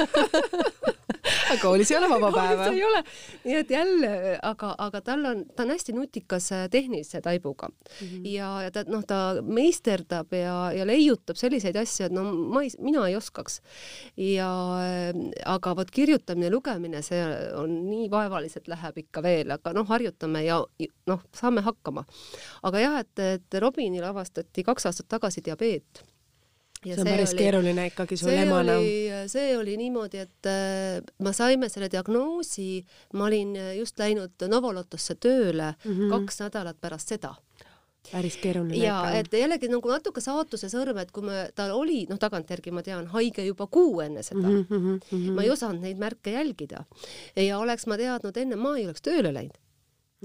aga 1.53 1.59
koolis 1.61 1.91
ei 1.93 1.99
ole 1.99 2.09
vaba 2.11 2.31
päeva. 2.35 2.69
ei 2.73 2.83
ole, 2.87 3.03
nii 3.45 3.57
et 3.61 3.71
jälle, 3.71 4.13
aga, 4.43 4.73
aga 4.87 5.01
tal 5.05 5.25
on, 5.29 5.43
ta 5.57 5.65
on 5.67 5.73
hästi 5.75 5.95
nutikas 5.97 6.49
äh, 6.55 6.65
tehnilise 6.71 7.21
taibuga 7.25 7.69
mm 7.69 8.07
-hmm. 8.07 8.29
ja, 8.29 8.51
ja 8.63 8.71
ta 8.71 8.85
noh, 8.89 9.05
ta 9.07 9.19
meisterdab 9.43 10.33
ja, 10.33 10.73
ja 10.73 10.87
leiutab 10.87 11.37
selliseid 11.37 11.77
asju, 11.77 12.07
et 12.07 12.13
no 12.13 12.25
ma 12.33 12.63
ei, 12.63 12.71
mina 12.79 13.07
ei 13.09 13.17
oskaks. 13.17 13.61
ja 14.17 14.51
aga 15.47 15.77
vot 15.77 15.91
kirjutamine, 15.91 16.51
lugemine, 16.51 17.03
see 17.03 17.23
on 17.55 17.91
nii 17.91 18.11
vaevaliselt 18.11 18.69
läheb 18.69 18.99
ikka 18.99 19.23
veel, 19.23 19.51
aga 19.51 19.73
noh, 19.73 19.89
harjutame 19.89 20.45
ja 20.45 20.61
noh, 21.07 21.21
saame 21.35 21.61
hakkama. 21.61 22.05
aga 22.63 22.79
jah, 22.79 22.99
et, 23.01 23.19
et 23.19 23.61
Robinil 23.61 24.05
avastati 24.43 24.65
kaks 24.65 24.87
aastat 24.87 25.09
tagasi 25.09 25.43
diabeet 25.45 26.03
ja 26.85 26.97
see 26.97 27.03
on 27.03 27.09
päris 27.09 27.33
oli, 27.33 27.39
keeruline 27.39 27.87
ikkagi 27.87 28.17
sul 28.17 28.33
emana. 28.35 28.75
see 29.31 29.57
oli 29.57 29.77
niimoodi, 29.77 30.19
et 30.19 30.47
äh, 30.51 31.03
me 31.19 31.33
saime 31.33 31.69
selle 31.69 31.89
diagnoosi, 31.91 32.85
ma 33.15 33.27
olin 33.27 33.55
just 33.79 33.99
läinud 33.99 34.49
Novolotosse 34.49 35.15
tööle 35.15 35.75
mm 35.85 35.93
-hmm. 35.93 36.11
kaks 36.11 36.41
nädalat 36.41 36.81
pärast 36.81 37.09
seda 37.09 37.35
päris 38.11 38.37
keeruline 38.37 38.77
ja 38.77 39.13
et 39.15 39.33
jällegi 39.33 39.69
nagu 39.69 39.89
natuke 39.89 40.21
saatuse 40.21 40.67
sõrm, 40.67 40.99
et 40.99 41.13
kui 41.13 41.23
me, 41.23 41.51
ta 41.55 41.73
oli, 41.75 42.07
noh, 42.11 42.19
tagantjärgi 42.19 42.73
ma 42.75 42.83
tean, 42.83 43.07
haige 43.07 43.45
juba 43.47 43.67
kuu 43.67 44.01
enne 44.01 44.23
seda 44.23 44.49
mm. 44.49 44.67
-hmm, 44.71 44.81
mm 44.83 45.01
-hmm. 45.11 45.33
ma 45.33 45.43
ei 45.43 45.51
osanud 45.51 45.81
neid 45.81 45.99
märke 45.99 46.31
jälgida 46.31 46.85
ja 47.37 47.59
oleks 47.59 47.87
ma 47.87 47.97
teadnud 47.97 48.37
enne, 48.37 48.57
ma 48.57 48.77
ei 48.77 48.85
oleks 48.85 49.03
tööle 49.03 49.33
läinud 49.35 49.59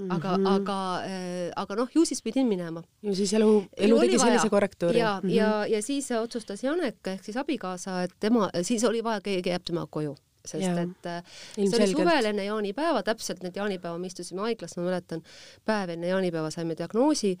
aga 0.08 0.36
mm, 0.36 0.44
-hmm. 0.44 0.54
aga 0.54 0.78
äh,, 1.04 1.52
aga 1.56 1.74
noh, 1.74 1.88
ju 1.94 2.04
siis 2.04 2.22
pidin 2.22 2.46
minema. 2.46 2.82
ju 3.02 3.14
siis 3.14 3.32
elu, 3.32 3.64
elu 3.76 4.00
tegi 4.00 4.18
sellise 4.18 4.48
korrektuuri. 4.48 4.98
ja 4.98 5.20
mm, 5.22 5.28
-hmm. 5.28 5.34
ja, 5.34 5.66
ja 5.66 5.82
siis 5.82 6.10
otsustas 6.10 6.62
Janek 6.64 7.06
ehk 7.06 7.24
siis 7.24 7.36
abikaasa, 7.36 8.02
et 8.02 8.14
tema, 8.20 8.50
siis 8.62 8.84
oli 8.84 9.04
vaja, 9.04 9.20
keegi 9.20 9.50
jääb 9.50 9.64
temaga 9.64 9.86
koju 9.90 10.16
sest 10.48 10.64
ja, 10.64 10.82
et 10.82 11.06
äh, 11.06 11.22
see 11.56 11.76
oli 11.76 11.90
suvel 11.90 12.24
enne 12.30 12.44
jaanipäeva, 12.46 13.02
täpselt 13.02 13.42
nüüd 13.44 13.56
jaanipäeva 13.58 13.98
me 13.98 14.06
istusime 14.06 14.40
haiglas, 14.46 14.76
ma 14.78 14.86
mäletan, 14.86 15.22
päev 15.68 15.92
enne 15.96 16.08
jaanipäeva 16.08 16.50
saime 16.54 16.76
diagnoosi 16.78 17.34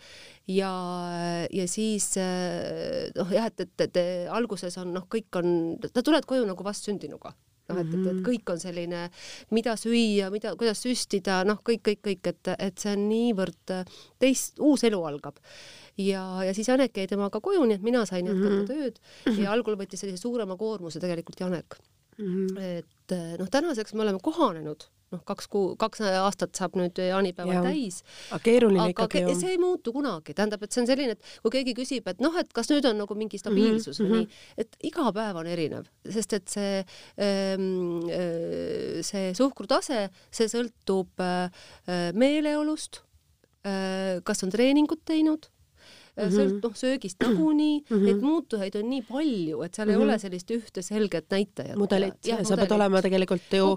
ja, 0.48 0.72
ja 1.52 1.68
siis 1.68 2.10
äh, 2.20 3.08
noh, 3.16 3.32
jah, 3.32 3.46
et, 3.46 3.60
et, 3.60 3.86
et 3.88 4.00
alguses 4.30 4.76
on 4.82 4.92
noh, 4.92 5.06
kõik 5.08 5.40
on, 5.40 5.78
sa 5.86 6.02
tuled 6.02 6.26
koju 6.28 6.48
nagu 6.48 6.64
vastsündinuga 6.64 7.32
noh, 7.68 7.80
et, 7.80 7.88
et, 7.88 7.98
et 7.98 8.12
mhm. 8.12 8.22
kõik 8.26 8.54
on 8.54 8.62
selline, 8.62 9.02
mida 9.54 9.76
süüa, 9.80 10.30
mida, 10.34 10.54
kuidas 10.60 10.82
süstida, 10.84 11.42
noh, 11.48 11.60
kõik, 11.64 11.84
kõik, 11.90 12.02
kõik, 12.04 12.32
et, 12.32 12.54
et 12.58 12.80
see 12.80 12.94
on 12.94 13.04
niivõrd 13.10 13.74
teist, 14.22 14.56
uus 14.64 14.84
elu 14.88 15.02
algab. 15.10 15.38
ja, 15.98 16.24
ja 16.46 16.54
siis 16.54 16.68
Janek 16.68 16.96
jäi 16.96 17.10
temaga 17.10 17.40
koju, 17.42 17.64
nii 17.66 17.78
et 17.78 17.86
mina 17.86 18.06
sain 18.06 18.26
jätkata 18.26 18.54
mm 18.54 18.64
-hmm. 18.64 18.66
tööd 18.66 19.42
ja 19.42 19.52
algul 19.52 19.76
võttis 19.76 20.00
sellise 20.00 20.20
suurema 20.22 20.56
koormuse 20.56 21.00
tegelikult 21.00 21.40
Janek 21.40 21.78
mm. 22.18 22.46
-hmm. 22.46 22.62
et 22.78 23.18
noh, 23.38 23.50
tänaseks 23.50 23.94
me 23.94 24.02
oleme 24.06 24.22
kohanenud 24.22 24.88
noh, 25.14 25.22
kaks 25.28 25.48
kuu, 25.50 25.72
kaks 25.80 26.02
aastat 26.20 26.58
saab 26.58 26.76
nüüd 26.78 26.98
jaanipäeval 27.00 27.64
täis. 27.64 28.02
aga 28.28 28.40
keeruline 28.44 28.88
ikkagi 28.92 29.22
ju. 29.24 29.34
see 29.40 29.54
ei 29.54 29.60
muutu 29.60 29.92
kunagi, 29.94 30.34
tähendab, 30.36 30.62
et 30.64 30.74
see 30.74 30.82
on 30.82 30.88
selline, 30.90 31.16
et 31.16 31.42
kui 31.44 31.54
keegi 31.56 31.74
küsib, 31.78 32.08
et 32.12 32.22
noh, 32.24 32.36
et 32.40 32.52
kas 32.56 32.70
nüüd 32.72 32.86
on 32.90 33.00
nagu 33.02 33.18
mingi 33.18 33.40
stabiilsus 33.40 34.00
mm 34.00 34.06
-hmm. 34.06 34.12
või 34.12 34.22
mhm. 34.22 34.28
nii, 34.28 34.64
et 34.64 34.90
iga 34.90 35.12
päev 35.16 35.40
on 35.42 35.50
erinev, 35.56 35.90
sest 36.04 36.36
et 36.36 36.48
see 36.52 36.84
ähm,, 37.24 38.08
see 39.02 39.34
suhkrutase, 39.34 40.08
see 40.30 40.48
sõltub 40.52 41.24
äh, 41.24 41.48
meeleolust 42.14 43.02
äh,, 43.64 44.20
kas 44.24 44.44
on 44.44 44.52
treeningut 44.52 45.04
teinud 45.08 45.48
mm 46.18 46.28
-hmm. 46.28 46.38
sõlt-, 46.38 46.60
noh, 46.62 46.74
söögist 46.74 47.22
nagunii 47.22 47.80
mm, 47.80 47.96
-hmm. 47.96 48.04
neid 48.04 48.22
muutujaid 48.22 48.76
on 48.76 48.90
nii 48.90 49.02
palju, 49.08 49.62
et 49.62 49.74
seal 49.74 49.88
mm 49.88 49.94
-hmm. 49.94 49.98
ei 49.98 50.04
ole 50.04 50.12
mhm. 50.12 50.20
sellist 50.20 50.50
ühte 50.50 50.82
selget 50.82 51.30
näitajat. 51.30 51.76
mudelit, 51.76 52.14
sa 52.42 52.56
pead 52.56 52.72
olema 52.72 53.02
tegelikult 53.02 53.52
ju 53.52 53.76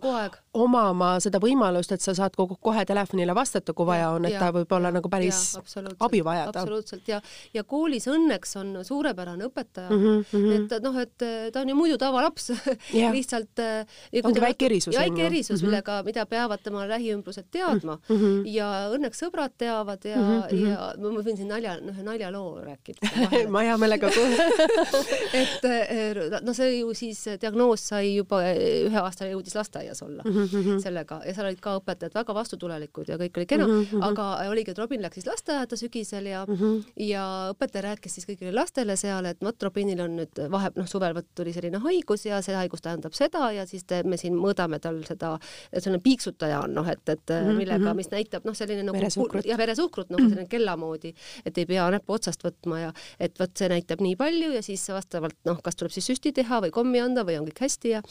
omama 0.53 1.19
seda 1.23 1.39
võimalust, 1.39 1.91
et 1.95 2.01
sa 2.01 2.13
saad 2.13 2.35
kogu, 2.35 2.57
kohe 2.59 2.85
telefonile 2.85 3.35
vastata, 3.35 3.73
kui 3.73 3.85
vaja 3.85 4.09
on, 4.09 4.25
et 4.25 4.33
ja, 4.33 4.39
ta 4.39 4.51
võib 4.51 4.71
olla 4.75 4.91
nagu 4.91 5.09
päris 5.09 5.55
ja, 5.55 5.83
abi 5.99 6.23
vajada. 6.23 6.59
absoluutselt 6.59 7.07
ja, 7.07 7.21
ja 7.53 7.63
koolis 7.63 8.07
õnneks 8.11 8.57
on 8.59 8.73
suurepärane 8.83 9.45
õpetaja 9.47 9.89
mm, 9.89 10.25
-hmm. 10.31 10.75
et 10.75 10.83
noh, 10.83 10.97
et 10.99 11.25
ta 11.53 11.61
on 11.61 11.69
ju 11.69 11.75
muidu 11.75 11.97
tavalaps 11.97 12.51
lihtsalt. 13.17 13.59
Äh, 13.59 14.23
ongi 14.23 14.41
väike 14.41 14.65
erisus. 14.65 14.95
väike 14.95 15.25
erisus 15.25 15.61
mm, 15.61 15.65
-hmm. 15.65 15.69
millega, 15.69 16.03
mida 16.03 16.25
peavad 16.25 16.59
tema 16.63 16.87
lähiümbrused 16.87 17.47
teadma 17.51 17.99
mm 18.09 18.17
-hmm. 18.17 18.41
ja 18.45 18.89
õnneks 18.91 19.23
sõbrad 19.23 19.55
teavad 19.57 20.05
ja 20.05 20.17
mm, 20.17 20.41
-hmm. 20.41 20.67
ja 20.67 20.93
ma 20.97 21.23
võin 21.23 21.37
siin 21.37 21.47
nalja, 21.47 21.77
ühe 21.79 22.03
nalja 22.03 22.30
loo 22.31 22.61
rääkida 22.63 23.11
ma 23.53 23.63
hea 23.65 23.77
meelega 23.81 24.09
kuulan 24.13 24.51
et 25.41 25.65
eh, 25.69 26.21
no 26.41 26.53
see 26.57 26.79
ju 26.79 26.93
siis 26.97 27.23
diagnoos 27.41 27.87
sai 27.91 28.15
juba 28.15 28.41
eh, 28.49 28.85
ühe 28.87 28.99
aasta 29.01 29.27
jõudis 29.29 29.55
lasteaias 29.57 30.01
olla 30.05 30.23
mm 30.25 30.45
-hmm. 30.45 30.79
sellega 30.83 31.21
ja 31.25 31.33
seal 31.35 31.49
olid 31.49 31.61
ka 31.63 31.75
õpetajad 31.79 32.15
väga 32.15 32.35
vastutulelikud 32.35 33.09
ja 33.09 33.17
kõik 33.21 33.37
oli 33.37 33.45
kena 33.45 33.67
mm, 33.67 33.85
-hmm. 33.91 34.05
aga 34.09 34.27
oligi, 34.49 34.71
et 34.71 34.77
Robin 34.77 35.01
läks 35.01 35.19
siis 35.19 35.27
lasteaeda 35.27 35.77
sügisel 35.77 36.25
ja 36.25 36.45
mm, 36.47 36.55
-hmm. 36.55 36.83
ja 36.95 37.25
õpetaja 37.53 37.83
rääkis 37.89 38.15
siis 38.15 38.27
kõigile 38.27 38.55
lastele 38.55 38.95
seal, 38.95 39.25
et 39.25 39.41
vot 39.43 39.63
Robinil 39.63 39.99
on 40.01 40.15
nüüd 40.17 40.43
vahe, 40.51 40.71
noh, 40.75 40.87
suvel 40.87 41.15
vot 41.15 41.27
tuli 41.35 41.53
selline 41.53 41.77
haigus 41.77 42.25
ja 42.25 42.41
see 42.41 42.55
haigus 42.55 42.81
tähendab 42.81 43.13
seda 43.13 43.51
ja 43.51 43.65
siis 43.65 43.83
te, 43.83 44.03
me 44.03 44.17
siin 44.17 44.35
mõõdame 44.35 44.79
tal 44.79 45.03
seda, 45.07 45.37
selline 45.77 46.01
piiksutaja 46.03 46.61
on 46.61 46.73
noh, 46.73 46.87
et, 46.87 47.09
et 47.09 47.29
-hmm. 47.29 47.57
millega, 47.57 47.93
mis 47.93 48.11
näitab 48.11 48.45
noh, 48.45 48.55
selline 48.55 48.83
nagu 48.83 48.97
veresuhkrut, 48.97 49.45
ja 49.45 49.57
veresuhkrut 49.57 50.09
nagu 50.09 50.29
selline 50.29 50.47
kella 50.47 50.77
moodi, 50.77 51.13
et 51.45 51.57
ei 51.57 51.65
pea 51.65 51.89
näppu 51.91 52.13
otsast 52.21 52.45
võtma 52.45 52.79
ja 52.85 52.93
et 53.19 53.37
vot 53.41 53.51
see 53.57 53.69
näitab 53.71 54.03
nii 54.05 54.15
palju 54.19 54.53
ja 54.55 54.61
siis 54.65 54.85
vastavalt 54.93 55.37
noh, 55.49 55.59
kas 55.65 55.79
tuleb 55.79 55.93
siis 55.95 56.07
süsti 56.13 56.33
teha 56.37 56.61
või 56.65 56.73
kommi 56.75 57.01
anda 57.01 57.25
või 57.27 57.39
on 57.41 57.49
kõik 57.49 57.65
hästi 57.65 57.95
ja 57.95 58.03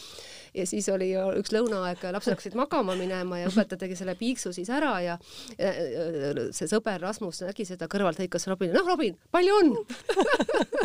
ja 0.55 0.67
siis 0.67 0.89
oli 0.91 1.13
üks 1.39 1.55
lõunaaeg, 1.55 2.03
lapsed 2.11 2.35
hakkasid 2.35 2.59
magama 2.59 2.97
minema 2.99 3.39
ja 3.41 3.51
õpetaja 3.51 3.85
tegi 3.85 3.99
selle 4.01 4.17
piiksu 4.19 4.53
siis 4.57 4.71
ära 4.75 4.97
ja 5.05 5.19
see 5.57 6.69
sõber 6.71 7.01
Rasmus 7.03 7.45
nägi 7.47 7.69
seda 7.69 7.89
kõrvalt, 7.91 8.21
hõikas 8.21 8.49
Robinile, 8.51 8.81
noh 8.81 8.91
Robin, 8.91 9.17
palju 9.31 9.61
on 9.63 9.75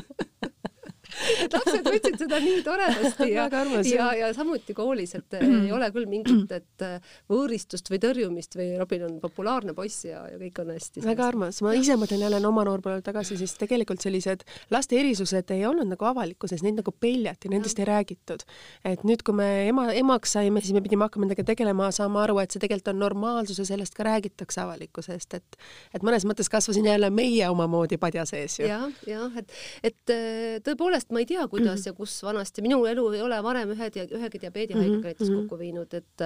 lapsed 1.58 1.88
võtsid 1.88 2.18
seda 2.24 2.40
nii 2.44 2.62
toredasti 2.66 3.30
ja, 3.34 3.48
ja, 3.90 4.08
ja 4.20 4.32
samuti 4.36 4.76
koolis, 4.78 5.16
et 5.18 5.38
ei 5.40 5.72
ole 5.76 5.90
küll 5.96 6.10
mingit, 6.10 6.52
et 6.56 6.86
äh, 6.86 7.16
võõristust 7.32 7.90
või 7.92 8.02
tõrjumist 8.04 8.58
või 8.58 8.72
Robin 8.80 9.06
on 9.08 9.18
populaarne 9.24 9.76
poiss 9.78 10.06
ja, 10.08 10.26
ja 10.32 10.40
kõik 10.42 10.62
on 10.64 10.74
hästi. 10.76 11.04
väga 11.06 11.28
armas, 11.28 11.62
ma 11.66 11.76
ise 11.78 11.98
mõtlen 12.00 12.24
jälle 12.26 12.42
oma 12.48 12.66
noorpõlvele 12.68 13.06
tagasi, 13.06 13.38
siis 13.40 13.56
tegelikult 13.60 14.04
sellised 14.04 14.46
laste 14.74 15.00
erisused 15.00 15.52
ei 15.56 15.66
olnud 15.68 15.90
nagu 15.92 16.10
avalikkuses, 16.10 16.64
neid 16.66 16.80
nagu 16.80 16.94
peljati, 16.94 17.52
nendest 17.54 17.80
ei 17.82 17.90
räägitud. 17.90 18.46
et 18.86 19.04
nüüd, 19.08 19.24
kui 19.26 19.36
me 19.38 19.50
ema, 19.70 19.90
emaks 19.94 20.36
saime, 20.38 20.64
siis 20.64 20.76
me 20.76 20.84
pidime 20.86 21.08
hakkama 21.08 21.28
nendega 21.28 21.46
tegelema, 21.48 21.92
saama 21.96 22.24
aru, 22.26 22.40
et 22.44 22.54
see 22.54 22.64
tegelikult 22.64 22.94
on 22.94 23.02
normaalsus 23.02 23.60
ja 23.62 23.68
sellest 23.68 23.96
ka 23.98 24.08
räägitakse 24.08 24.62
avalikkusest, 24.64 25.38
et 25.40 25.60
et 25.96 26.06
mõnes 26.06 26.26
mõttes 26.28 26.50
kasvasin 26.52 26.88
jälle 26.90 27.10
meie 27.14 27.50
omamoodi 27.50 27.98
padja 28.02 28.26
sees 28.30 28.60
ju. 28.60 28.68
jah, 28.70 28.88
jah, 29.08 29.32
et, 29.40 29.52
et 29.84 30.14
äh, 30.14 30.58
tõepoolest 30.66 31.12
ma 31.16 31.22
ei 31.24 31.30
tea, 31.30 31.35
kuidas 31.48 31.80
mm 31.80 31.84
-hmm. 31.84 31.88
ja 31.88 31.94
kus 31.94 32.24
vanasti, 32.24 32.62
minu 32.62 32.86
elu 32.86 33.06
ei 33.14 33.22
ole 33.22 33.44
varem 33.44 33.72
ühe, 33.76 33.90
ühegi 33.90 34.42
diabeedihaigega 34.42 34.96
mm 34.96 35.02
-hmm. 35.02 35.06
näiteks 35.06 35.30
kokku 35.30 35.60
viinud, 35.60 35.94
et 35.94 36.26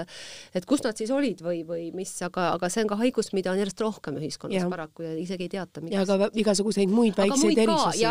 et 0.56 0.66
kus 0.66 0.84
nad 0.84 0.98
siis 0.98 1.12
olid 1.12 1.42
või, 1.42 1.64
või 1.68 1.92
mis, 1.94 2.12
aga, 2.26 2.52
aga 2.54 2.70
see 2.70 2.84
on 2.84 2.90
ka 2.92 2.96
haigus, 2.96 3.34
mida 3.34 3.52
on 3.52 3.58
järjest 3.58 3.82
rohkem 3.82 4.18
ühiskonnas 4.22 4.64
ja. 4.64 4.70
paraku 4.70 5.04
ja 5.04 5.14
isegi 5.18 5.44
ei 5.44 5.50
teata. 5.50 5.82
ja 5.90 6.06
ka 6.06 6.30
igasuguseid 6.34 6.90
muid 6.90 7.18
väikseid 7.18 7.58
erisusi, 7.58 8.06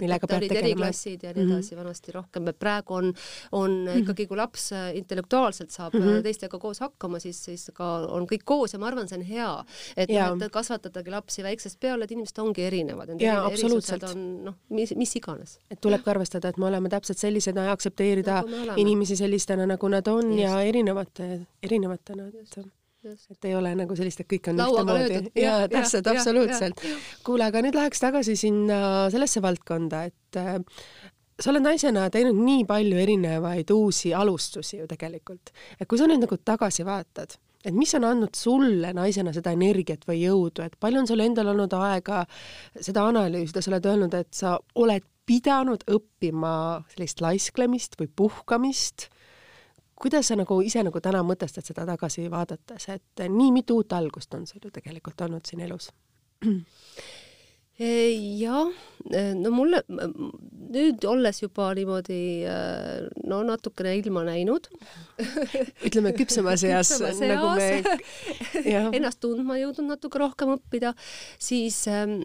millega 0.00 0.26
peab 0.26 0.40
tegelema. 0.40 0.66
eriklassid 0.66 1.22
ja 1.22 1.32
nii 1.32 1.44
mhm. 1.44 1.52
edasi 1.52 1.74
mm 1.74 1.78
-hmm. 1.78 1.84
vanasti 1.84 2.12
rohkem, 2.12 2.48
et 2.48 2.58
praegu 2.58 2.94
on, 2.94 3.12
on 3.52 3.70
mm 3.70 3.86
-hmm. 3.86 4.02
ikkagi, 4.02 4.26
kui 4.26 4.36
laps 4.36 4.70
intellektuaalselt 4.94 5.70
saab 5.70 5.94
mm 5.94 6.00
-hmm. 6.00 6.22
teistega 6.22 6.58
koos 6.58 6.80
hakkama, 6.80 7.18
siis, 7.18 7.44
siis 7.44 7.70
ka 7.74 7.90
on 8.08 8.26
kõik 8.26 8.44
koos 8.44 8.72
ja 8.72 8.78
ma 8.78 8.86
arvan, 8.86 9.08
see 9.08 9.18
on 9.18 9.24
hea, 9.24 9.64
et, 9.96 10.10
et 10.10 10.52
kasvatadagi 10.52 11.10
lapsi 11.10 11.42
väiksest 11.42 11.80
peale, 11.80 12.04
et 12.04 12.10
inimesed 12.10 12.38
ongi 12.38 12.64
erinevad. 12.64 13.14
jaa, 13.20 13.46
absoluutselt. 13.46 14.02
on 14.02 14.44
noh, 14.44 14.54
mis, 14.68 14.94
mis 14.96 15.16
iganes. 15.16 15.58
et 15.70 15.80
tuleb 15.80 16.02
ka 16.04 16.10
arvestada, 16.20 16.52
et 16.52 16.60
me 16.60 16.68
oleme 16.68 16.90
täpselt 16.92 17.20
sellised 17.20 17.56
ja 17.56 17.70
aktsepteerida 17.72 18.42
nagu 18.44 18.76
inimesi 18.80 19.16
sellistena, 19.18 19.66
nagu 19.68 19.88
nad 19.92 20.06
on 20.12 20.28
Just. 20.28 20.42
ja 20.42 20.60
erinevate, 20.62 21.30
erinevatena, 21.62 22.28
et 22.28 22.60
Just. 23.04 23.30
et 23.32 23.48
ei 23.48 23.54
ole 23.56 23.72
nagu 23.74 23.96
sellist, 23.96 24.20
et 24.20 24.28
kõik 24.28 24.50
on 24.52 24.60
ühtemoodi. 24.60 25.22
jaa, 25.40 25.64
täpselt, 25.72 26.10
absoluutselt. 26.12 26.84
kuule, 27.24 27.48
aga 27.48 27.64
nüüd 27.64 27.78
läheks 27.78 28.04
tagasi 28.04 28.36
sinna 28.36 29.08
sellesse 29.12 29.42
valdkonda, 29.42 30.04
et 30.10 30.40
äh, 30.40 30.58
sa 31.40 31.52
oled 31.52 31.64
naisena 31.64 32.08
teinud 32.12 32.36
nii 32.44 32.64
palju 32.68 32.98
erinevaid 33.00 33.70
uusi 33.72 34.14
alustusi 34.14 34.82
ju 34.82 34.90
tegelikult, 34.90 35.54
et 35.80 35.88
kui 35.88 36.00
sa 36.00 36.08
nüüd 36.10 36.26
nagu 36.26 36.36
tagasi 36.44 36.84
vaatad, 36.86 37.38
et 37.64 37.76
mis 37.76 37.92
on 37.96 38.06
andnud 38.08 38.36
sulle 38.36 38.92
naisena 38.96 39.32
seda 39.36 39.52
energiat 39.56 40.04
või 40.08 40.22
jõudu, 40.22 40.64
et 40.64 40.76
palju 40.80 41.02
on 41.02 41.08
sul 41.08 41.20
endal 41.24 41.52
olnud 41.52 41.72
aega 41.76 42.22
seda 42.76 43.04
analüüsida, 43.08 43.62
sa 43.62 43.72
oled 43.72 43.88
öelnud, 43.92 44.16
et 44.16 44.32
sa 44.36 44.56
oled 44.80 45.04
pidanud 45.26 45.84
õppima 45.90 46.52
sellist 46.92 47.20
laisklemist 47.20 47.98
või 48.00 48.10
puhkamist. 48.16 49.08
kuidas 50.00 50.28
sa 50.28 50.36
nagu 50.36 50.60
ise 50.64 50.82
nagu 50.82 51.00
täna 51.00 51.22
mõtestad 51.22 51.66
seda 51.66 51.84
tagasi 51.86 52.30
vaadates, 52.30 52.88
et 52.88 53.24
nii 53.28 53.52
mitu 53.52 53.76
uut 53.76 53.92
algust 53.92 54.34
on 54.34 54.46
sul 54.46 54.60
ju 54.64 54.70
tegelikult 54.70 55.20
olnud 55.20 55.46
siin 55.46 55.60
elus? 55.60 55.90
jah, 57.80 58.68
no 59.40 59.50
mulle 59.54 59.80
nüüd 60.70 61.04
olles 61.08 61.38
juba 61.40 61.70
niimoodi 61.74 62.44
no 63.30 63.40
natukene 63.46 63.94
ilma 63.96 64.22
näinud 64.26 64.68
ütleme 65.88 66.12
küpsemas 66.16 66.64
eas, 66.68 66.92
nagu 67.00 67.54
me 67.56 67.70
ennast 68.98 69.20
tundma 69.24 69.56
jõudnud 69.60 69.94
natuke 69.94 70.20
rohkem 70.20 70.52
õppida, 70.56 70.92
siis 71.40 71.78
ähm, 71.90 72.18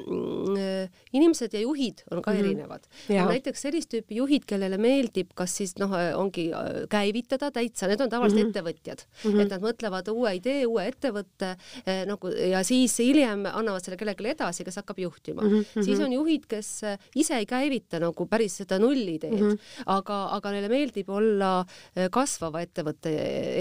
inimesed 1.15 1.55
ja 1.55 1.63
juhid 1.63 2.03
on 2.11 2.21
ka 2.21 2.33
mm 2.33 2.37
-hmm. 2.37 2.43
erinevad. 2.43 2.87
on 3.21 3.31
näiteks 3.31 3.65
sellist 3.67 3.93
tüüpi 3.93 4.19
juhid, 4.19 4.45
kellele 4.47 4.77
meeldib, 4.77 5.31
kas 5.35 5.55
siis 5.57 5.75
noh, 5.79 5.95
ongi 6.19 6.49
käivitada 6.91 7.51
täitsa, 7.51 7.87
need 7.87 8.01
on 8.01 8.09
tavaliselt 8.09 8.41
mm 8.41 8.45
-hmm. 8.45 8.55
ettevõtjad 8.55 9.05
mm, 9.05 9.31
-hmm. 9.31 9.41
et 9.41 9.49
nad 9.49 9.61
mõtlevad 9.61 10.11
uue 10.11 10.35
idee, 10.35 10.65
uue 10.65 10.87
ettevõtte 10.91 11.55
äh, 11.55 12.03
nagu 12.05 12.27
ja 12.27 12.63
siis 12.63 12.97
hiljem 12.99 13.45
annavad 13.45 13.83
selle 13.83 13.97
kellelegi 13.97 14.35
edasi, 14.35 14.63
kes 14.63 14.83
hakkab 14.83 14.99
juhtima 14.99 15.44
mm. 15.49 15.61
-hmm. 15.61 15.85
siis 15.85 15.99
on 15.99 16.13
juhid, 16.13 16.45
kes 16.49 16.69
äh, 16.83 16.97
ise 17.15 17.37
ei 17.37 17.45
käivita 17.45 17.99
nagu 17.99 18.25
päris 18.29 18.57
seda 18.61 18.79
nullideed 18.79 19.33
mm, 19.33 19.51
-hmm. 19.51 19.85
aga, 19.85 20.19
aga 20.37 20.51
neile 20.55 20.69
meeldib 20.69 21.09
olla 21.09 21.59
äh, 21.61 22.09
kasvava 22.11 22.61
ettevõtte 22.65 23.13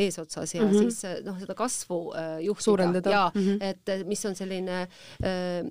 eesotsas 0.05 0.55
ja 0.55 0.63
mm 0.63 0.71
-hmm. 0.71 0.79
siis 0.79 1.05
äh, 1.05 1.17
noh, 1.25 1.39
seda 1.41 1.55
kasvu 1.55 2.15
juhtida 2.41 3.11
ja 3.11 3.31
mm 3.35 3.41
-hmm. 3.41 3.59
et 3.61 4.07
mis 4.07 4.25
on 4.27 4.35
selline 4.35 4.87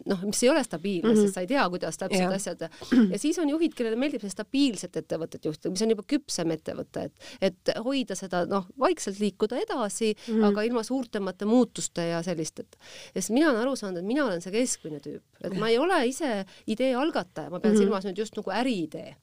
noh, 0.05 0.23
mis 0.23 0.43
ei 0.43 0.49
ole 0.49 0.63
stabiilne 0.63 1.09
mm, 1.09 1.15
-hmm. 1.15 1.21
sest 1.23 1.33
sa 1.33 1.41
ei 1.41 1.47
tea, 1.47 1.69
kuidas 1.69 1.97
täpselt 1.97 2.29
ja. 2.29 2.35
asjad 2.35 2.69
ja 3.11 3.19
siis 3.19 3.39
on 3.39 3.49
juhid, 3.49 3.73
kellele 3.73 3.95
meeldib 3.95 4.21
seda 4.21 4.31
stabiilset 4.31 4.97
ettevõtet 4.97 5.45
juhtida, 5.45 5.71
mis 5.71 5.81
on 5.81 5.89
juba 5.89 6.03
küpsem 6.07 6.51
ettevõte, 6.51 7.07
et, 7.09 7.29
et 7.41 7.73
hoida 7.83 8.15
seda 8.15 8.45
noh, 8.49 8.67
vaikselt 8.79 9.19
liikuda 9.19 9.59
edasi 9.61 10.13
mm, 10.13 10.33
-hmm. 10.33 10.45
aga 10.49 10.63
ilma 10.67 10.83
suurtemate 10.83 11.45
muutuste 11.45 12.07
ja 12.07 12.23
sellist, 12.23 12.59
et 12.59 12.77
sest 13.13 13.33
mina 13.33 13.49
olen 13.49 13.61
aru 13.61 13.75
saanud, 13.75 14.01
et 14.01 14.07
mina 14.07 14.25
olen 14.25 14.41
see 14.43 14.53
keskmine 14.53 14.99
tüüp, 15.03 15.23
et 15.43 15.59
ma 15.59 15.69
ei 15.69 15.77
ole 15.81 15.99
ise 16.07 16.45
idee 16.67 16.93
algataja, 16.95 17.49
ma 17.49 17.59
pean 17.59 17.73
mm 17.73 17.77
-hmm. 17.77 17.83
silmas 17.83 18.05
nüüd 18.05 18.17
just 18.17 18.37
nagu 18.37 18.51
äriidee 18.51 19.15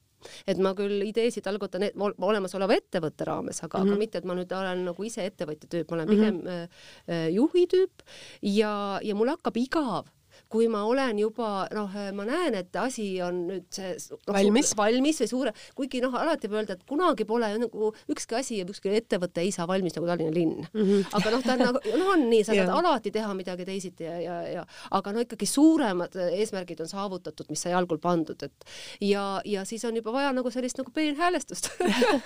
et 0.47 0.59
ma 0.61 0.73
küll 0.77 1.01
ideesid 1.07 1.47
algatan 1.49 1.87
olemasoleva 1.97 2.77
ettevõtte 2.77 3.25
raames, 3.25 3.63
aga 3.63 3.77
mm, 3.77 3.81
-hmm. 3.81 3.87
aga 3.87 3.91
mhm. 3.91 3.99
mitte, 3.99 4.17
et 4.17 4.25
ma 4.25 4.35
nüüd 4.37 4.51
olen 4.53 4.85
nagu 4.85 5.03
ise 5.03 5.25
ettevõtja 5.25 5.69
tüüp, 5.69 5.89
ma 5.89 5.97
olen 5.97 6.07
pigem 6.07 6.35
mm 6.35 6.47
-hmm. 6.47 7.29
juhi 7.33 7.67
tüüp 7.67 8.05
ja, 8.41 8.99
ja 9.03 9.15
mul 9.15 9.33
hakkab 9.33 9.57
igav 9.57 10.05
kui 10.51 10.67
ma 10.71 10.83
olen 10.87 11.19
juba 11.21 11.65
noh, 11.75 11.93
ma 12.15 12.25
näen, 12.27 12.57
et 12.59 12.75
asi 12.79 13.05
on 13.23 13.43
nüüd 13.47 13.67
see 13.73 13.93
no, 14.11 14.19
valmis. 14.35 14.73
valmis 14.77 15.21
või 15.23 15.29
suure, 15.31 15.53
kuigi 15.77 16.01
noh, 16.03 16.15
alati 16.19 16.49
võib 16.49 16.61
öelda, 16.61 16.77
et 16.77 16.85
kunagi 16.87 17.27
pole 17.29 17.49
nagu 17.61 17.91
ükski 18.11 18.37
asi 18.39 18.59
ja 18.59 18.67
ükski 18.67 18.93
ettevõte 18.99 19.43
ei 19.45 19.53
saa 19.55 19.67
valmis 19.69 19.95
nagu 19.97 20.09
Tallinna 20.09 20.35
linn 20.35 20.65
mm. 20.65 20.81
-hmm. 20.81 21.07
aga 21.19 21.33
noh, 21.35 21.45
ta 21.45 21.55
on 21.55 21.65
nagu, 21.67 21.83
noh 22.01 22.13
on 22.15 22.27
nii, 22.31 22.43
sa 22.47 22.57
saad 22.57 22.73
alati 22.75 23.13
teha 23.15 23.33
midagi 23.37 23.67
teisiti 23.67 24.07
ja, 24.07 24.17
ja, 24.19 24.37
ja 24.57 24.65
aga 24.99 25.15
no 25.15 25.23
ikkagi 25.23 25.47
suuremad 25.49 26.17
eesmärgid 26.27 26.83
on 26.83 26.91
saavutatud, 26.91 27.49
mis 27.49 27.63
sai 27.63 27.75
algul 27.77 28.01
pandud, 28.01 28.43
et 28.43 28.71
ja, 29.01 29.25
ja 29.45 29.65
siis 29.65 29.85
on 29.87 29.95
juba 29.95 30.13
vaja 30.15 30.33
nagu 30.35 30.51
sellist 30.51 30.81
nagu 30.81 30.91
peenhäälestust 30.95 31.71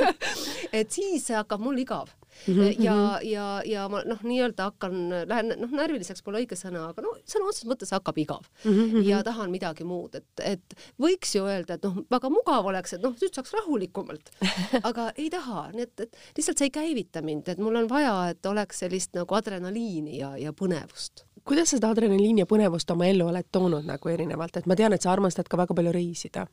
et 0.79 0.91
siis 0.91 1.29
hakkab 1.29 1.61
mul 1.61 1.77
igav 1.77 2.09
mm. 2.47 2.53
-hmm. 2.53 2.83
ja, 2.83 2.95
mhm. 2.95 3.27
ja, 3.29 3.61
ja 3.65 3.89
ma 3.89 4.01
noh, 4.05 4.21
nii-öelda 4.23 4.69
hakkan, 4.69 4.95
lähen 5.27 5.53
noh, 5.59 5.71
närviliseks 5.71 6.23
pole 6.23 6.43
õige 6.43 6.57
sõna, 6.59 6.89
aga 6.89 7.05
no 7.05 7.15
sõna 7.29 7.49
otseses 7.49 7.69
mõttes 7.69 7.93
hakkab 7.95 8.17
igav 8.17 8.47
mm 8.63 8.71
-hmm. 8.71 9.05
ja 9.07 9.23
tahan 9.23 9.51
midagi 9.51 9.83
muud, 9.83 10.15
et, 10.15 10.43
et 10.43 10.75
võiks 11.01 11.35
ju 11.35 11.45
öelda, 11.45 11.77
et 11.79 11.83
noh, 11.83 12.01
väga 12.11 12.29
mugav 12.29 12.65
oleks, 12.65 12.93
et 12.93 13.01
noh, 13.03 13.15
nüüd 13.21 13.33
saaks 13.35 13.53
rahulikumalt, 13.53 14.31
aga 14.89 15.11
ei 15.17 15.29
taha, 15.29 15.69
nii 15.73 15.87
et, 15.87 15.99
et 15.99 16.17
lihtsalt 16.37 16.57
see 16.57 16.71
ei 16.71 16.75
käivita 16.81 17.21
mind, 17.21 17.47
et 17.47 17.57
mul 17.59 17.75
on 17.75 17.89
vaja, 17.89 18.29
et 18.29 18.45
oleks 18.45 18.79
sellist 18.79 19.15
nagu 19.15 19.35
adrenaliini 19.35 20.19
ja, 20.19 20.37
ja 20.37 20.53
põnevust 20.53 21.25
kuidas 21.45 21.69
sa 21.69 21.77
seda 21.77 21.91
adrenaliini 21.93 22.41
ja 22.41 22.49
põnevust 22.49 22.91
oma 22.91 23.05
ellu 23.05 23.27
oled 23.29 23.45
toonud 23.51 23.85
nagu 23.85 24.09
erinevalt, 24.09 24.57
et 24.57 24.65
ma 24.65 24.75
tean, 24.75 24.93
et 24.93 25.01
sa 25.01 25.11
armastad 25.11 25.47
ka 25.47 25.57
väga 25.57 25.75
palju 25.77 25.91
reisida. 25.91 26.47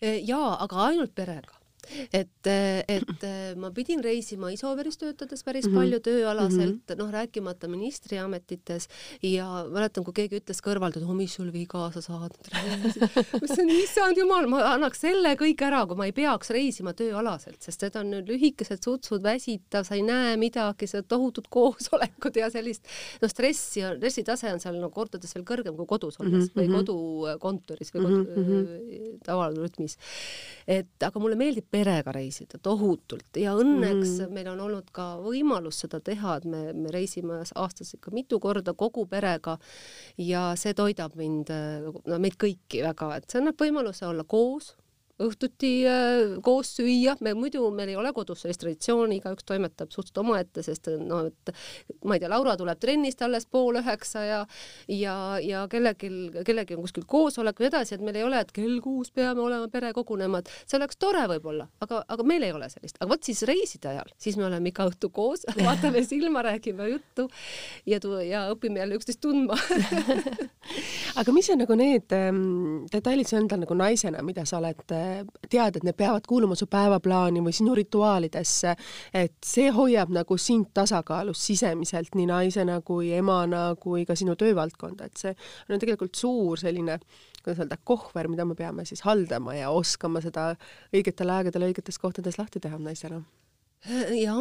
jaa, 0.00 0.56
aga 0.64 0.76
ainult 0.84 1.14
perega 1.14 1.59
et, 2.12 2.50
et 2.88 3.26
ma 3.60 3.70
pidin 3.74 4.02
reisima 4.04 4.50
Isoveris 4.54 4.98
töötades 5.00 5.44
päris 5.44 5.66
mm 5.66 5.72
-hmm. 5.72 5.78
palju 5.78 6.00
tööalaselt 6.00 6.76
mm, 6.76 6.82
-hmm. 6.86 6.98
noh, 6.98 7.10
rääkimata 7.12 7.68
ministriametites 7.68 8.88
ja 9.22 9.66
mäletan, 9.70 10.04
kui 10.04 10.12
keegi 10.12 10.40
ütles 10.40 10.62
kõrvalt, 10.62 10.96
et 10.96 11.02
oh, 11.02 11.14
mis 11.14 11.34
sul 11.34 11.52
viga, 11.52 11.90
sa 11.94 12.00
saad 12.00 12.36
nüüd 12.40 12.96
reisida. 13.46 13.82
issand 13.82 14.16
jumal, 14.16 14.46
ma 14.46 14.62
annaks 14.74 15.00
selle 15.00 15.34
kõik 15.34 15.62
ära, 15.66 15.86
kui 15.86 15.96
ma 15.96 16.06
ei 16.06 16.12
peaks 16.12 16.50
reisima 16.50 16.92
tööalaselt, 16.92 17.62
sest 17.62 17.82
need 17.82 17.96
on 17.96 18.14
lühikesed 18.28 18.82
sutsud, 18.84 19.22
väsitav, 19.22 19.84
sa 19.84 19.94
ei 19.94 20.02
näe 20.02 20.36
midagi, 20.36 20.86
see 20.86 21.02
tohutud 21.02 21.48
koosolekud 21.50 22.36
ja 22.36 22.50
sellist, 22.50 22.86
no 23.22 23.28
stressi, 23.28 23.82
stressitase 24.20 24.52
on 24.52 24.60
seal 24.62 24.78
no 24.80 24.90
kordades 24.94 25.34
veel 25.34 25.44
kõrgem 25.48 25.76
kui 25.78 25.88
kodus 25.88 26.20
olles 26.20 26.32
mm 26.32 26.40
-hmm. 26.46 26.56
või 26.58 26.66
mhm. 26.68 26.76
kodukontoris 26.76 27.94
või 27.94 28.02
kodu 28.04 28.16
mm 28.16 28.44
-hmm. 28.44 29.18
tavalrütmis. 29.24 29.96
et 30.66 31.02
aga 31.02 31.20
mulle 31.20 31.36
meeldib 31.36 31.66
perega 31.80 32.12
reisida 32.14 32.60
tohutult 32.62 33.40
ja 33.40 33.54
õnneks 33.58 34.16
mm. 34.20 34.34
meil 34.36 34.50
on 34.52 34.60
olnud 34.66 34.90
ka 34.94 35.14
võimalus 35.24 35.80
seda 35.84 36.00
teha, 36.04 36.36
et 36.40 36.48
me, 36.50 36.62
me 36.76 36.92
reisime 36.92 37.40
aastas 37.54 37.94
ikka 37.96 38.12
mitu 38.14 38.40
korda 38.42 38.74
kogu 38.78 39.06
perega 39.10 39.56
ja 40.20 40.50
see 40.60 40.76
toidab 40.76 41.16
mind, 41.20 41.52
no 42.06 42.20
meid 42.22 42.36
kõiki 42.40 42.84
väga, 42.84 43.14
et 43.18 43.30
see 43.30 43.40
annab 43.40 43.60
võimaluse 43.60 44.06
olla 44.08 44.26
koos 44.28 44.74
õhtuti 45.20 45.72
äh, 45.88 46.36
koos 46.44 46.74
süüa, 46.78 47.16
me 47.24 47.34
muidu, 47.38 47.66
meil 47.74 47.92
ei 47.92 47.98
ole 48.00 48.12
kodus 48.16 48.44
sellist 48.44 48.62
traditsiooni, 48.62 49.20
igaüks 49.20 49.46
toimetab 49.48 49.92
suhteliselt 49.92 50.22
omaette, 50.22 50.64
sest 50.66 50.90
no 51.00 51.22
et 51.28 51.52
ma 52.04 52.16
ei 52.16 52.22
tea, 52.22 52.30
Laura 52.32 52.56
tuleb 52.60 52.80
trennist 52.80 53.22
alles 53.26 53.46
pool 53.50 53.80
üheksa 53.80 54.24
ja 54.26 54.40
ja, 54.88 55.14
ja 55.44 55.64
kellelgi, 55.70 56.10
kellelgi 56.46 56.76
on 56.76 56.84
kuskil 56.86 57.06
koosolek 57.10 57.60
või 57.60 57.68
edasi, 57.70 57.96
et 57.96 58.04
meil 58.04 58.20
ei 58.20 58.26
ole, 58.26 58.40
et 58.42 58.52
kell 58.54 58.80
kuus 58.84 59.12
peame 59.14 59.42
olema 59.44 59.68
pere 59.72 59.92
kogunema, 59.96 60.40
et 60.40 60.52
see 60.64 60.78
oleks 60.80 60.98
tore 61.00 61.26
võib-olla, 61.34 61.68
aga, 61.84 62.02
aga 62.08 62.26
meil 62.26 62.46
ei 62.46 62.54
ole 62.56 62.70
sellist, 62.72 62.98
aga 63.00 63.10
vot 63.12 63.26
siis 63.26 63.42
reiside 63.48 63.92
ajal, 63.92 64.12
siis 64.20 64.38
me 64.40 64.46
oleme 64.48 64.72
iga 64.72 64.88
õhtu 64.90 65.12
koos, 65.14 65.46
vaatame 65.68 66.04
silma, 66.06 66.44
räägime 66.46 66.90
juttu 66.92 67.28
ja, 67.88 68.00
ja 68.26 68.46
õpime 68.54 68.82
jälle 68.82 69.00
üksteist 69.00 69.22
tundma 69.24 69.58
aga 71.18 71.32
mis 71.34 71.48
on 71.52 71.60
nagu 71.62 71.76
need 71.78 72.12
ähm, 72.14 72.86
detailid 72.92 73.28
su 73.28 73.36
endal 73.38 73.62
nagu 73.64 73.76
naisena, 73.78 74.22
mida 74.26 74.44
sa 74.48 74.58
oled 74.60 74.94
äh, 74.94 75.22
tead, 75.50 75.78
et 75.78 75.86
need 75.86 75.96
peavad 75.98 76.26
kuuluma 76.28 76.58
su 76.58 76.68
päevaplaani 76.70 77.42
või 77.44 77.54
sinu 77.56 77.74
rituaalidesse, 77.78 78.74
et 79.22 79.36
see 79.46 79.70
hoiab 79.74 80.12
nagu 80.14 80.38
sind 80.40 80.70
tasakaalus 80.76 81.42
sisemiselt 81.50 82.14
nii 82.18 82.28
naisena 82.30 82.80
kui 82.86 83.12
emana 83.16 83.70
kui 83.80 84.06
ka 84.08 84.16
sinu 84.18 84.36
töövaldkonda, 84.38 85.10
et 85.10 85.24
see 85.24 85.34
on 85.68 85.82
tegelikult 85.82 86.14
suur 86.18 86.60
selline 86.60 87.00
kuidas 87.40 87.62
öelda, 87.62 87.78
kohver, 87.84 88.28
mida 88.28 88.44
me 88.44 88.54
peame 88.54 88.84
siis 88.84 89.00
haldama 89.06 89.54
ja 89.56 89.70
oskama 89.72 90.20
seda 90.20 90.50
õigetel 90.92 91.32
aegadel 91.32 91.70
õigetes 91.70 91.96
kohtades 92.02 92.36
lahti 92.36 92.60
teha 92.60 92.78
naisena 92.78 93.22
jah, 93.88 94.40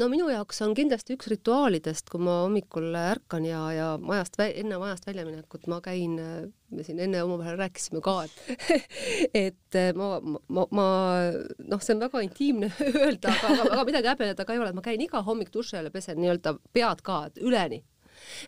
no 0.00 0.08
minu 0.10 0.26
jaoks 0.32 0.58
on 0.64 0.72
kindlasti 0.74 1.14
üks 1.14 1.28
rituaalidest, 1.30 2.08
kui 2.10 2.22
ma 2.22 2.40
hommikul 2.42 2.88
ärkan 2.98 3.46
ja, 3.46 3.60
ja 3.76 3.86
majast, 4.02 4.40
enne 4.42 4.80
majast 4.82 5.06
väljaminekut 5.06 5.68
ma 5.70 5.78
käin, 5.84 6.16
me 6.18 6.86
siin 6.86 6.98
enne 7.04 7.22
omavahel 7.22 7.60
rääkisime 7.60 8.02
ka, 8.02 8.16
et 8.26 9.38
et 9.38 9.78
ma, 9.98 10.16
ma, 10.22 10.66
ma 10.74 10.88
noh, 11.30 11.84
see 11.84 11.94
on 11.94 12.02
väga 12.02 12.24
intiimne 12.26 12.72
öelda, 13.04 13.30
aga, 13.30 13.54
aga, 13.54 13.70
aga 13.70 13.86
midagi 13.92 14.12
häbeneda 14.14 14.48
ka 14.48 14.56
ei 14.56 14.62
ole, 14.64 14.74
et 14.74 14.80
ma 14.80 14.84
käin 14.84 15.06
iga 15.06 15.22
hommik 15.22 15.54
duši 15.54 15.78
all 15.78 15.90
ja 15.90 15.94
pesen 15.94 16.18
nii-öelda 16.22 16.56
pead 16.74 17.06
ka 17.06 17.22
üleni 17.38 17.84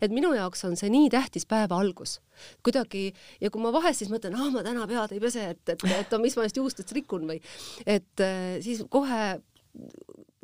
et 0.02 0.12
minu 0.14 0.34
jaoks 0.34 0.66
on 0.66 0.76
see 0.78 0.90
nii 0.92 1.08
tähtis 1.10 1.46
päeva 1.50 1.78
algus 1.82 2.18
kuidagi 2.66 3.08
ja 3.42 3.50
kui 3.50 3.62
ma 3.62 3.72
vahest 3.74 4.02
siis 4.02 4.10
mõtlen, 4.12 4.34
ah 4.34 4.50
ma 4.54 4.66
täna 4.66 4.86
pead 4.90 5.14
ei 5.14 5.22
pese, 5.22 5.46
et, 5.54 5.62
et, 5.72 5.88
et 5.94 6.14
mis 6.22 6.36
ma 6.38 6.46
just 6.46 6.58
juustest 6.60 6.94
rikun 6.94 7.26
või 7.30 7.40
et 7.86 8.26
siis 8.66 8.82
kohe 8.90 9.24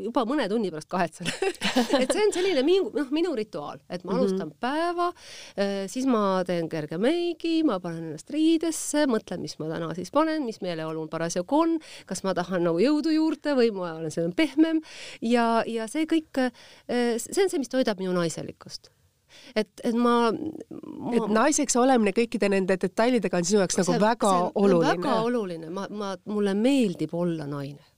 juba 0.04 0.24
mõne 0.28 0.46
tunni 0.50 0.70
pärast 0.72 0.90
kahetsen 0.90 1.30
et 2.02 2.12
see 2.12 2.24
on 2.24 2.34
selline 2.34 2.64
minu, 2.66 2.90
noh, 2.94 3.08
minu 3.14 3.32
rituaal, 3.38 3.80
et 3.90 4.04
ma 4.04 4.16
alustan 4.16 4.48
mm 4.48 4.52
-hmm. 4.52 4.60
päeva, 4.60 5.08
äh, 5.56 5.84
siis 5.90 6.06
ma 6.10 6.42
teen 6.46 6.68
kerge 6.68 6.98
meigi, 6.98 7.62
ma 7.64 7.80
panen 7.80 8.10
ennast 8.10 8.30
riidesse, 8.30 9.06
mõtlen, 9.10 9.40
mis 9.40 9.58
ma 9.58 9.70
täna 9.72 9.94
siis 9.94 10.10
panen, 10.10 10.44
mis 10.44 10.60
meeleolu 10.60 11.04
mul 11.04 11.12
parasjagu 11.12 11.60
on, 11.60 11.78
kas 12.06 12.24
ma 12.24 12.34
tahan 12.34 12.64
nagu 12.64 12.78
jõudu 12.78 13.12
juurde 13.14 13.56
või 13.58 13.72
ma 13.74 13.94
olen 13.98 14.10
selline 14.10 14.36
pehmem 14.36 14.80
ja, 15.20 15.62
ja 15.66 15.86
see 15.90 16.06
kõik, 16.06 16.32
äh, 16.38 17.18
see 17.18 17.44
on 17.44 17.50
see, 17.50 17.58
mis 17.58 17.72
toidab 17.72 17.98
minu 17.98 18.12
naiselikkust 18.16 18.90
et, 19.54 19.70
et 19.84 19.94
ma, 19.94 20.30
ma. 20.30 21.12
et 21.16 21.32
naiseks 21.32 21.76
olemine 21.80 22.12
kõikide 22.16 22.50
nende 22.52 22.76
detailidega 22.80 23.40
on 23.40 23.46
sinu 23.46 23.62
jaoks 23.62 23.80
nagu 23.80 23.96
väga 24.02 24.32
see 24.34 24.50
oluline. 24.64 24.90
väga 24.90 25.16
oluline, 25.26 25.70
ma, 25.74 25.86
ma, 25.90 26.12
mulle 26.30 26.54
meeldib 26.58 27.14
olla 27.14 27.46
naine 27.50 27.89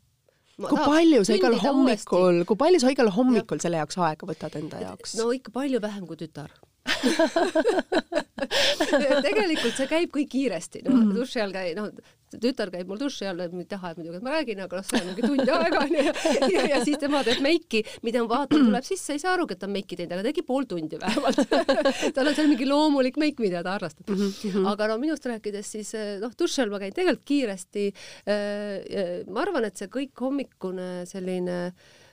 kui 0.68 0.82
palju 0.82 1.22
sa 1.26 1.38
igal 1.38 1.56
hommikul, 1.62 2.42
kui 2.48 2.60
palju 2.64 2.82
sa 2.82 2.92
igal 2.94 3.10
hommikul 3.14 3.60
ja. 3.60 3.66
selle 3.66 3.80
jaoks 3.82 3.98
aega 3.98 4.28
võtad 4.28 4.58
enda 4.60 4.82
jaoks? 4.82 5.16
no 5.20 5.30
ikka 5.34 5.54
palju 5.54 5.82
vähem 5.82 6.06
kui 6.08 6.20
tütar 6.20 6.52
tegelikult 9.28 9.78
see 9.78 9.90
käib 9.90 10.10
kõik 10.14 10.32
kiiresti, 10.32 10.84
noh 10.88 10.98
mm. 10.98 11.14
duši 11.18 11.44
all 11.44 11.54
käi-, 11.54 11.76
noh 11.78 11.92
tütar 12.40 12.70
käib 12.72 12.88
mul 12.88 13.00
duši 13.00 13.26
all, 13.28 13.42
ei 13.44 13.66
taha 13.68 13.92
muidugi, 13.96 14.18
et 14.18 14.24
ma 14.24 14.34
räägin, 14.36 14.62
aga 14.64 14.78
noh, 14.78 14.86
see 14.86 15.00
on 15.00 15.08
mingi 15.10 15.24
tund 15.26 15.52
aega 15.56 15.82
onju 15.82 16.04
ja, 16.04 16.14
ja, 16.52 16.64
ja 16.70 16.80
siis 16.84 17.00
tema 17.02 17.22
teeb 17.26 17.42
meiki, 17.44 17.82
mida 18.06 18.22
ma 18.24 18.30
vaatan, 18.36 18.64
tuleb 18.68 18.86
sisse, 18.86 19.16
ei 19.16 19.22
saa 19.22 19.34
arugi, 19.36 19.56
et 19.56 19.62
ta 19.62 19.68
on 19.68 19.74
meiki 19.76 19.98
teinud, 19.98 20.14
aga 20.16 20.26
tegi 20.28 20.44
pool 20.46 20.68
tundi 20.70 21.00
vähemalt 21.00 21.42
tal 22.16 22.30
on 22.30 22.38
seal 22.38 22.50
mingi 22.50 22.68
loomulik 22.68 23.18
meik, 23.20 23.40
mida 23.42 23.64
ta 23.64 23.76
harrastab 23.76 24.12
mm. 24.12 24.30
-hmm. 24.38 24.68
aga 24.72 24.92
no 24.92 24.98
minust 25.02 25.26
rääkides 25.28 25.72
siis 25.76 25.92
noh, 26.22 26.32
duši 26.38 26.64
all 26.64 26.72
ma 26.72 26.80
käin 26.82 26.94
tegelikult 26.94 27.26
kiiresti. 27.28 27.90
ma 29.28 29.42
arvan, 29.42 29.66
et 29.68 29.76
see 29.76 29.90
kõik 29.92 30.16
hommikune 30.20 31.04
selline 31.08 31.58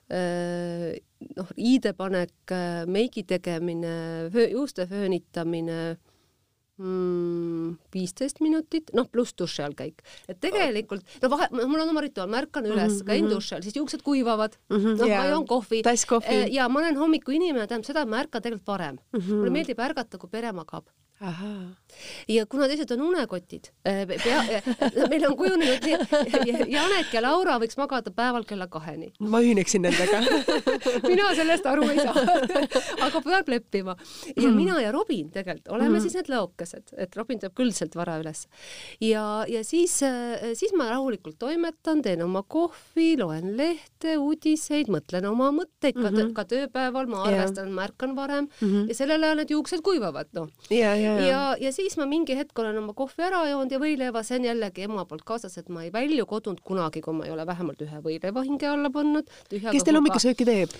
noh, 0.10 1.50
riidepanek, 1.56 2.54
meigi 2.90 3.24
tegemine, 3.30 4.30
juuste 4.52 4.88
föönitamine 4.90 5.98
viisteist 6.80 8.40
mm, 8.40 8.46
minutit, 8.46 8.92
noh 8.96 9.08
pluss 9.12 9.36
duši 9.36 9.64
all 9.66 9.76
käik, 9.76 10.04
et 10.32 10.40
tegelikult 10.40 11.04
no 11.24 11.32
vahe, 11.34 11.50
mul 11.52 11.82
on 11.84 11.92
oma 11.92 12.04
rituaal, 12.06 12.30
ma 12.32 12.40
ärkan 12.40 12.70
üles 12.70 12.94
mm, 12.94 13.02
-hmm. 13.02 13.08
käin 13.10 13.28
duši 13.28 13.56
all, 13.56 13.66
siis 13.66 13.76
juuksed 13.76 14.02
kuivavad 14.06 14.56
mm, 14.70 14.78
-hmm, 14.78 15.02
noh 15.02 15.08
yeah. 15.08 15.24
ma 15.24 15.34
joon 15.34 15.48
kohvi 15.48 15.82
eh, 15.84 16.48
ja 16.54 16.70
ma 16.70 16.80
olen 16.80 16.98
hommiku 16.98 17.36
inimene, 17.36 17.68
tähendab 17.68 17.88
seda, 17.92 18.02
et 18.02 18.10
ma 18.10 18.24
ärkan 18.24 18.42
tegelikult 18.42 18.68
varem 18.68 18.96
mm. 18.96 19.20
-hmm. 19.20 19.36
mulle 19.36 19.50
meeldib 19.50 19.80
ärgata, 19.80 20.18
kui 20.18 20.30
pere 20.30 20.52
magab 20.52 20.88
ja 22.30 22.46
kuna 22.50 22.68
teised 22.72 22.92
on 22.96 23.02
unekotid, 23.10 23.70
äh, 23.88 24.06
pea, 24.08 24.62
meil 25.12 25.26
on 25.28 25.36
kujunenud 25.38 25.84
nii, 25.84 26.54
Janek 26.72 27.12
ja 27.12 27.24
Laura 27.26 27.58
võiks 27.60 27.76
magada 27.80 28.12
päeval 28.16 28.46
kella 28.48 28.70
kaheni. 28.72 29.12
ma 29.20 29.42
ühineksin 29.44 29.84
nendega 29.84 30.22
mina 31.12 31.34
sellest 31.36 31.68
aru 31.68 31.90
ei 31.92 32.00
saa 32.00 32.24
aga 33.08 33.22
peab 33.26 33.52
leppima. 33.52 33.98
ja 34.36 34.48
mm. 34.48 34.56
mina 34.56 34.80
ja 34.80 34.94
Robin 34.96 35.28
tegelikult 35.34 35.74
oleme 35.76 35.98
mm. 35.98 36.06
siis 36.06 36.16
need 36.20 36.32
lõokesed, 36.32 36.96
et 36.96 37.20
Robin 37.20 37.42
tuleb 37.42 37.58
küll 37.58 37.76
sealt 37.76 38.00
vara 38.00 38.16
üles. 38.22 38.46
ja, 39.04 39.44
ja 39.50 39.64
siis, 39.68 40.00
äh, 40.08 40.54
siis 40.56 40.72
ma 40.78 40.88
rahulikult 40.94 41.40
toimetan, 41.42 42.04
teen 42.06 42.24
oma 42.24 42.46
kohvi, 42.48 43.12
loen 43.20 43.58
lehte, 43.60 44.16
uudiseid, 44.22 44.88
mõtlen 44.94 45.28
oma 45.30 45.52
mõtteid 45.56 46.00
mm, 46.00 46.08
-hmm. 46.08 46.32
ka, 46.32 46.46
ka 46.46 46.56
tööpäeval 46.56 47.12
ma 47.12 47.26
arvestan, 47.28 47.74
ma 47.76 47.90
ärkan 47.90 48.16
varem 48.16 48.48
mm 48.48 48.68
-hmm. 48.68 48.88
ja 48.88 49.00
sellel 49.04 49.24
ajal 49.28 49.44
need 49.44 49.52
juuksed 49.58 49.84
kuivavad, 49.84 50.32
noh. 50.38 50.48
ja, 50.72 50.96
ja 50.96 51.09
ja, 51.26 51.42
ja, 51.60 51.72
siis 51.76 51.98
ma 52.00 52.08
mingi 52.10 52.38
hetk 52.38 52.60
olen 52.60 52.78
oma 52.82 52.96
kohvi 52.98 53.26
ära 53.26 53.44
joonud 53.50 53.74
ja 53.74 53.82
võileiva, 53.82 54.24
see 54.26 54.40
on 54.40 54.48
jällegi 54.50 54.88
ema 54.88 55.06
poolt 55.10 55.26
kaasas, 55.28 55.58
et 55.62 55.70
ma 55.74 55.86
ei 55.86 55.94
välju 55.94 56.26
kodunt 56.30 56.64
kunagi, 56.66 57.04
kui 57.06 57.18
ma 57.18 57.28
ei 57.28 57.36
ole 57.36 57.46
vähemalt 57.50 57.82
ühe 57.86 58.02
võileiva 58.06 58.46
hinge 58.48 58.70
alla 58.70 58.92
pannud. 58.94 59.30
kes 59.50 59.86
teil 59.86 60.00
hommikusööki 60.00 60.48
teeb? 60.48 60.76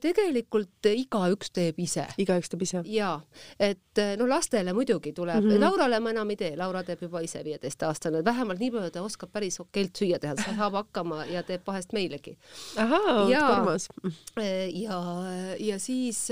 Tegelikult 0.00 0.88
igaüks 0.90 1.50
teeb 1.54 1.78
ise. 1.80 2.06
igaüks 2.18 2.52
teeb 2.52 2.62
ise? 2.66 2.82
jaa, 2.90 3.16
et 3.58 4.02
no 4.18 4.28
lastele 4.28 4.72
muidugi 4.76 5.12
tuleb 5.16 5.40
mm, 5.40 5.50
-hmm. 5.50 5.60
Laurale 5.60 6.00
ma 6.00 6.10
enam 6.10 6.30
ei 6.30 6.36
tee, 6.36 6.52
Laura 6.56 6.82
teeb 6.84 7.02
juba 7.02 7.20
ise 7.24 7.44
viieteistaastane, 7.44 8.24
vähemalt 8.24 8.60
nii 8.60 8.70
palju 8.70 8.90
ta 8.90 9.02
oskab 9.02 9.32
päris 9.32 9.60
okeilt 9.60 9.96
süüa 9.96 10.18
teha, 10.18 10.34
ta 10.34 10.54
saab 10.56 10.74
hakkama 10.80 11.24
ja 11.30 11.42
teeb 11.42 11.66
vahest 11.66 11.92
meilegi. 11.92 12.36
ahaa, 12.76 13.26
kolmas. 13.54 13.88
ja, 14.82 15.00
ja 15.58 15.78
siis 15.78 16.28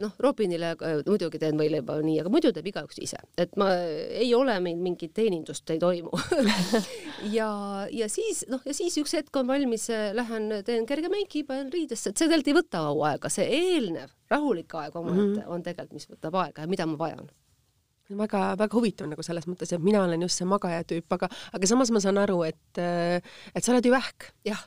noh, 0.00 0.12
Robinile 0.18 0.74
muidugi 1.06 1.38
teen 1.38 1.58
võileiba 1.58 2.00
nii, 2.02 2.20
aga 2.20 2.32
muidu 2.32 2.52
teeb 2.52 2.66
igaüks 2.66 2.98
ise, 3.02 3.20
et 3.38 3.56
ma 3.56 3.70
ei 4.10 4.34
ole 4.34 4.58
meil 4.60 4.76
mingit 4.76 5.14
teenindust 5.14 5.70
ei 5.70 5.78
toimu 5.78 6.10
ja, 7.32 7.50
ja 7.92 8.08
siis 8.12 8.44
noh, 8.50 8.62
ja 8.66 8.74
siis 8.76 8.96
üks 9.00 9.14
hetk 9.18 9.36
on 9.40 9.48
valmis, 9.50 9.88
lähen 10.14 10.52
teen 10.66 10.86
kerge 10.88 11.10
meiki, 11.12 11.44
panen 11.48 11.72
riidesse 11.72 12.12
et 12.12 12.20
see 12.20 12.28
tegelikult 12.28 12.52
ei 12.52 12.58
võta 12.60 12.84
kaua 12.86 13.10
aega, 13.12 13.32
see 13.32 13.48
eelnev 13.58 14.14
rahulik 14.30 14.74
aeg 14.80 14.96
omaette 14.96 15.20
mm 15.24 15.34
-hmm. 15.36 15.52
on 15.54 15.66
tegelikult, 15.66 15.98
mis 15.98 16.08
võtab 16.10 16.40
aega 16.44 16.64
ja 16.64 16.70
mida 16.70 16.86
ma 16.86 16.98
vajan 16.98 17.28
väga-väga 18.08 18.72
huvitav 18.72 19.08
nagu 19.10 19.22
selles 19.22 19.46
mõttes, 19.46 19.72
et 19.74 19.82
mina 19.84 20.02
olen 20.04 20.22
just 20.22 20.40
see 20.40 20.48
magaja 20.48 20.84
tüüp, 20.84 21.06
aga, 21.12 21.28
aga 21.52 21.66
samas 21.66 21.90
ma 21.92 22.00
saan 22.00 22.18
aru, 22.18 22.42
et, 22.42 22.78
et 22.78 23.64
sa 23.64 23.72
oled 23.72 23.84
ju 23.84 23.92
vähk. 23.92 24.32
jah 24.48 24.64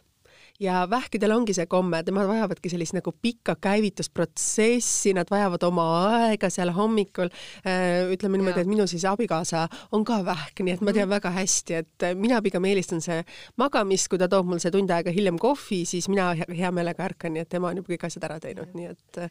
ja 0.62 0.84
vähkidel 0.90 1.34
ongi 1.34 1.56
see 1.58 1.66
komme, 1.70 2.02
nemad 2.06 2.30
vajavadki 2.30 2.70
sellist 2.72 2.94
nagu 2.94 3.14
pikka 3.22 3.56
käivitusprotsessi, 3.62 5.14
nad 5.18 5.30
vajavad 5.32 5.64
oma 5.66 5.86
aega 6.22 6.50
seal 6.54 6.72
hommikul. 6.76 7.32
Äh, 7.66 8.12
ütleme 8.14 8.38
niimoodi, 8.38 8.64
et 8.64 8.70
minu 8.70 8.86
siis 8.90 9.06
abikaasa 9.10 9.68
on 9.96 10.06
ka 10.08 10.22
vähk, 10.26 10.62
nii 10.62 10.76
et 10.78 10.82
ma 10.82 10.94
tean 10.94 11.08
-hmm. 11.08 11.16
väga 11.18 11.32
hästi, 11.32 11.74
et 11.74 12.08
mina 12.16 12.42
pigem 12.42 12.66
eelistan 12.66 13.02
see 13.02 13.24
magamist, 13.58 14.08
kui 14.08 14.20
ta 14.20 14.28
toob 14.28 14.46
mul 14.46 14.60
see 14.60 14.72
tund 14.72 14.90
aega 14.90 15.12
hiljem 15.12 15.40
kohvi, 15.40 15.86
siis 15.86 16.10
mina 16.10 16.34
hea 16.34 16.72
meelega 16.72 17.04
ärkan, 17.04 17.34
nii 17.34 17.42
et 17.42 17.50
tema 17.50 17.68
on 17.68 17.78
juba 17.78 17.94
kõik 17.94 18.06
asjad 18.06 18.24
ära 18.24 18.40
teinud, 18.40 18.74
nii 18.74 18.86
et 18.86 19.22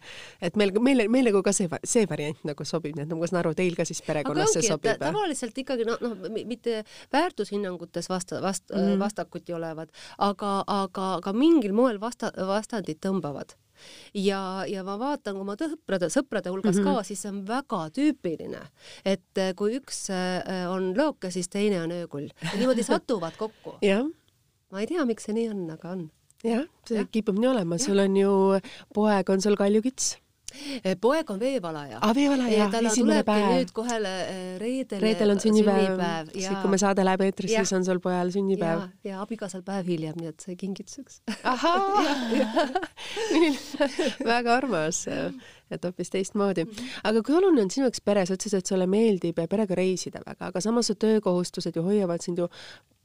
et 0.42 0.56
meil, 0.56 0.72
meile, 0.80 1.08
meile 1.08 1.30
nagu 1.30 1.42
ka 1.42 1.52
see, 1.52 1.68
see 1.84 2.06
variant 2.10 2.44
nagu 2.44 2.64
sobib, 2.64 2.96
nii 2.96 3.06
et 3.06 3.14
ma 3.14 3.26
saan 3.26 3.40
aru, 3.42 3.54
teil 3.54 3.76
ka 3.78 3.84
siis 3.84 4.02
perekonnas 4.02 4.52
see 4.56 4.66
sobib. 4.66 4.98
tavaliselt 4.98 5.58
ikkagi 5.58 5.86
noh, 5.88 6.00
noh 6.00 6.44
mitte 6.46 6.82
väärtushinnangutes 7.12 8.08
vasta, 8.08 8.42
vast, 8.42 8.70
mm 8.70 8.98
vastakuti 9.00 9.52
olevad, 9.54 9.88
aga, 10.18 10.50
aga 10.66 11.19
aga 11.20 11.34
mingil 11.36 11.74
moel 11.76 12.00
vasta, 12.02 12.32
vastandid 12.48 13.00
tõmbavad 13.04 13.56
ja, 14.14 14.64
ja 14.68 14.84
ma 14.86 14.96
vaatan 15.00 15.40
oma 15.40 15.56
sõprade, 15.58 16.10
sõprade 16.12 16.52
hulgas 16.52 16.76
mm 16.76 16.84
-hmm. 16.84 17.00
ka, 17.00 17.04
siis 17.06 17.22
see 17.22 17.32
on 17.32 17.42
väga 17.48 17.82
tüüpiline, 17.96 18.62
et 19.04 19.38
eh, 19.38 19.52
kui 19.56 19.76
üks 19.78 20.08
eh, 20.14 20.66
on 20.68 20.92
looke, 20.96 21.30
siis 21.30 21.48
teine 21.48 21.82
on 21.82 21.92
öökull 21.92 22.28
ja 22.28 22.56
niimoodi 22.58 22.82
satuvad 22.86 23.36
kokku. 23.38 23.76
ma 24.70 24.80
ei 24.80 24.86
tea, 24.86 25.04
miks 25.04 25.28
see 25.28 25.36
nii 25.36 25.48
on, 25.50 25.68
aga 25.76 25.94
on. 25.96 26.10
jah, 26.44 26.66
see 26.88 26.98
ja. 26.98 27.04
kipub 27.04 27.38
nii 27.38 27.52
olema, 27.54 27.78
sul 27.78 27.98
on 27.98 28.16
ju 28.16 28.32
poeg 28.94 29.30
on 29.30 29.40
sul 29.40 29.56
kaljukits 29.56 30.16
poeg 31.00 31.30
on 31.30 31.40
veevalaja. 31.40 31.98
aa, 32.00 32.14
veevalaja, 32.14 32.68
esimene 32.90 33.22
päev. 33.26 33.46
nüüd 33.54 33.72
kohe 33.76 33.98
eh, 34.00 34.58
reedel. 34.60 35.02
reedel 35.04 35.34
on 35.34 35.42
sünnipäev, 35.42 35.86
sünnipäev. 35.86 36.32
siis 36.34 36.62
kui 36.62 36.74
me 36.74 36.80
saade 36.82 37.04
läheb 37.06 37.24
eetrisse, 37.28 37.62
siis 37.64 37.76
on 37.78 37.86
sul 37.86 38.02
pojal 38.02 38.32
sünnipäev. 38.34 38.84
ja, 39.04 39.12
ja 39.12 39.22
abikaasal 39.24 39.64
päev 39.66 39.88
hiljem, 39.90 40.18
nii 40.20 40.32
et 40.32 40.46
see 40.46 40.58
kingituseks. 40.60 41.22
ahaa 41.44 42.04
väga 44.32 44.56
armas 44.56 45.04
et 45.70 45.84
hoopis 45.84 46.10
teistmoodi. 46.10 46.66
aga 47.04 47.22
kui 47.22 47.36
oluline 47.36 47.66
on 47.66 47.70
sinu 47.70 47.88
jaoks 47.88 48.04
pere, 48.04 48.24
sa 48.26 48.36
ütlesid, 48.38 48.62
et 48.62 48.72
sulle 48.72 48.86
meeldib 48.90 49.42
perega 49.50 49.76
reisida 49.78 50.22
väga, 50.26 50.50
aga 50.50 50.60
samas 50.64 50.90
su 50.90 50.94
töökohustused 50.94 51.76
ju 51.76 51.84
hoiavad 51.86 52.24
sind 52.24 52.38
ju 52.38 52.48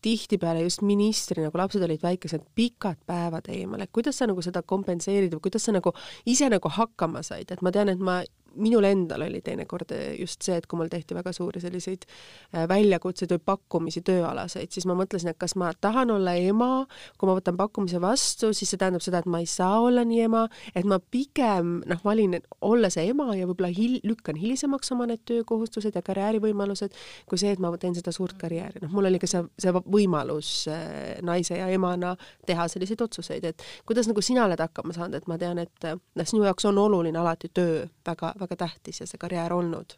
tihtipeale 0.05 0.61
just 0.61 0.83
ministrina, 0.85 1.49
kui 1.51 1.59
lapsed 1.59 1.83
olid 1.85 2.03
väikesed, 2.03 2.43
pikad 2.55 2.99
päevad 3.09 3.49
eemal, 3.49 3.81
et 3.81 3.93
kuidas 3.95 4.19
sa 4.19 4.27
nagu 4.29 4.43
seda 4.45 4.61
kompenseerid 4.61 5.33
või 5.33 5.47
kuidas 5.47 5.65
sa 5.65 5.73
nagu 5.73 5.95
ise 6.29 6.49
nagu 6.51 6.69
hakkama 6.69 7.23
said, 7.25 7.49
et 7.51 7.63
ma 7.65 7.73
tean, 7.73 7.89
et 7.89 8.01
ma 8.01 8.19
minul 8.55 8.87
endal 8.87 9.25
oli 9.27 9.41
teinekord 9.45 9.91
just 10.19 10.45
see, 10.45 10.55
et 10.57 10.67
kui 10.69 10.79
mul 10.79 10.89
tehti 10.91 11.15
väga 11.17 11.33
suuri 11.35 11.61
selliseid 11.63 12.05
äh, 12.07 12.65
väljakutseid 12.69 13.33
või 13.35 13.43
pakkumisi 13.51 14.03
tööalaseid, 14.05 14.71
siis 14.73 14.87
ma 14.89 14.95
mõtlesin, 14.97 15.31
et 15.31 15.39
kas 15.41 15.55
ma 15.59 15.71
tahan 15.81 16.11
olla 16.15 16.35
ema, 16.39 16.85
kui 17.19 17.29
ma 17.29 17.35
võtan 17.37 17.57
pakkumise 17.59 18.01
vastu, 18.03 18.51
siis 18.55 18.71
see 18.71 18.81
tähendab 18.81 19.03
seda, 19.05 19.21
et 19.21 19.29
ma 19.29 19.41
ei 19.43 19.49
saa 19.49 19.79
olla 19.83 20.05
nii 20.07 20.21
ema, 20.27 20.45
et 20.75 20.87
ma 20.87 20.99
pigem 20.99 21.79
noh, 21.89 22.01
valin 22.05 22.37
olla 22.65 22.91
see 22.93 23.09
ema 23.11 23.31
ja 23.37 23.47
võib-olla 23.49 23.71
hil-, 23.75 24.01
lükkan 24.07 24.39
hilisemaks 24.39 24.91
oma 24.95 25.07
need 25.09 25.23
töökohustused 25.27 25.95
ja 25.95 26.03
karjäärivõimalused, 26.05 26.95
kui 27.29 27.41
see, 27.41 27.53
et 27.55 27.63
ma 27.63 27.73
teen 27.81 27.95
seda 27.97 28.13
suurt 28.15 28.37
karjääri. 28.41 28.83
noh, 28.85 28.93
mul 28.95 29.09
oli 29.11 29.21
ka 29.21 29.29
see, 29.29 29.43
see 29.61 29.73
võimalus 29.75 30.51
äh, 30.71 31.17
naise 31.25 31.59
ja 31.59 31.69
emana 31.73 32.15
teha 32.47 32.67
selliseid 32.71 33.01
otsuseid, 33.05 33.45
et 33.51 33.65
kuidas 33.85 34.09
nagu 34.09 34.23
sina 34.25 34.45
oled 34.45 34.61
hakkama 34.61 34.95
saanud, 34.95 35.19
et 35.19 35.29
ma 35.31 35.39
tean, 35.41 35.59
et 35.61 35.89
noh, 35.91 36.25
sinu 36.25 36.45
jaoks 36.47 36.67
on 36.69 36.79
oluline 36.81 37.19
alati 37.19 37.51
töö 37.53 37.85
väga, 38.05 38.33
väga 38.39 38.44
väga 38.45 38.59
tähtis 38.65 39.01
ja 39.01 39.09
see 39.09 39.21
karjäär 39.21 39.53
olnud? 39.53 39.97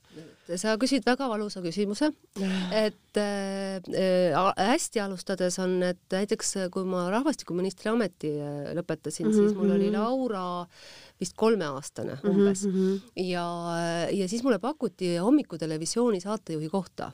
sa 0.56 0.78
küsid 0.80 1.06
väga 1.06 1.28
valusa 1.30 1.62
küsimuse, 1.62 2.12
et 2.72 2.96
äh, 3.18 4.54
hästi 4.58 5.02
alustades 5.04 5.60
on, 5.64 5.78
et 5.84 6.00
näiteks 6.12 6.56
kui 6.74 6.86
ma 6.88 7.08
rahvastikuministri 7.14 7.92
ameti 7.92 8.32
äh, 8.40 8.72
lõpetasin 8.78 9.28
mm, 9.28 9.34
-hmm. 9.34 9.36
siis 9.48 9.58
mul 9.58 9.72
oli 9.76 9.90
mhm. 9.90 9.98
Laura 9.98 10.66
vist 11.20 11.34
kolmeaastane 11.36 12.18
mhm, 12.18 12.30
umbes 12.30 12.66
mm 12.66 12.74
-hmm. 12.74 13.24
ja, 13.24 13.48
ja 14.12 14.28
siis 14.28 14.44
mulle 14.44 14.60
pakuti 14.60 15.16
hommikutelevisiooni 15.18 16.20
saatejuhi 16.22 16.70
kohta. 16.70 17.12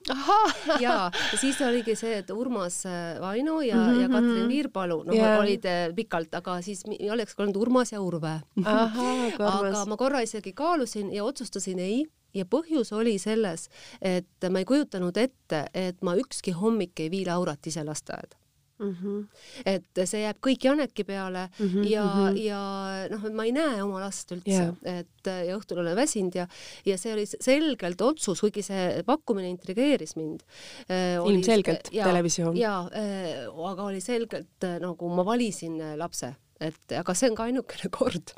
ja, 0.79 1.11
siis 1.39 1.61
oligi 1.61 1.95
see, 1.95 2.17
et 2.17 2.29
Urmas 2.29 2.85
äh, 2.85 3.21
Vaino 3.21 3.61
ja 3.61 3.75
mm, 3.75 3.89
-hmm. 3.89 4.01
ja 4.01 4.09
Katrin 4.09 4.39
mhm. 4.39 4.47
Viirpalu, 4.47 5.03
noh 5.03 5.15
yeah., 5.15 5.39
olid 5.39 5.65
äh, 5.65 5.95
pikalt, 5.95 6.33
aga 6.33 6.61
siis 6.61 6.83
oleks 7.11 7.35
olnud 7.37 7.55
Urmas 7.55 7.91
ja 7.91 8.01
Urve. 8.01 8.41
aga 8.65 9.85
ma 9.85 9.97
korra 9.97 10.19
isegi 10.21 10.53
kaalusin 10.53 11.13
ja 11.13 11.23
otsustasin 11.23 11.79
ei 11.79 12.05
ja 12.33 12.45
põhjus 12.45 12.93
oli 12.95 13.17
selles, 13.21 13.69
et 14.01 14.49
ma 14.49 14.63
ei 14.63 14.65
kujutanud 14.69 15.17
ette, 15.17 15.65
et 15.73 16.01
ma 16.01 16.15
ükski 16.19 16.55
hommik 16.57 16.99
ei 16.99 17.11
vii 17.13 17.25
Laurat 17.29 17.67
ise 17.67 17.83
lasteaeda 17.83 18.43
Mm 18.79 18.95
-hmm. 18.95 19.27
et 19.65 20.01
see 20.09 20.21
jääb 20.23 20.39
kõik 20.41 20.65
Janeki 20.65 21.03
peale 21.03 21.49
mm 21.59 21.67
-hmm, 21.67 21.87
ja 21.87 22.03
mm, 22.03 22.33
-hmm. 22.33 22.37
ja 22.41 22.61
noh, 23.09 23.31
ma 23.31 23.45
ei 23.45 23.51
näe 23.51 23.83
oma 23.83 23.99
last 23.99 24.31
üldse 24.31 24.49
yeah., 24.49 24.99
et 24.99 25.25
ja 25.47 25.57
õhtul 25.57 25.79
olen 25.79 25.95
väsinud 25.95 26.35
ja, 26.35 26.47
ja 26.85 26.97
see 26.97 27.13
oli 27.13 27.25
selgelt 27.25 28.01
otsus, 28.01 28.41
kuigi 28.41 28.61
see 28.61 29.03
pakkumine 29.05 29.49
intrigeeris 29.49 30.15
mind 30.15 30.41
äh,. 30.89 31.21
ilmselgelt 31.29 31.89
televisioon. 31.91 32.57
jaa 32.57 32.89
äh,, 32.95 33.69
aga 33.71 33.83
oli 33.83 34.01
selgelt 34.01 34.63
äh, 34.63 34.79
nagu 34.79 35.09
ma 35.09 35.25
valisin 35.25 35.81
äh, 35.81 35.95
lapse 35.97 36.35
et 36.67 36.95
aga 36.99 37.15
see 37.17 37.29
on 37.31 37.37
ka 37.37 37.47
ainukene 37.49 37.89
kord, 37.97 38.33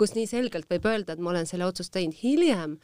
kus 0.00 0.14
nii 0.16 0.28
selgelt 0.30 0.68
võib 0.70 0.88
öelda, 0.90 1.14
et 1.14 1.22
ma 1.22 1.32
olen 1.32 1.48
selle 1.48 1.66
otsuse 1.68 1.92
teinud. 1.94 2.16
hiljem 2.22 2.76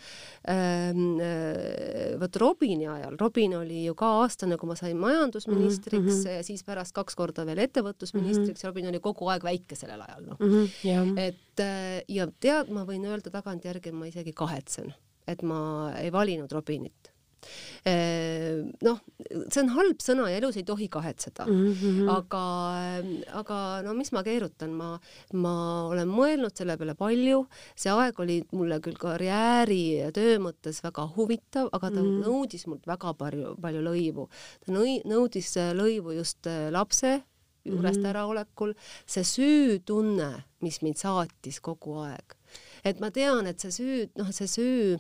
ähm, 0.51 1.20
äh, 1.22 2.14
vot 2.20 2.36
Robini 2.40 2.88
ajal, 2.90 3.16
Robin 3.20 3.57
oli 3.61 3.84
ju 3.86 3.97
ka 3.99 4.11
aastane, 4.22 4.59
kui 4.61 4.70
ma 4.70 4.78
sain 4.78 4.99
majandusministriks 5.01 6.03
mm 6.03 6.20
-hmm. 6.20 6.36
ja 6.38 6.42
siis 6.42 6.64
pärast 6.64 6.95
kaks 6.95 7.14
korda 7.14 7.47
veel 7.47 7.59
ettevõtlusministriks 7.66 8.62
mm, 8.62 8.68
-hmm. 8.68 8.74
Robin 8.74 8.88
oli 8.92 9.01
kogu 9.01 9.28
aeg 9.28 9.45
väike 9.45 9.76
sellel 9.76 10.01
ajal, 10.01 10.22
noh 10.28 10.38
mm 10.40 10.68
-hmm,. 10.84 11.18
et 11.18 11.61
äh, 11.61 12.03
ja 12.09 12.28
tead, 12.40 12.70
ma 12.70 12.84
võin 12.84 13.05
öelda 13.07 13.30
tagantjärgi, 13.30 13.92
ma 13.92 14.07
isegi 14.07 14.32
kahetsen, 14.32 14.95
et 15.26 15.42
ma 15.42 15.92
ei 15.99 16.12
valinud 16.12 16.53
Robinit 16.53 17.13
noh, 17.84 19.01
see 19.53 19.61
on 19.61 19.70
halb 19.74 20.01
sõna 20.01 20.30
ja 20.32 20.38
elus 20.40 20.57
ei 20.57 20.64
tohi 20.64 20.88
kahetseda 20.88 21.45
mm, 21.45 21.74
-hmm. 21.80 22.09
aga, 22.14 22.45
aga 23.40 23.59
no 23.84 23.92
mis 23.99 24.12
ma 24.16 24.22
keerutan, 24.24 24.72
ma, 24.72 24.95
ma 25.32 25.55
olen 25.90 26.09
mõelnud 26.09 26.57
selle 26.57 26.78
peale 26.80 26.95
palju, 26.97 27.45
see 27.76 27.92
aeg 27.92 28.20
oli 28.24 28.38
mulle 28.53 28.80
küll 28.84 28.97
karjääri 29.01 29.82
ja 30.01 30.12
töö 30.16 30.38
mõttes 30.47 30.80
väga 30.84 31.07
huvitav, 31.16 31.68
aga 31.72 31.90
ta 31.90 32.01
mm 32.01 32.09
-hmm. 32.09 32.24
nõudis 32.24 32.66
mult 32.66 32.86
väga 32.86 33.14
palju, 33.14 33.55
palju 33.61 33.84
lõivu. 33.84 34.28
ta 34.64 34.72
nõi-, 34.72 35.03
nõudis 35.05 35.55
lõivu 35.76 36.16
just 36.16 36.47
äh, 36.47 36.70
lapse 36.72 37.22
juurest 37.64 37.99
mm 37.99 38.05
-hmm. 38.05 38.09
äraolekul, 38.09 38.74
see 39.07 39.24
süütunne, 39.24 40.45
mis 40.61 40.82
mind 40.82 40.97
saatis 40.97 41.61
kogu 41.61 41.99
aeg. 41.99 42.36
et 42.84 43.01
ma 43.01 43.11
tean, 43.11 43.47
et 43.47 43.61
see 43.61 43.70
süü, 43.70 44.11
noh, 44.18 44.30
see 44.32 44.47
süü 44.47 44.99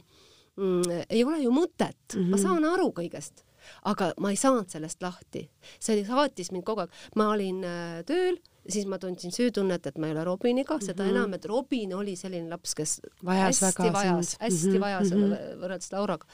mm, 0.56 1.04
ei 1.08 1.24
ole 1.24 1.42
ju 1.42 1.52
mõtet 1.54 1.96
mm, 2.14 2.20
-hmm. 2.20 2.30
ma 2.30 2.36
mhm. 2.36 2.42
saan 2.42 2.64
aru 2.64 2.88
kõigest, 2.96 3.44
aga 3.84 4.12
ma 4.20 4.30
ei 4.30 4.36
saanud 4.40 4.70
sellest 4.70 5.02
lahti. 5.02 5.48
see 5.80 6.04
saatis 6.04 6.52
mind 6.52 6.64
kogu 6.64 6.84
aeg, 6.84 6.90
ma 7.16 7.28
olin 7.32 7.64
äh, 7.64 8.02
tööl, 8.06 8.38
siis 8.68 8.86
ma 8.86 8.98
tundsin 8.98 9.32
süütunnet, 9.32 9.86
et 9.86 9.98
ma 9.98 10.06
ei 10.06 10.12
ole 10.12 10.24
Robiniga 10.24 10.74
mm, 10.74 10.80
-hmm. 10.80 10.86
seda 10.86 11.04
mhm. 11.04 11.16
enam, 11.16 11.34
et 11.34 11.44
Robin 11.44 11.94
oli 11.94 12.16
selline 12.16 12.48
laps, 12.48 12.74
kes 12.74 13.00
vajas 13.24 13.60
hästi 13.60 13.92
vajas, 13.92 14.36
hästi 14.40 14.68
mm 14.68 14.74
-hmm. 14.74 14.80
vajas 14.80 15.10
mm 15.10 15.22
-hmm. 15.22 15.60
võrreldes 15.60 15.92
Lauraga. 15.92 16.26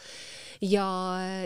ja, 0.60 0.86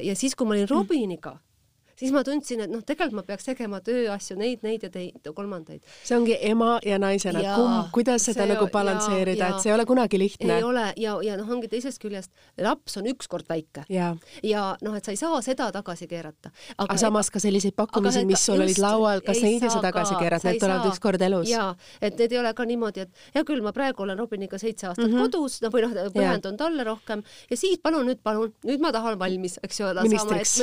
ja 0.02 0.14
siis, 0.16 0.34
kui 0.34 0.46
ma 0.46 0.54
olin 0.54 0.68
Robiniga 0.68 1.30
mm, 1.30 1.36
-hmm 1.36 1.53
siis 1.98 2.12
ma 2.14 2.22
tundsin, 2.26 2.64
et 2.64 2.70
noh, 2.72 2.82
tegelikult 2.86 3.20
ma 3.20 3.24
peaks 3.26 3.46
tegema 3.48 3.80
tööasju, 3.84 4.36
neid, 4.40 4.62
neid 4.66 4.84
ja 4.86 4.90
teid, 4.92 5.28
kolmandaid. 5.34 5.82
see 6.04 6.16
ongi 6.16 6.36
ema 6.48 6.78
ja 6.86 6.98
naisena, 7.02 7.42
kumb, 7.54 7.90
kuidas 7.94 8.26
seda 8.28 8.46
nagu 8.50 8.66
balansseerida, 8.72 9.52
et 9.54 9.64
see 9.64 9.70
ei 9.70 9.76
ole 9.76 9.86
kunagi 9.88 10.20
lihtne. 10.20 10.58
ei 10.58 10.66
ole 10.66 10.86
ja, 11.00 11.16
ja 11.24 11.38
noh, 11.40 11.50
ongi 11.56 11.70
teisest 11.72 12.02
küljest, 12.02 12.32
laps 12.60 12.98
on 13.00 13.08
ükskord 13.10 13.48
väike 13.50 13.86
ja, 13.92 14.12
ja 14.42 14.64
noh, 14.84 14.96
et 14.98 15.06
sa 15.06 15.14
ei 15.14 15.20
saa 15.20 15.40
seda 15.44 15.70
tagasi 15.74 16.08
keerata. 16.10 16.52
aga, 16.76 16.88
aga 16.88 16.98
samas 17.00 17.30
ka 17.34 17.42
selliseid 17.42 17.76
pakkumisi, 17.78 18.24
mis 18.28 18.44
sul 18.46 18.62
olid 18.64 18.80
laual, 18.82 19.22
kas 19.26 19.42
neid 19.44 19.62
ei 19.62 19.72
saa 19.72 19.84
tagasi 19.84 20.18
keerata, 20.20 20.50
need 20.50 20.62
tulevad 20.62 20.90
ükskord 20.92 21.26
elus? 21.28 21.48
jaa, 21.50 21.72
et 22.00 22.18
need 22.18 22.34
ei 22.34 22.42
ole 22.42 22.54
ka 22.56 22.66
niimoodi, 22.68 23.06
et 23.06 23.38
hea 23.38 23.46
küll, 23.46 23.62
ma 23.64 23.74
praegu 23.76 24.06
olen 24.06 24.18
Robiniga 24.18 24.58
seitse 24.58 24.90
aastat 24.90 25.06
mm 25.06 25.14
-hmm. 25.14 25.30
kodus, 25.30 25.60
noh, 25.62 25.74
või 25.74 25.86
noh, 25.86 25.96
pühendun 26.14 26.58
talle 26.58 26.84
rohkem 26.84 27.22
ja 27.50 27.56
siis 27.56 27.78
palun 27.82 28.06
nüüd, 28.08 28.20
palun, 28.22 28.52
nüüd 28.66 28.82
ma 28.82 28.92
tahan 28.94 29.18
valmis, 29.18 29.58
eks 29.62 29.80
ju, 29.80 29.92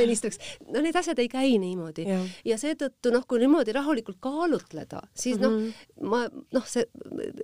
ministriks. 0.01 0.39
no 0.67 0.81
need 0.81 0.95
asjad 0.95 1.20
ei 1.21 1.29
käi 1.31 1.55
niimoodi 1.61 2.05
ja, 2.07 2.19
ja 2.45 2.57
seetõttu 2.61 3.13
noh, 3.13 3.25
kui 3.27 3.41
niimoodi 3.43 3.75
rahulikult 3.75 4.19
kaalutleda, 4.23 5.01
siis 5.13 5.39
mm 5.39 5.43
-hmm. 5.43 5.49
noh, 5.49 5.61
mhm. 5.61 6.09
ma 6.09 6.21
noh, 6.59 6.67
see 6.67 6.85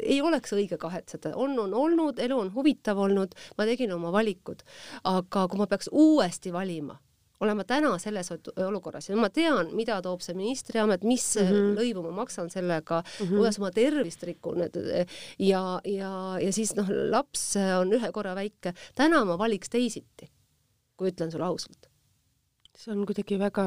ei 0.03 0.21
oleks 0.21 0.53
õige 0.53 0.77
kahetseda, 0.81 1.35
on, 1.35 1.57
on 1.59 1.73
olnud, 1.73 2.19
elu 2.19 2.39
on 2.39 2.53
huvitav 2.53 2.97
olnud, 2.97 3.35
ma 3.57 3.65
tegin 3.65 3.93
oma 3.93 4.11
valikud, 4.11 4.63
aga 5.03 5.47
kui 5.47 5.57
ma 5.59 5.67
peaks 5.67 5.89
uuesti 5.91 6.53
valima 6.53 6.97
olema 7.39 7.63
täna 7.63 7.91
selles 8.01 8.31
olukorras 8.65 9.09
ja 9.09 9.17
ma 9.17 9.29
tean, 9.29 9.69
mida 9.77 9.99
toob 10.01 10.23
see 10.25 10.35
ministriamet, 10.37 11.03
mis 11.03 11.35
mm 11.37 11.49
-hmm. 11.49 11.75
lõivu 11.77 12.03
ma 12.07 12.11
maksan 12.23 12.49
sellega 12.49 13.01
mm, 13.01 13.25
-hmm. 13.25 13.35
kuidas 13.35 13.59
ma 13.59 13.71
tervist 13.71 14.23
rikun, 14.23 14.57
ja, 15.39 15.81
ja, 15.85 16.39
ja 16.41 16.51
siis 16.51 16.75
noh, 16.75 16.89
laps 17.09 17.55
on 17.79 17.93
ühe 17.93 18.11
korra 18.11 18.35
väike, 18.35 18.73
täna 18.95 19.25
ma 19.25 19.37
valiks 19.37 19.69
teisiti, 19.69 20.31
kui 20.97 21.11
ütlen 21.11 21.31
sulle 21.31 21.45
ausalt 21.45 21.89
see 22.77 22.93
on 22.93 23.05
kuidagi 23.09 23.39
väga 23.41 23.65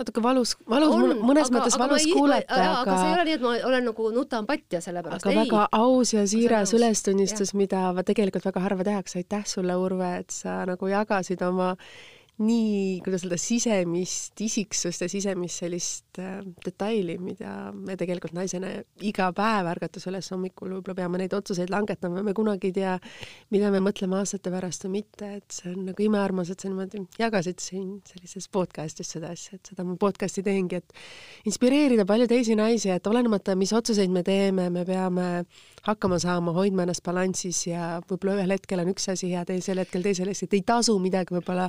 natuke 0.00 0.22
valus, 0.24 0.54
valus, 0.70 0.94
mõnes 1.20 1.48
aga, 1.48 1.56
mõttes 1.56 1.76
aga 1.76 1.82
valus 1.84 2.04
ei, 2.06 2.12
kuulata, 2.14 2.56
aga 2.56 2.76
aga 2.82 2.94
see 2.96 3.08
ei 3.08 3.16
ole 3.16 3.24
nii, 3.26 3.34
et 3.36 3.44
ma 3.44 3.54
olen 3.70 3.88
nagu 3.90 4.06
nutan 4.14 4.46
patja 4.48 4.80
selle 4.84 5.02
pärast, 5.04 5.26
ei. 5.26 5.34
aga 5.34 5.42
väga 5.42 5.64
aus 5.80 6.14
ja 6.14 6.24
siiras 6.30 6.72
ülestunnistus, 6.76 7.52
mida 7.58 7.90
tegelikult 8.06 8.46
väga 8.48 8.64
harva 8.64 8.86
tehakse, 8.86 9.20
aitäh 9.20 9.44
sulle, 9.50 9.76
Urve, 9.80 10.14
et 10.22 10.32
sa 10.34 10.62
nagu 10.68 10.90
jagasid 10.90 11.42
oma 11.44 11.74
nii, 12.40 13.00
kuidas 13.04 13.24
öelda, 13.26 13.36
sisemist 13.40 14.40
isiksust 14.40 15.04
ja 15.04 15.08
sisemist 15.12 15.60
sellist 15.60 16.20
äh, 16.22 16.38
detaili, 16.64 17.18
mida 17.20 17.70
me 17.76 17.96
tegelikult 18.00 18.32
naisena 18.36 18.70
iga 19.04 19.28
päev 19.36 19.68
ärgates 19.74 20.06
üles 20.08 20.30
hommikul 20.32 20.72
võib-olla 20.72 20.96
peame 21.02 21.20
neid 21.20 21.34
otsuseid 21.36 21.72
langetama, 21.72 22.22
me 22.24 22.34
kunagi 22.36 22.70
ei 22.70 22.76
tea, 22.78 22.94
mida 23.52 23.68
me 23.74 23.82
mõtleme 23.84 24.16
aastate 24.20 24.52
pärast 24.52 24.86
või 24.86 25.00
mitte, 25.00 25.28
et 25.40 25.56
see 25.58 25.72
on 25.74 25.90
nagu 25.90 26.04
imearmas, 26.06 26.52
et 26.52 26.64
sa 26.64 26.70
niimoodi 26.70 27.02
jagasid 27.20 27.60
siin 27.60 27.98
sellises 28.08 28.48
podcastis 28.52 29.12
seda 29.16 29.34
asja, 29.36 29.58
et 29.60 29.72
seda 29.72 29.84
ma 29.84 29.98
podcasti 30.00 30.44
teengi, 30.46 30.80
et 30.80 31.48
inspireerida 31.50 32.08
palju 32.08 32.30
teisi 32.30 32.56
naisi, 32.56 32.88
et 32.94 33.10
olenemata, 33.10 33.56
mis 33.58 33.74
otsuseid 33.76 34.12
me 34.12 34.24
teeme, 34.24 34.70
me 34.72 34.86
peame 34.88 35.28
hakkama 35.84 36.20
saama, 36.22 36.56
hoidma 36.56 36.88
ennast 36.88 37.04
balansis 37.04 37.66
ja 37.68 37.92
võib-olla 38.08 38.40
ühel 38.40 38.56
hetkel 38.56 38.80
on 38.80 38.94
üks 38.94 39.10
asi 39.12 39.34
hea, 39.34 39.44
teisel 39.48 39.84
hetkel 39.84 40.04
teisel 40.04 40.32
asi, 40.32 40.48
et 40.48 40.56
ei 40.56 40.64
tasu 40.66 40.96
midagi 41.02 41.36
võib-olla 41.36 41.68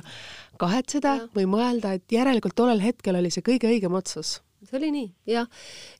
kahetseda 0.62 1.16
ja. 1.18 1.28
või 1.36 1.48
mõelda, 1.50 1.96
et 1.98 2.14
järelikult 2.14 2.56
tollel 2.58 2.82
hetkel 2.84 3.18
oli 3.18 3.32
see 3.34 3.44
kõige 3.46 3.70
õigem 3.70 3.98
otsus. 3.98 4.40
see 4.62 4.78
oli 4.78 4.92
nii 4.94 5.08
jah, 5.34 5.50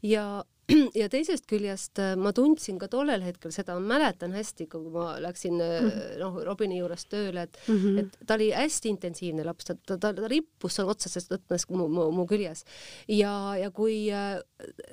ja, 0.06 0.26
ja 1.00 1.08
teisest 1.10 1.46
küljest 1.50 1.98
äh, 2.02 2.12
ma 2.18 2.32
tundsin 2.36 2.78
ka 2.80 2.88
tollel 2.90 3.24
hetkel 3.24 3.52
seda, 3.54 3.74
mäletan 3.82 4.34
hästi, 4.36 4.68
kui 4.70 4.92
ma 4.94 5.16
läksin 5.22 5.56
mm 5.58 5.88
-hmm. 5.88 6.18
noh, 6.20 6.38
Robini 6.46 6.78
juures 6.78 7.04
tööle, 7.06 7.42
et 7.42 7.58
mm, 7.66 7.76
-hmm. 7.76 7.98
et 8.00 8.26
ta 8.26 8.34
oli 8.34 8.50
hästi 8.52 8.88
intensiivne 8.88 9.44
laps, 9.44 9.64
ta, 9.64 9.74
ta, 9.74 9.98
ta, 9.98 10.12
ta 10.14 10.28
rippus 10.28 10.76
seal 10.78 10.88
otseses 10.88 11.28
mõttes 11.30 11.66
mu, 11.68 11.88
mu, 11.88 12.10
mu 12.10 12.26
küljes. 12.26 12.64
ja, 13.08 13.56
ja 13.58 13.70
kui 13.70 14.12
äh, 14.12 14.38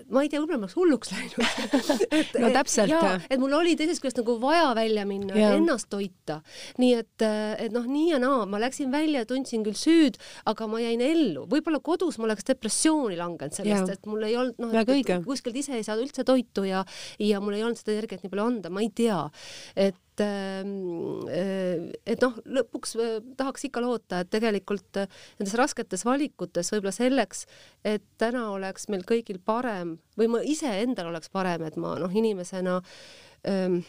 ma 0.09 0.23
ei 0.23 0.29
tea, 0.29 0.41
võib-olla 0.41 0.59
ma 0.59 0.65
oleks 0.65 0.75
hulluks 0.75 1.11
läinud 1.13 1.43
et, 2.19 2.33
no 2.39 2.49
täpselt. 2.49 2.93
et 3.29 3.39
mul 3.39 3.53
oli 3.53 3.75
teisest 3.75 4.01
küljest 4.01 4.21
nagu 4.21 4.39
vaja 4.41 4.73
välja 4.75 5.05
minna, 5.05 5.35
ennast 5.35 5.89
toita. 5.89 6.41
nii 6.77 6.93
et, 6.93 7.21
et 7.59 7.71
noh, 7.71 7.85
nii 7.85 8.09
ja 8.13 8.19
naa, 8.19 8.45
ma 8.49 8.59
läksin 8.59 8.91
välja, 8.91 9.25
tundsin 9.25 9.63
küll 9.63 9.77
süüd, 9.77 10.17
aga 10.49 10.67
ma 10.67 10.81
jäin 10.81 11.01
ellu. 11.01 11.45
võib-olla 11.45 11.79
kodus 11.79 12.17
ma 12.17 12.25
oleks 12.29 12.47
depressiooni 12.49 13.17
langenud 13.19 13.53
sellest, 13.53 13.93
et 13.93 14.09
mul 14.09 14.25
ei 14.27 14.35
olnud 14.39 14.73
noh, 14.73 15.23
kuskilt 15.25 15.58
ise 15.59 15.77
ei 15.77 15.85
saada 15.85 16.03
üldse 16.03 16.25
toitu 16.27 16.65
ja, 16.67 16.83
ja 17.21 17.41
mul 17.43 17.57
ei 17.57 17.65
olnud 17.65 17.79
seda 17.79 17.95
energiat 17.95 18.23
nii 18.23 18.31
palju 18.33 18.45
anda, 18.45 18.71
ma 18.73 18.83
ei 18.83 18.91
tea, 18.95 19.19
et 19.79 20.23
ähm, 20.23 20.73
äh, 21.29 21.89
et 22.09 22.25
noh, 22.25 22.35
lõpuks 22.57 22.95
äh, 22.99 23.15
tahaks 23.39 23.69
ikka 23.69 23.83
loota, 23.83 24.23
et 24.23 24.31
tegelikult 24.33 25.01
äh, 25.03 25.21
nendes 25.39 25.55
rasketes 25.59 26.05
valikutes 26.07 26.73
võib-olla 26.73 26.95
selleks, 26.95 27.45
et 27.87 28.05
täna 28.21 28.49
oleks 28.55 28.89
meil 28.91 29.05
kõigil 29.07 29.41
parem 29.43 29.97
või 30.19 30.29
ma 30.31 30.43
iseendal 30.43 31.13
oleks 31.13 31.31
parem, 31.33 31.65
et 31.67 31.79
ma 31.79 31.95
noh, 32.01 32.13
inimesena 32.13 32.79
ähm, 33.47 33.81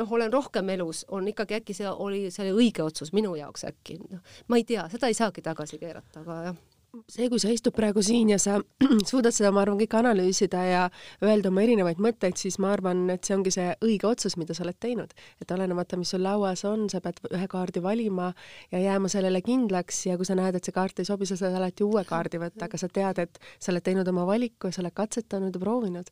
noh, 0.00 0.12
olen 0.18 0.32
rohkem 0.32 0.74
elus, 0.74 1.04
on 1.08 1.28
ikkagi 1.30 1.60
äkki 1.60 1.76
see 1.76 1.90
oli 1.90 2.26
see 2.34 2.52
õige 2.52 2.84
otsus 2.84 3.14
minu 3.16 3.34
jaoks 3.38 3.66
äkki, 3.70 4.00
noh, 4.10 4.38
ma 4.48 4.60
ei 4.60 4.68
tea, 4.68 4.88
seda 4.92 5.10
ei 5.10 5.18
saagi 5.18 5.44
tagasi 5.44 5.80
keerata, 5.82 6.24
aga 6.24 6.40
jah 6.50 6.62
see, 7.10 7.28
kui 7.32 7.40
sa 7.42 7.50
istud 7.52 7.74
praegu 7.76 8.02
siin 8.04 8.30
ja 8.32 8.38
sa 8.42 8.58
suudad 9.10 9.34
seda, 9.34 9.50
ma 9.54 9.62
arvan, 9.64 9.78
kõike 9.80 9.98
analüüsida 10.00 10.62
ja 10.68 10.82
öelda 11.24 11.50
oma 11.50 11.64
erinevaid 11.64 12.00
mõtteid, 12.02 12.38
siis 12.40 12.58
ma 12.62 12.72
arvan, 12.74 13.04
et 13.14 13.26
see 13.26 13.36
ongi 13.36 13.52
see 13.54 13.72
õige 13.84 14.08
otsus, 14.10 14.38
mida 14.40 14.56
sa 14.56 14.64
oled 14.66 14.78
teinud. 14.80 15.14
et 15.42 15.54
olenemata, 15.54 15.98
mis 16.00 16.14
sul 16.14 16.24
lauas 16.24 16.64
on, 16.68 16.88
sa 16.92 17.00
pead 17.04 17.20
ühe 17.30 17.48
kaardi 17.50 17.82
valima 17.82 18.32
ja 18.72 18.82
jääma 18.82 19.10
sellele 19.12 19.42
kindlaks 19.44 20.04
ja 20.06 20.18
kui 20.20 20.28
sa 20.28 20.36
näed, 20.38 20.58
et 20.58 20.64
see 20.64 20.74
kaart 20.76 21.02
ei 21.02 21.08
sobi, 21.08 21.28
sa 21.28 21.38
saad 21.40 21.56
alati 21.58 21.86
uue 21.86 22.04
kaardi 22.08 22.40
võtta, 22.42 22.68
aga 22.68 22.80
sa 22.80 22.88
tead, 22.88 23.22
et 23.26 23.40
sa 23.58 23.72
oled 23.72 23.84
teinud 23.84 24.08
oma 24.14 24.26
valiku 24.28 24.70
ja 24.70 24.78
sa 24.78 24.84
oled 24.84 24.96
katsetanud 24.96 25.54
ja 25.54 25.62
proovinud 25.62 26.10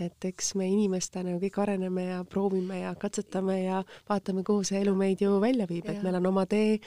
et 0.00 0.24
eks 0.24 0.54
me 0.56 0.66
inimestena 0.72 1.34
kõik 1.42 1.58
areneme 1.60 2.04
ja 2.06 2.20
proovime 2.24 2.80
ja 2.80 2.92
katsetame 2.98 3.58
ja 3.62 3.82
vaatame, 4.08 4.44
kuhu 4.46 4.64
see 4.64 4.80
elu 4.80 4.94
meid 4.96 5.20
ju 5.20 5.34
välja 5.42 5.66
viib, 5.68 5.88
et 5.90 6.00
meil 6.04 6.16
on 6.16 6.30
oma 6.30 6.46
tee, 6.48 6.78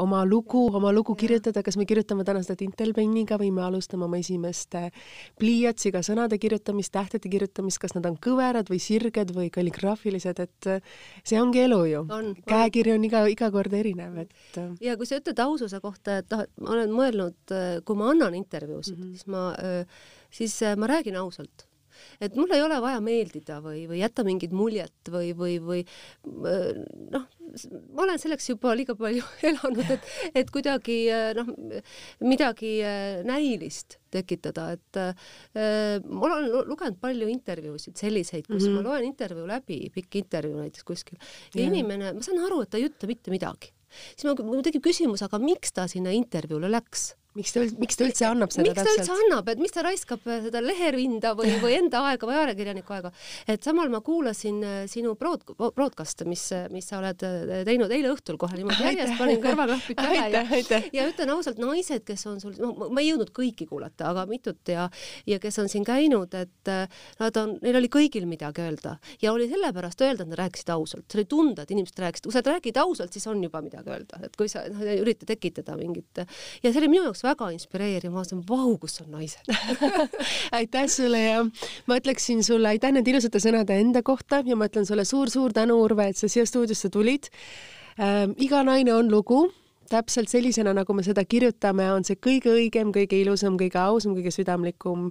oma 0.00 0.20
lugu, 0.28 0.66
oma 0.76 0.92
lugu 0.92 1.14
kirjutada, 1.18 1.62
kas 1.64 1.78
me 1.80 1.86
kirjutame 1.88 2.24
täna 2.28 2.42
seda 2.44 2.58
tintelpenniga 2.60 3.38
või 3.40 3.48
me 3.54 3.64
alustame 3.64 4.04
oma 4.06 4.20
esimeste 4.20 4.90
pliiatsiga 5.40 6.02
sõnade 6.06 6.36
kirjutamist, 6.40 6.92
tähtede 6.94 7.32
kirjutamist, 7.32 7.80
kas 7.82 7.96
nad 7.96 8.06
on 8.10 8.18
kõverad 8.20 8.68
või 8.70 8.80
sirged 8.82 9.32
või 9.36 9.48
kalligraafilised, 9.54 10.44
et 10.44 10.70
see 11.24 11.40
ongi 11.40 11.64
elu 11.64 11.80
ju. 11.94 12.04
käekiri 12.48 12.94
on 12.96 13.08
iga, 13.08 13.24
iga 13.32 13.50
kord 13.54 13.72
erinev, 13.76 14.20
et. 14.26 14.60
ja 14.84 14.98
kui 15.00 15.08
sa 15.08 15.18
ütled 15.22 15.40
aususe 15.42 15.80
kohta, 15.80 16.20
et 16.20 16.30
noh, 16.36 16.44
et 16.44 16.54
ma 16.60 16.76
olen 16.76 16.94
mõelnud, 16.94 17.56
kui 17.88 17.98
ma 17.98 18.12
annan 18.12 18.36
intervjuusid 18.36 18.98
mm, 18.98 19.02
-hmm. 19.02 19.16
siis 19.16 19.26
ma, 19.26 19.48
siis 20.30 20.60
ma 20.76 20.92
räägin 20.92 21.16
ausalt 21.16 21.69
et 22.20 22.36
mul 22.38 22.50
ei 22.54 22.62
ole 22.64 22.80
vaja 22.82 23.00
meeldida 23.04 23.60
või, 23.64 23.84
või 23.90 24.00
jätta 24.02 24.24
mingit 24.26 24.54
muljet 24.56 25.10
või, 25.12 25.32
või, 25.36 25.58
või 25.64 25.84
noh, 26.24 27.26
ma 27.94 28.04
olen 28.06 28.20
selleks 28.22 28.50
juba 28.52 28.74
liiga 28.78 28.96
palju 28.98 29.26
elanud, 29.50 29.94
et, 29.96 30.12
et 30.42 30.52
kuidagi 30.54 31.00
noh, 31.38 31.50
midagi 32.24 32.76
näilist 33.26 33.98
tekitada, 34.10 34.70
et 34.74 34.98
äh, 34.98 35.26
ma 36.02 36.24
olen 36.26 36.48
lugenud 36.66 36.98
palju 37.02 37.28
intervjuusid 37.30 38.00
selliseid, 38.00 38.48
kus 38.48 38.64
mm 38.64 38.68
-hmm. 38.68 38.80
ma 38.80 38.86
loen 38.88 39.06
intervjuu 39.06 39.46
läbi, 39.46 39.82
pikk 39.94 40.22
intervjuu 40.24 40.64
näiteks 40.64 40.86
kuskil 40.86 41.18
ja 41.18 41.60
yeah. 41.60 41.68
inimene, 41.70 42.14
ma 42.16 42.24
saan 42.26 42.42
aru, 42.42 42.62
et 42.64 42.70
ta 42.70 42.80
ei 42.80 42.88
ütle 42.90 43.10
mitte 43.10 43.30
midagi 43.30 43.70
siis 43.90 44.28
mul 44.42 44.62
tekib 44.66 44.84
küsimus, 44.84 45.24
aga 45.26 45.40
miks 45.42 45.74
ta 45.74 45.88
sinna 45.90 46.14
intervjuule 46.14 46.70
läks? 46.70 47.14
Miks 47.38 47.52
ta, 47.54 47.62
miks 47.78 47.98
ta 47.98 48.06
üldse 48.06 48.26
annab 48.26 48.50
seda 48.50 48.72
miks 48.72 48.82
ta 48.82 48.92
üldse 48.96 49.14
annab, 49.14 49.48
et 49.52 49.60
miks 49.62 49.74
ta 49.74 49.84
raiskab 49.86 50.24
äh, 50.26 50.40
seda 50.48 50.62
lehervinda 50.64 51.30
või, 51.38 51.52
või 51.62 51.76
enda 51.78 52.02
aega 52.08 52.26
või 52.26 52.38
ajakirjaniku 52.40 52.94
aega. 52.96 53.12
et 53.46 53.62
samal 53.66 53.90
ma 53.92 54.00
kuulasin 54.02 54.58
äh, 54.66 54.78
sinu 54.90 55.14
broad, 55.18 55.44
broadcast'e, 55.54 56.26
mis, 56.26 56.48
mis 56.74 56.90
sa 56.90 56.98
oled 56.98 57.22
äh, 57.26 57.62
teinud 57.68 57.92
eile 57.94 58.10
õhtul 58.10 58.38
kohe 58.40 58.58
niimoodi 58.58 58.82
järjest, 58.88 59.14
panin 59.20 59.38
kõrvaklapid 59.44 60.00
pähe 60.00 60.24
ja, 60.34 60.80
ja 60.96 61.06
ütlen 61.06 61.34
ausalt, 61.36 61.60
naised, 61.62 62.02
kes 62.08 62.26
on 62.30 62.40
sul, 62.42 62.56
no 62.58 62.90
ma 62.90 63.04
ei 63.04 63.12
jõudnud 63.12 63.30
kõiki 63.36 63.68
kuulata, 63.70 64.10
aga 64.10 64.26
mitut 64.30 64.74
ja, 64.74 64.88
ja 65.30 65.38
kes 65.42 65.60
on 65.62 65.70
siin 65.70 65.86
käinud, 65.86 66.34
et 66.34 66.72
nad 67.20 67.38
on, 67.38 67.54
neil 67.62 67.78
oli 67.78 67.92
kõigil 67.92 68.26
midagi 68.26 68.64
öelda. 68.64 68.96
Ja 69.22 69.30
oli 69.36 69.46
sellepärast 69.50 70.02
öelda, 70.02 70.26
et 70.26 70.32
nad 70.32 70.42
rääkisid 70.42 70.74
ausalt, 70.74 71.06
see 71.06 71.20
oli 71.20 71.28
tunda, 71.30 71.62
et 71.62 71.70
inimesed 71.74 72.02
rääkisid, 72.02 72.26
kui 72.26 72.34
sa 72.34 72.42
räägid 72.46 72.82
ausalt, 72.82 73.14
siis 73.14 73.26
on 73.30 73.42
juba 73.44 73.62
midagi 73.62 73.94
öelda, 73.94 74.18
et 74.26 74.34
kui 74.38 74.50
sa 74.50 74.64
noh, 74.66 74.82
üritad 75.04 75.30
tekitada 75.30 75.76
mingit 75.78 76.24
ja 76.24 76.72
see 76.72 76.80
oli 76.80 76.90
minu 76.90 77.06
jaoks 77.06 77.19
jaoks 77.20 77.24
väga 77.24 77.50
inspireeriv, 77.54 78.12
ma 78.12 78.22
mõtlesin, 78.22 78.42
vau, 78.48 78.76
kus 78.80 79.00
on 79.02 79.10
naised 79.12 79.44
aitäh 80.58 80.88
sulle 80.88 81.20
ja 81.20 81.44
ma 81.86 81.98
ütleksin 82.00 82.42
sulle 82.44 82.68
aitäh 82.72 82.92
nende 82.92 83.10
ilusate 83.10 83.40
sõnade 83.40 83.76
enda 83.80 84.02
kohta 84.02 84.42
ja 84.44 84.56
ma 84.56 84.68
ütlen 84.68 84.86
sulle 84.86 85.04
suur-suur 85.04 85.52
tänu, 85.52 85.76
Urve, 85.84 86.10
et 86.10 86.16
sa 86.16 86.28
siia 86.28 86.46
stuudiosse 86.46 86.90
tulid 86.90 87.30
äh,. 87.98 88.28
iga 88.38 88.62
naine 88.64 88.94
on 88.94 89.10
lugu 89.10 89.50
täpselt 89.90 90.30
sellisena, 90.30 90.72
nagu 90.76 90.94
me 90.96 91.02
seda 91.06 91.24
kirjutame, 91.28 91.88
on 91.94 92.06
see 92.06 92.18
kõige 92.22 92.52
õigem, 92.54 92.92
kõige 92.94 93.18
ilusam, 93.18 93.56
kõige 93.60 93.80
ausam, 93.82 94.14
kõige 94.16 94.32
südamlikum. 94.34 95.08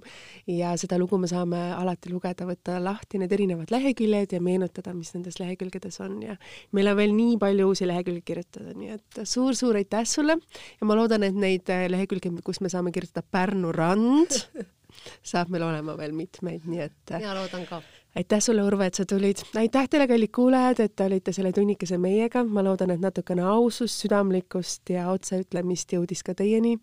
Ja 0.50 0.72
seda 0.80 0.98
lugu 1.00 1.18
me 1.20 1.28
saame 1.30 1.60
alati 1.76 2.12
lugeda, 2.12 2.48
võtta 2.48 2.78
lahti 2.82 3.20
need 3.20 3.32
erinevad 3.36 3.72
leheküljed 3.74 4.34
ja 4.36 4.42
meenutada, 4.44 4.94
mis 4.96 5.12
nendes 5.16 5.40
lehekülgedes 5.42 6.00
on. 6.04 6.18
Ja 6.24 6.36
meil 6.76 6.90
on 6.92 6.98
veel 7.00 7.14
nii 7.16 7.38
palju 7.42 7.70
uusi 7.70 7.88
lehekülgi 7.90 8.24
kirjutada, 8.32 8.74
nii 8.78 8.96
et 8.96 9.22
suur-suur 9.28 9.80
aitäh 9.80 10.06
sulle! 10.08 10.38
Ja 10.80 10.88
ma 10.88 10.98
loodan, 10.98 11.24
et 11.28 11.36
neid 11.36 11.68
lehekülgi, 11.68 12.32
kus 12.44 12.62
me 12.64 12.72
saame 12.72 12.92
kirjutada 12.94 13.26
Pärnu 13.30 13.72
rand, 13.76 14.36
saab 15.32 15.52
meil 15.52 15.66
olema 15.68 15.96
veel 16.00 16.16
mitmeid, 16.16 16.66
nii 16.68 16.86
et. 16.88 17.18
mina 17.18 17.36
loodan 17.36 17.68
ka 17.68 17.82
aitäh 18.16 18.40
sulle, 18.40 18.62
Urve, 18.62 18.86
et 18.86 18.94
sa 18.94 19.04
tulid. 19.06 19.36
aitäh 19.56 19.88
teile, 19.88 20.08
kallid 20.08 20.30
kuulajad, 20.34 20.80
et 20.80 20.96
te 20.96 21.04
olite 21.04 21.32
selle 21.32 21.52
tunnikese 21.52 21.98
meiega. 21.98 22.44
ma 22.44 22.64
loodan, 22.64 22.90
et 22.90 23.00
natukene 23.00 23.42
ausust, 23.42 24.02
südamlikkust 24.02 24.90
ja 24.90 25.10
otseütlemist 25.10 25.92
jõudis 25.92 26.22
ka 26.26 26.34
teieni. 26.34 26.78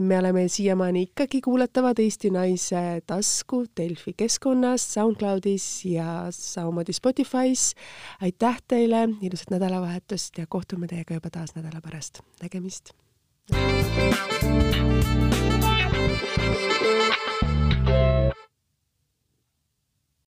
me 0.00 0.18
oleme 0.18 0.48
siiamaani 0.48 1.02
ikkagi 1.02 1.40
kuulatavad 1.40 1.98
Eesti 1.98 2.30
Naise 2.30 3.02
tasku 3.06 3.64
Delfi 3.76 4.14
keskkonnas, 4.16 4.94
SoundCloudis 4.94 5.84
ja 5.84 6.26
samamoodi 6.30 6.92
Spotify's. 6.92 7.74
aitäh 8.20 8.62
teile, 8.68 9.08
ilusat 9.20 9.50
nädalavahetust 9.50 10.38
ja 10.38 10.46
kohtume 10.48 10.86
teiega 10.86 11.14
juba 11.14 11.30
taas 11.30 11.54
nädala 11.54 11.80
pärast. 11.80 12.20
nägemist. 12.42 12.90
Thank 13.50 13.98
you. 16.58 16.63